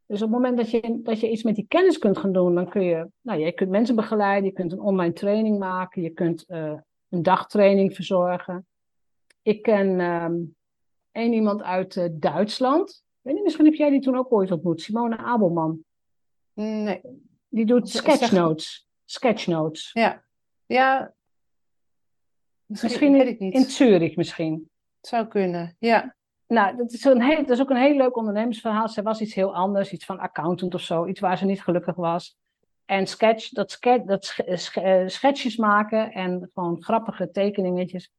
[0.07, 2.55] Dus op het moment dat je, dat je iets met die kennis kunt gaan doen,
[2.55, 6.11] dan kun je, nou, je kunt mensen begeleiden, je kunt een online training maken, je
[6.11, 6.73] kunt eh,
[7.09, 8.67] een dagtraining verzorgen.
[9.43, 10.35] Ik ken ehm
[11.13, 13.05] één iemand uit eh, Duitsland.
[13.21, 15.85] Weet niet, misschien heb jij die toen ook ooit ontmoet, Simone Abelman.
[16.55, 17.01] Nee.
[17.49, 18.89] Die doet sketchnotes.
[19.05, 19.91] Sketchnotes.
[19.93, 20.23] Ja.
[20.67, 21.15] Ja.
[22.71, 23.55] Misschien, Misschien weet ik niet.
[23.55, 24.71] In Zurich misschien.
[25.01, 25.77] Het zou kunnen.
[25.79, 26.15] Ja.
[26.47, 28.89] Nou, dat is, een heel, dat is ook een heel leuk ondernemersverhaal.
[28.89, 31.95] Ze was iets heel anders, iets van accountant of zo, iets waar ze niet gelukkig
[31.95, 32.37] was.
[32.85, 38.13] En sketch, dat, ske, dat sch- eh, schetsjes maken en gewoon grappige tekeningetjes,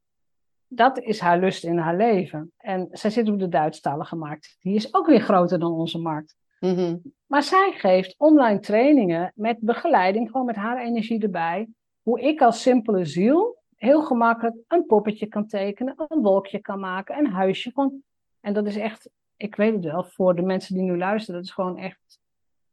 [0.66, 2.52] dat is haar lust in haar leven.
[2.58, 4.56] En zij zit op de Duitsstalige markt.
[4.60, 6.36] Die is ook weer groter dan onze markt.
[6.60, 6.96] Mhm.
[7.26, 11.68] Maar zij geeft online trainingen met begeleiding, gewoon met haar energie erbij.
[12.02, 17.18] Hoe ik als simpele ziel heel gemakkelijk een poppetje kan tekenen, een wolkje kan maken,
[17.18, 17.70] een huisje.
[17.72, 18.02] Gewoon.
[18.40, 21.48] En dat is echt, ik weet het wel, voor de mensen die nu luisteren, dat
[21.48, 22.20] is gewoon echt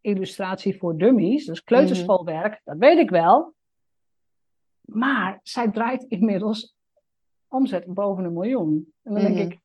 [0.01, 1.45] illustratie voor dummies.
[1.45, 3.53] Dus kleuterschoolwerk, dat weet ik wel.
[4.81, 6.75] Maar zij draait inmiddels
[7.47, 8.93] omzet boven een miljoen.
[9.03, 9.33] En dan Mhm.
[9.33, 9.59] denk ik,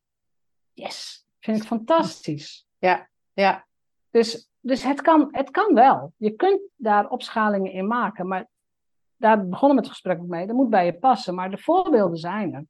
[0.73, 2.65] yes, vind ik fantastisch.
[2.77, 3.09] Ja.
[3.33, 3.67] Ja.
[4.09, 6.13] Dus, dus het, kan, het kan wel.
[6.17, 8.27] Je kunt daar opschalingen in maken.
[8.27, 8.47] Maar
[9.17, 10.47] daar begonnen we het gesprek ook mee.
[10.47, 11.35] Dat moet bij je passen.
[11.35, 12.65] Maar de voorbeelden zijn er.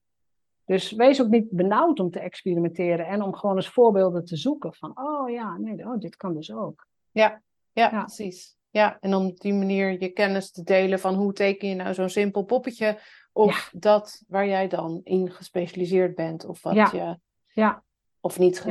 [0.66, 3.08] Dus wees ook niet benauwd om te experimenteren.
[3.08, 4.74] En om gewoon eens voorbeelden te zoeken.
[4.74, 6.88] Van, oh ja, nee, oh, dit kan dus ook.
[7.12, 7.42] Ja,
[7.72, 8.00] ja, Ja.
[8.04, 8.56] precies.
[8.70, 11.94] Ja, en om op die manier je kennis te delen van hoe teken je nou
[11.94, 13.00] zo'n simpel poppetje
[13.34, 16.90] of dat waar jij dan in gespecialiseerd bent of wat Ja.
[16.92, 17.18] je
[17.62, 17.84] Ja,
[18.20, 18.66] of niet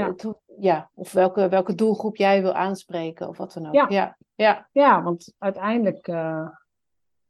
[0.58, 0.90] Ja.
[0.94, 3.74] of welke, welke doelgroep jij wil aanspreken of wat dan ook.
[3.74, 3.86] Ja.
[3.88, 6.48] ja, ja, ja want uiteindelijk eh,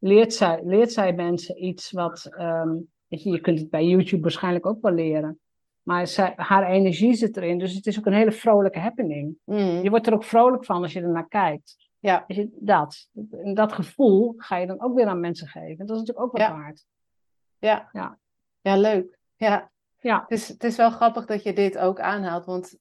[0.04, 2.26] leert, zij, leert zij mensen iets wat...
[2.30, 2.76] ehm,
[3.08, 5.38] weet je, je kunt het bij YouTube waarschijnlijk ook wel leren.
[5.82, 7.58] Maar zij, haar energie zit erin.
[7.58, 9.36] Dus het is ook een hele vrolijke happening.
[9.44, 9.82] Mhm.
[9.82, 11.76] Je wordt er ook vrolijk van als je er naar kijkt.
[11.98, 13.08] ja, je, dat.
[13.30, 15.86] En dat gevoel ga je dan ook weer aan mensen geven.
[15.86, 16.52] Dat is natuurlijk ook wat Ja.
[16.56, 16.84] waard.
[17.58, 18.18] ja, Ja.
[18.60, 19.18] ja, leuk.
[19.36, 19.70] Ja.
[20.00, 20.20] Ja.
[20.20, 22.78] Het, is, het is wel grappig dat je dit ook aanhaalt, want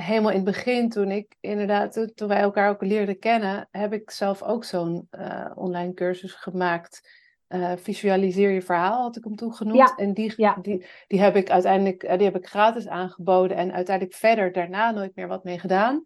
[0.00, 4.10] helemaal in het begin, toen ik inderdaad, toen, wij elkaar ook leerden kennen, heb ik
[4.10, 7.26] zelf ook zo'n eh, online cursus gemaakt.
[7.46, 9.78] Eh, visualiseer je verhaal, had ik hem toen genoemd.
[9.78, 10.58] Ja, En die, ja.
[10.62, 14.90] die, die heb ik uiteindelijk eh, die heb ik gratis aangeboden en uiteindelijk verder daarna
[14.90, 16.04] nooit meer wat mee gedaan.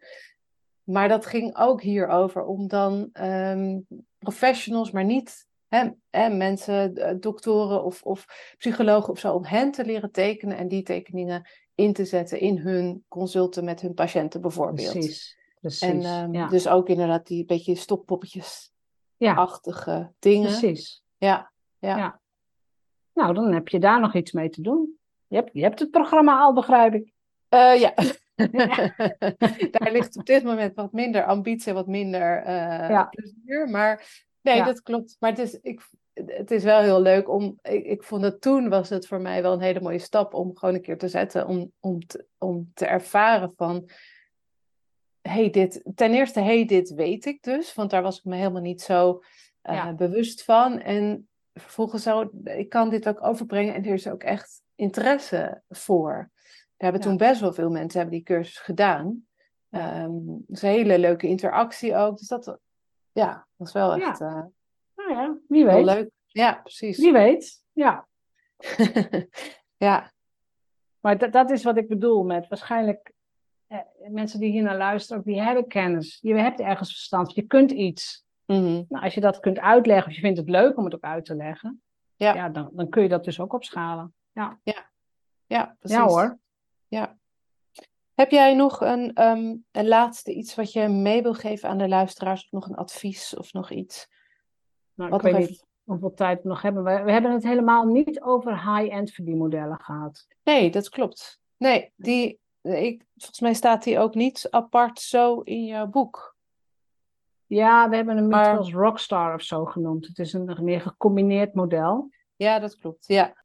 [0.82, 3.81] maar dat ging ook hierover om dan ehm,
[4.19, 8.27] professionals, maar niet hè, hè, mensen, doktoren of, of
[8.59, 12.59] psychologen of zo, om hen te leren tekenen en die tekeningen in te zetten in
[12.59, 14.93] hun consulten met hun patiënten bijvoorbeeld.
[14.93, 15.40] Precies.
[15.61, 15.89] Precies.
[15.89, 20.12] En ehm, dus ook inderdaad die beetje stoppoppetjes-achtige ja.
[20.19, 20.49] dingen.
[20.49, 21.03] Precies.
[21.16, 21.97] Ja, ja.
[21.97, 22.20] Ja.
[23.12, 24.99] Nou, dan heb je daar nog iets mee te doen.
[25.27, 27.12] Je hebt, je hebt het programma al, begrijp ik.
[27.51, 27.94] Uh, ja.
[29.70, 33.05] Daar ligt op dit moment wat minder ambitie, wat minder uh, Ja.
[33.05, 33.69] plezier.
[33.69, 35.16] Maar nee, dat klopt.
[35.20, 37.59] Maar het is, ik, het is wel heel leuk om.
[37.62, 40.56] Ik, ik vond het toen was het voor mij wel een hele mooie stap om
[40.56, 41.47] gewoon een keer te zetten.
[41.47, 43.89] Om, om, te, om te ervaren van.
[45.20, 47.74] Hey, dit, ten eerste, hey, dit weet ik dus.
[47.74, 49.22] Want daar was ik me helemaal niet zo
[49.60, 49.93] eh, Ja.
[49.94, 50.80] bewust van.
[50.80, 53.74] En vervolgens zou ik kan dit ook overbrengen.
[53.74, 56.30] En er is ook echt interesse voor.
[56.76, 57.06] Er hebben Ja.
[57.09, 59.26] toen best wel veel mensen hebben die cursus gedaan.
[59.68, 60.02] Ja.
[60.02, 60.16] Ehm,
[60.48, 62.18] is een hele leuke interactie ook.
[62.18, 62.59] Dus dat,
[63.12, 64.09] ja, dat is wel Ja.
[64.09, 64.43] echt eh,
[64.97, 65.85] Nou ja, wie weet.
[65.85, 66.10] leuk.
[66.27, 66.98] Ja, precies.
[66.98, 67.64] Wie weet.
[67.73, 68.09] Ja.
[69.77, 70.12] ja,
[71.01, 73.12] Maar dat, dat is wat ik bedoel met waarschijnlijk
[73.66, 73.78] eh,
[74.09, 76.19] mensen die hier naar luisteren, die hebben kennis.
[76.20, 77.35] Je hebt ergens verstand.
[77.35, 78.24] Je kunt iets.
[78.47, 78.82] Mhm.
[78.89, 81.24] Nou, als je dat kunt uitleggen, of je vindt het leuk om het ook uit
[81.24, 81.82] te leggen,
[82.16, 82.48] Ja.
[82.48, 84.14] dan, dan kun je dat dus ook opschalen.
[85.47, 85.97] ja, precies.
[85.98, 86.39] Ja hoor.
[86.89, 87.16] Ja.
[88.14, 91.89] Heb jij nog een, ehm, een laatste iets wat je mee wil geven aan de
[91.89, 92.44] luisteraars?
[92.44, 94.09] Of nog een advies of nog iets?
[94.94, 96.85] Nou, Wat ik weet niet hoeveel tijd we nog hebben.
[96.85, 100.27] We, we hebben het helemaal niet over high-end verdienmodellen gehad.
[100.44, 101.40] Nee, dat klopt.
[101.56, 106.36] Nee, die, ik, volgens mij staat die ook niet apart zo in jouw boek.
[107.47, 110.06] Ja, we hebben hem niet Maar- als rockstar of zo genoemd.
[110.06, 112.10] Het is een meer gecombineerd model.
[112.36, 113.06] Ja, dat klopt.
[113.06, 113.44] Ja.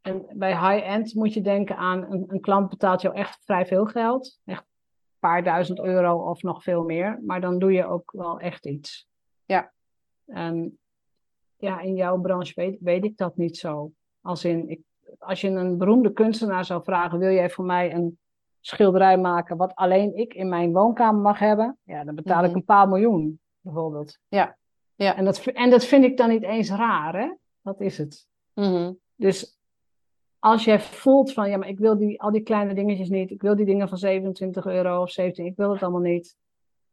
[0.00, 3.84] En bij high-end moet je denken aan een, een klant betaalt jou echt vrij veel
[3.84, 4.38] geld.
[4.44, 7.20] Echt een paar duizend euro of nog veel meer.
[7.26, 9.08] Maar dan doe je ook wel echt iets.
[9.44, 9.72] Ja.
[10.26, 10.78] En
[11.56, 13.90] ja, in jouw branche weet, weet ik dat niet zo.
[14.20, 14.80] Als in, ik,
[15.18, 18.18] als je een beroemde kunstenaar zou vragen, wil jij voor mij een
[18.60, 21.78] schilderij maken wat alleen ik in mijn woonkamer mag hebben?
[21.82, 22.56] Ja, dan betaal ik Mhm.
[22.58, 24.18] een paar miljoen, bijvoorbeeld.
[24.28, 24.56] Ja.
[24.94, 25.16] Ja.
[25.16, 27.32] En dat, en dat vind ik dan niet eens raar, hè?
[27.62, 28.26] Dat is het.
[28.54, 28.92] Mhm.
[29.14, 29.58] Dus
[30.38, 33.30] als jij voelt van, ja, maar ik wil die, al die kleine dingetjes niet.
[33.30, 36.36] Ik wil die dingen van 27 euro of 17, ik wil het allemaal niet.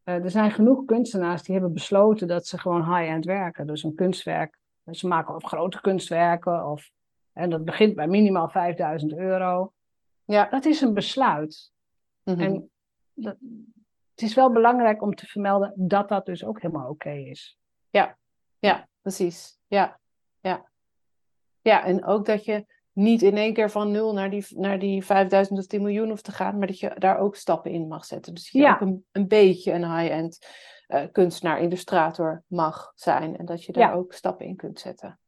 [0.04, 3.66] Eh, er zijn genoeg kunstenaars die hebben besloten dat ze gewoon high-end werken.
[3.66, 4.58] Dus een kunstwerk.
[4.90, 6.66] Ze maken ook grote kunstwerken.
[6.66, 6.90] Of,
[7.32, 9.72] en dat begint bij minimaal 5000 euro.
[10.24, 10.48] Ja.
[10.48, 11.72] Dat is een besluit.
[12.22, 12.40] Mhm.
[12.40, 12.70] En
[13.14, 13.36] dat,
[14.10, 17.58] het is wel belangrijk om te vermelden dat dat dus ook helemaal oké is.
[18.58, 19.58] Ja, precies.
[19.66, 20.00] Ja.
[20.40, 20.68] Ja.
[21.60, 25.04] Ja, en ook dat je niet in één keer van nul naar die, naar die
[25.04, 28.04] 5000 of 10 miljoen hoeft te gaan, maar dat je daar ook stappen in mag
[28.04, 28.34] zetten.
[28.34, 28.72] Dus je Ja.
[28.74, 30.46] ook een, een beetje een high-end
[30.86, 33.36] eh, kunstenaar, illustrator mag zijn.
[33.36, 33.94] En dat je daar Ja.
[33.94, 35.18] ook stappen in kunt zetten.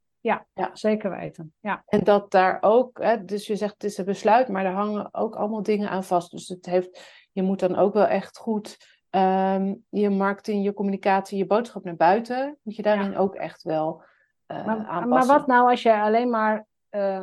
[0.73, 1.55] Zeker weten.
[1.61, 4.73] Ja, En dat daar ook, hè, dus je zegt het is een besluit, maar daar
[4.73, 6.31] hangen ook allemaal dingen aan vast.
[6.31, 7.01] Dus het heeft,
[7.33, 11.97] je moet dan ook wel echt goed ehm, je marketing, je communicatie, je boodschap naar
[11.97, 14.03] buiten, moet je daarin ook echt wel
[14.47, 15.09] eh, Maar, aanpassen.
[15.09, 17.23] maar wat nou als jij alleen maar, eh,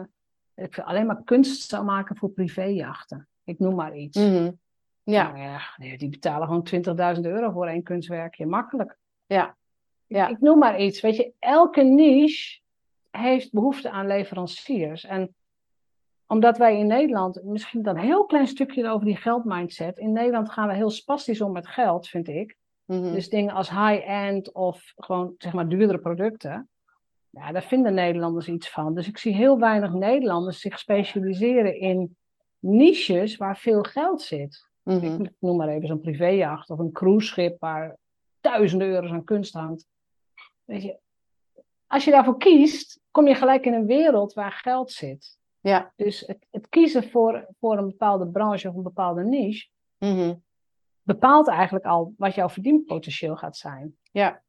[0.56, 3.28] ik alleen maar kunst zou maken voor privéjachten?
[3.44, 4.18] Ik noem maar iets.
[4.18, 4.52] Mhm.
[5.04, 6.64] Ja, Nou ja, die betalen gewoon
[7.16, 8.46] 20.000 euro voor één kunstwerkje.
[8.46, 8.98] Makkelijk.
[9.26, 9.56] ja, Ik-
[10.18, 10.28] Ja.
[10.28, 11.02] Ik, noem maar iets.
[11.02, 12.60] Weet je, elke niche
[13.12, 15.04] heeft behoefte aan leveranciers.
[15.06, 15.36] En
[16.28, 19.98] omdat wij in Nederland, misschien dan een heel klein stukje over die geldmindset.
[19.98, 22.56] In Nederland gaan we heel spastisch om met geld, vind ik.
[22.86, 23.12] mhm.
[23.12, 26.70] Dus dingen als high-end of gewoon zeg maar duurdere producten.
[27.38, 28.94] Ja, daar vinden Nederlanders iets van.
[28.94, 32.18] Dus ik zie heel weinig Nederlanders zich specialiseren in
[32.60, 34.70] niches waar veel geld zit.
[34.84, 35.22] Mhm.
[35.22, 37.98] Ik noem maar even zo'n privéjacht of een cruiseschip waar
[38.42, 39.88] duizenden euro's aan kunst hangt.
[40.64, 41.00] Weet je,
[41.88, 45.38] als je daarvoor kiest, kom je gelijk in een wereld waar geld zit.
[45.60, 50.34] Ja, Dus het, het kiezen voor, voor een bepaalde branche of een bepaalde niche mhm.
[51.02, 53.98] bepaalt eigenlijk al wat jouw verdienpotentieel gaat zijn.
[54.12, 54.42] ja.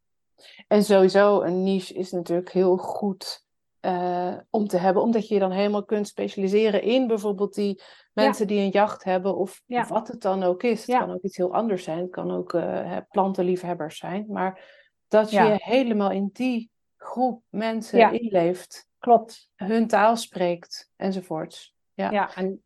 [0.69, 3.43] En sowieso, een niche is natuurlijk heel goed
[3.81, 7.83] eh, om te hebben, omdat je je dan helemaal kunt specialiseren in bijvoorbeeld die
[8.13, 9.81] mensen die een jacht hebben, of, Ja.
[9.81, 10.79] of wat het dan ook is.
[10.79, 10.99] Het Ja.
[10.99, 14.65] kan ook iets heel anders zijn, het kan ook eh, plantenliefhebbers zijn, maar
[15.09, 19.51] dat je helemaal in die groep mensen inleeft, Klopt.
[19.55, 21.75] hun taal spreekt, enzovoorts.
[21.95, 22.11] Ja.
[22.11, 22.63] Ja, en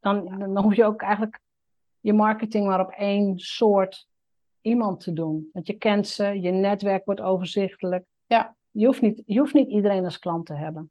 [0.00, 1.40] dan, dan hoef je ook eigenlijk
[2.00, 4.06] je marketing maar op één soort
[4.62, 5.48] iemand te doen.
[5.52, 8.04] Want je kent ze, je netwerk wordt overzichtelijk.
[8.26, 8.56] Ja.
[8.70, 10.90] Je hoeft niet, je hoeft niet iedereen als klant te hebben.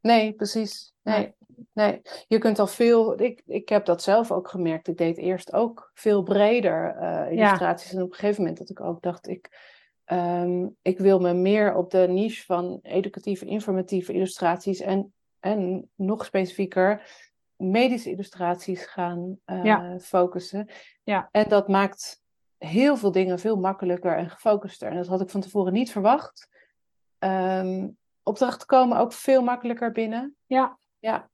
[0.00, 0.92] Nee, precies.
[1.02, 1.34] Nee.
[1.72, 3.20] nee, je kunt al veel.
[3.20, 4.88] Ik, ik heb dat zelf ook gemerkt.
[4.88, 7.92] Ik deed eerst ook veel breder uh, illustraties.
[7.92, 9.48] En op een gegeven moment dat ik ook dacht, ik,
[10.06, 16.24] um, ik wil me meer op de niche van educatieve, informatieve illustraties en, en nog
[16.24, 17.02] specifieker
[17.56, 19.98] medische illustraties gaan uh, ja.
[19.98, 20.68] focussen.
[21.02, 21.28] Ja.
[21.30, 22.22] En dat maakt
[22.58, 24.90] heel veel dingen veel makkelijker en gefocuster.
[24.90, 26.48] En dat had ik van tevoren niet verwacht.
[27.18, 30.36] Um, opdrachten komen ook veel makkelijker binnen.
[30.46, 30.78] Ja.
[30.98, 31.28] Ja.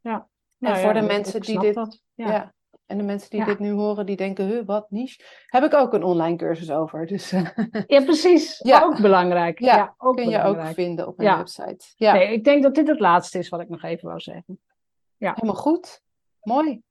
[0.00, 0.28] ja.
[0.58, 2.02] Nou, en voor de mensen die dit.
[2.14, 2.54] Ja.
[2.86, 5.22] En de mensen die dit nu horen, die denken, huh, wat niche.
[5.46, 7.06] Heb ik ook een online cursus over.
[7.06, 7.30] Dus,
[7.86, 8.58] ja, precies.
[8.58, 8.82] Ja.
[8.82, 9.58] Ook belangrijk.
[9.58, 11.86] Ja, ook kun je ook vinden op mijn website.
[11.96, 12.12] Ja.
[12.12, 14.60] Nee, ik denk dat dit het laatste is wat ik nog even wou zeggen.
[15.16, 15.32] Ja.
[15.34, 16.02] Helemaal goed.
[16.42, 16.82] Mooi.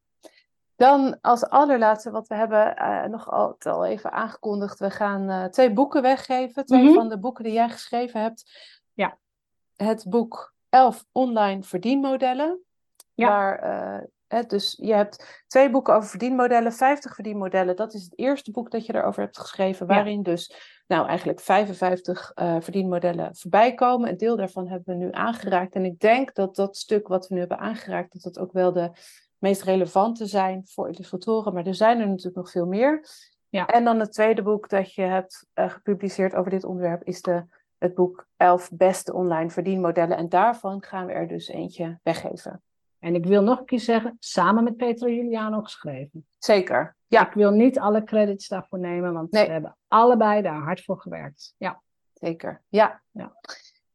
[0.75, 4.79] Dan als allerlaatste, wat we hebben uh, nog altijd al even aangekondigd.
[4.79, 6.65] We gaan uh, twee boeken weggeven.
[6.65, 6.95] Twee mm -hmm.
[6.95, 8.43] van de boeken die jij geschreven hebt.
[8.93, 9.17] Ja.
[9.75, 12.59] Het boek 11 online verdienmodellen.
[13.13, 13.27] Ja.
[13.27, 17.75] Waar, uh, hè, dus je hebt twee boeken over verdienmodellen, 50 verdienmodellen.
[17.75, 19.87] Dat is het eerste boek dat je erover hebt geschreven.
[19.87, 20.23] Waarin ja.
[20.23, 20.55] dus
[20.87, 24.09] nou eigenlijk 55 verdienmodellen voorbij komen.
[24.09, 25.75] Een deel daarvan hebben we nu aangeraakt.
[25.75, 28.73] En ik denk dat dat stuk wat we nu hebben aangeraakt, dat dat ook wel
[28.73, 28.91] de
[29.45, 33.07] meest relevante zijn voor illustratoren, maar er zijn er natuurlijk nog veel meer.
[33.49, 33.67] Ja.
[33.67, 37.45] En dan het tweede boek dat je hebt uh, gepubliceerd over dit onderwerp is de,
[37.77, 40.17] het boek 11 beste online verdienmodellen.
[40.17, 42.61] En daarvan gaan we er dus eentje weggeven.
[42.99, 46.25] En ik wil nog een keer zeggen, samen met Petra Juliano geschreven.
[46.37, 47.27] Zeker, ja.
[47.27, 49.45] Ik wil niet alle credits daarvoor nemen, want nee.
[49.45, 51.53] we hebben allebei daar hard voor gewerkt.
[51.57, 51.81] Ja.
[52.13, 53.01] Zeker, ja.
[53.11, 53.35] ja.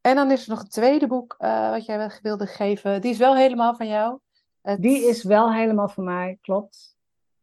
[0.00, 3.00] En dan is er nog een tweede boek uh, wat jij wilde geven.
[3.00, 4.18] Die is wel helemaal van jou.
[4.62, 4.82] Het...
[4.82, 6.96] Die is wel helemaal voor mij, klopt.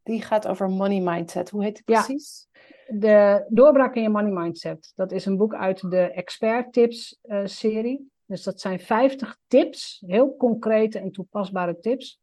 [0.04, 1.50] Die gaat over money mindset.
[1.50, 2.48] Hoe heet het precies?
[2.52, 4.94] Ja, de Doorbraak in je money mindset.
[4.96, 8.12] Dat is een boek uit de expert tips uh, serie.
[8.26, 12.20] Dus dat zijn 50 tips, heel concrete en toepasbare tips,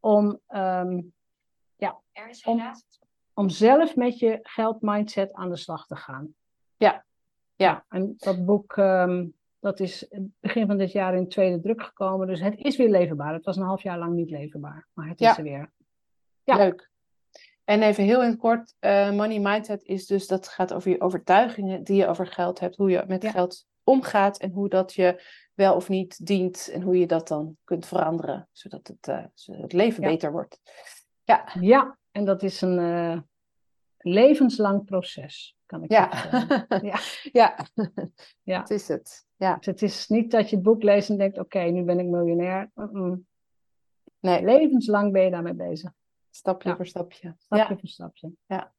[0.00, 1.14] om, um,
[1.76, 2.00] ja,
[2.44, 2.62] om,
[3.34, 6.34] om zelf met je geldmindset aan de slag te gaan.
[6.76, 7.04] Ja,
[7.56, 7.84] ja.
[7.88, 9.34] En dat boek um,
[9.64, 10.06] dat is
[10.40, 12.26] begin van dit jaar in tweede druk gekomen.
[12.26, 13.32] Dus het is weer leverbaar.
[13.32, 14.88] Het was een half jaar lang niet leverbaar.
[14.92, 15.30] Maar het ja.
[15.30, 15.72] is er weer.
[16.42, 16.56] Ja.
[16.56, 16.90] Leuk.
[17.64, 18.74] En even heel in het kort.
[18.80, 22.76] Uh, money mindset is dus dat gaat over je overtuigingen die je over geld hebt.
[22.76, 23.30] Hoe je met Ja.
[23.30, 24.38] geld omgaat.
[24.38, 25.22] En hoe dat je
[25.54, 26.70] wel of niet dient.
[26.72, 28.48] En hoe je dat dan kunt veranderen.
[28.52, 30.08] Zodat het, uh, zodat het leven Ja.
[30.08, 30.60] beter wordt.
[31.22, 31.48] Ja.
[31.60, 33.18] Ja, en dat is een eh,
[33.98, 36.10] levenslang proces, kan ik Ja.
[36.16, 36.66] vertellen.
[36.90, 36.98] Ja.
[37.32, 37.66] ja.
[38.42, 38.58] Ja.
[38.58, 39.26] Dat is het.
[39.44, 39.56] Ja.
[39.56, 42.06] Dus het is niet dat je het boek leest en denkt, oké, nu ben ik
[42.06, 42.70] miljonair.
[44.20, 45.90] Nee, Levenslang ben je daarmee bezig.
[46.30, 46.76] stapje Ja.
[46.76, 47.34] voor stapje.
[47.38, 47.78] Stapje Ja.
[47.78, 48.32] voor stapje.
[48.46, 48.72] Ja.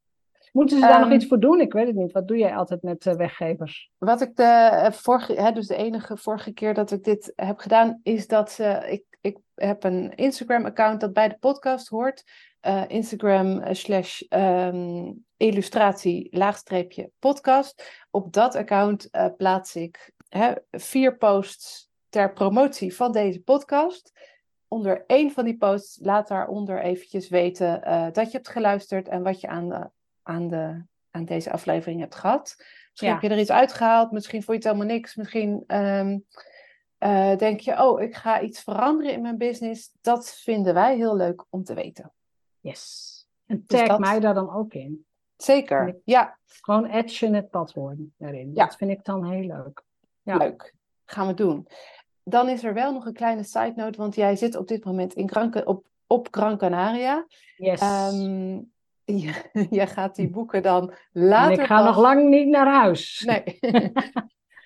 [0.51, 1.61] Moeten ze daar nog Ehm, iets voor doen?
[1.61, 2.11] Ik weet het niet.
[2.11, 3.91] Wat doe jij altijd met eh, weggevers?
[3.97, 7.57] Wat ik de eh, vorige, hè, dus de enige vorige keer dat ik dit heb
[7.57, 12.23] gedaan, is dat ze, ik, ik heb een Instagram-account dat bij de podcast hoort.
[12.59, 18.05] Eh, Instagram eh, slash ehm, illustratie laagstreepje podcast.
[18.11, 24.11] Op dat account eh, plaats ik hè, vier posts ter promotie van deze podcast.
[24.67, 29.23] Onder één van die posts laat daaronder eventjes weten eh, dat je hebt geluisterd en
[29.23, 29.89] wat je aan, de,
[30.23, 32.55] aan, de, aan deze aflevering hebt gehad.
[32.89, 33.13] Misschien Ja.
[33.13, 35.15] heb je er iets uitgehaald, misschien vond je het helemaal niks.
[35.15, 36.19] Misschien ehm,
[36.97, 39.91] eh, denk je, oh, ik ga iets veranderen in mijn business.
[40.01, 42.13] Dat vinden wij heel leuk om te weten.
[42.59, 43.13] Yes.
[43.45, 45.05] En Dus tag dat- mij daar dan ook in.
[45.37, 48.51] Zeker, ja, Gewoon action het pad worden daarin.
[48.53, 48.65] Ja.
[48.65, 49.83] Dat vind ik dan heel leuk.
[50.25, 50.37] Ja.
[50.37, 50.73] leuk.
[51.05, 51.67] Gaan we doen.
[52.23, 55.13] Dan is er wel nog een kleine side note, want jij zit op dit moment
[55.13, 57.25] in Gran, op, op Gran Canaria.
[57.55, 57.79] Yes.
[57.81, 58.53] Ehm,
[59.23, 61.85] je- jij gaat die boeken dan later en ik ga pas...
[61.85, 63.23] nog lang niet naar huis.
[63.25, 63.43] Nee.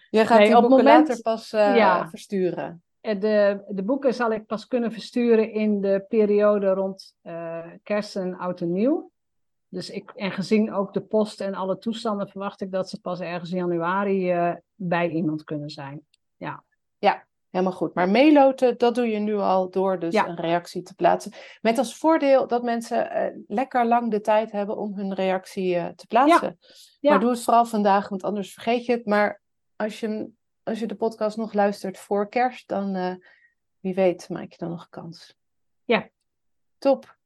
[0.10, 2.10] je gaat Nee, die boeken moment- later pas eh, Ja.
[2.10, 2.84] versturen.
[3.02, 8.38] De, de boeken zal ik pas kunnen versturen in de periode rond eh, kerst en
[8.38, 9.12] oud en nieuw.
[9.70, 13.20] Dus ik, en gezien ook de post en alle toestanden, verwacht ik dat ze pas
[13.20, 16.04] ergens in januari eh, bij iemand kunnen zijn.
[17.50, 17.94] Helemaal goed.
[17.94, 20.28] Maar meeloten, dat doe je nu al door dus Ja.
[20.28, 21.32] een reactie te plaatsen.
[21.62, 25.88] Met als voordeel dat mensen eh, lekker lang de tijd hebben om hun reactie eh,
[25.88, 26.58] te plaatsen.
[27.00, 27.12] Ja.
[27.12, 29.06] Maar doe het vooral vandaag, want anders vergeet je het.
[29.06, 29.42] Maar
[29.76, 30.30] als je,
[30.64, 33.20] als je de podcast nog luistert voor kerst, dan
[33.80, 35.36] wie weet maak je dan nog een kans.
[35.84, 36.10] Ja.
[36.78, 37.18] Top.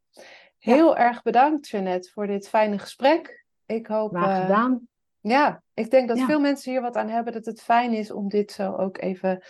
[0.64, 3.46] Heel erg bedankt, Jeannette, voor dit fijne gesprek.
[3.66, 4.10] Ik hoop...
[4.16, 4.88] Graag eh, gedaan.
[5.20, 6.26] ja, ik denk dat Ja.
[6.26, 7.34] veel mensen hier wat aan hebben.
[7.34, 9.42] Dat het fijn is om dit zo ook even een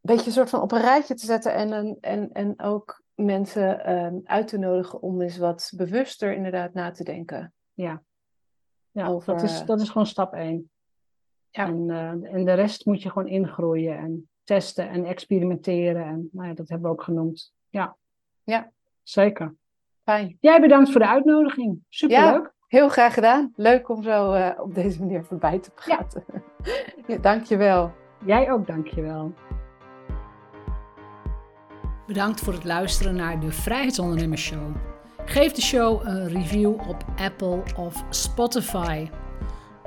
[0.00, 1.52] beetje een soort van op een rijtje te zetten.
[1.54, 6.72] En, een- en, en ook mensen ehm, uit te nodigen om eens wat bewuster inderdaad
[6.74, 7.52] na te denken.
[7.72, 8.02] Ja,
[8.90, 10.70] ja over, dat, is, dat is gewoon stap één.
[11.50, 11.66] Ja.
[11.66, 13.98] En, eh, en de rest moet je gewoon ingroeien.
[13.98, 16.04] En testen en experimenteren.
[16.06, 17.52] En nou ja, dat hebben we ook genoemd.
[17.68, 17.96] Ja,
[18.44, 18.70] Ja.
[19.02, 19.54] zeker.
[20.08, 20.36] Fijn.
[20.40, 21.80] Jij bedankt voor de uitnodiging.
[21.88, 22.52] Superleuk.
[22.66, 23.52] Heel graag gedaan.
[23.56, 26.24] Leuk om zo eh, op deze manier voorbij te praten.
[27.06, 27.16] Ja.
[27.16, 27.92] dankjewel.
[28.24, 29.34] Jij ook, dankjewel.
[32.06, 34.76] Bedankt voor het luisteren naar de Vrijheidsondernemers Show.
[35.24, 39.08] Geef de show een review op Apple of Spotify.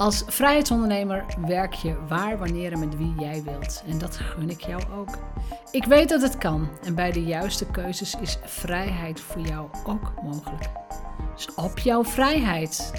[0.02, 3.84] Als vrijheidsondernemer werk je waar, wanneer en met wie jij wilt.
[3.88, 5.18] En dat gun ik jou ook.
[5.72, 10.14] Ik weet dat het kan en bij de juiste keuzes is vrijheid voor jou ook
[10.24, 10.70] mogelijk.
[11.36, 12.92] Dus op jouw vrijheid.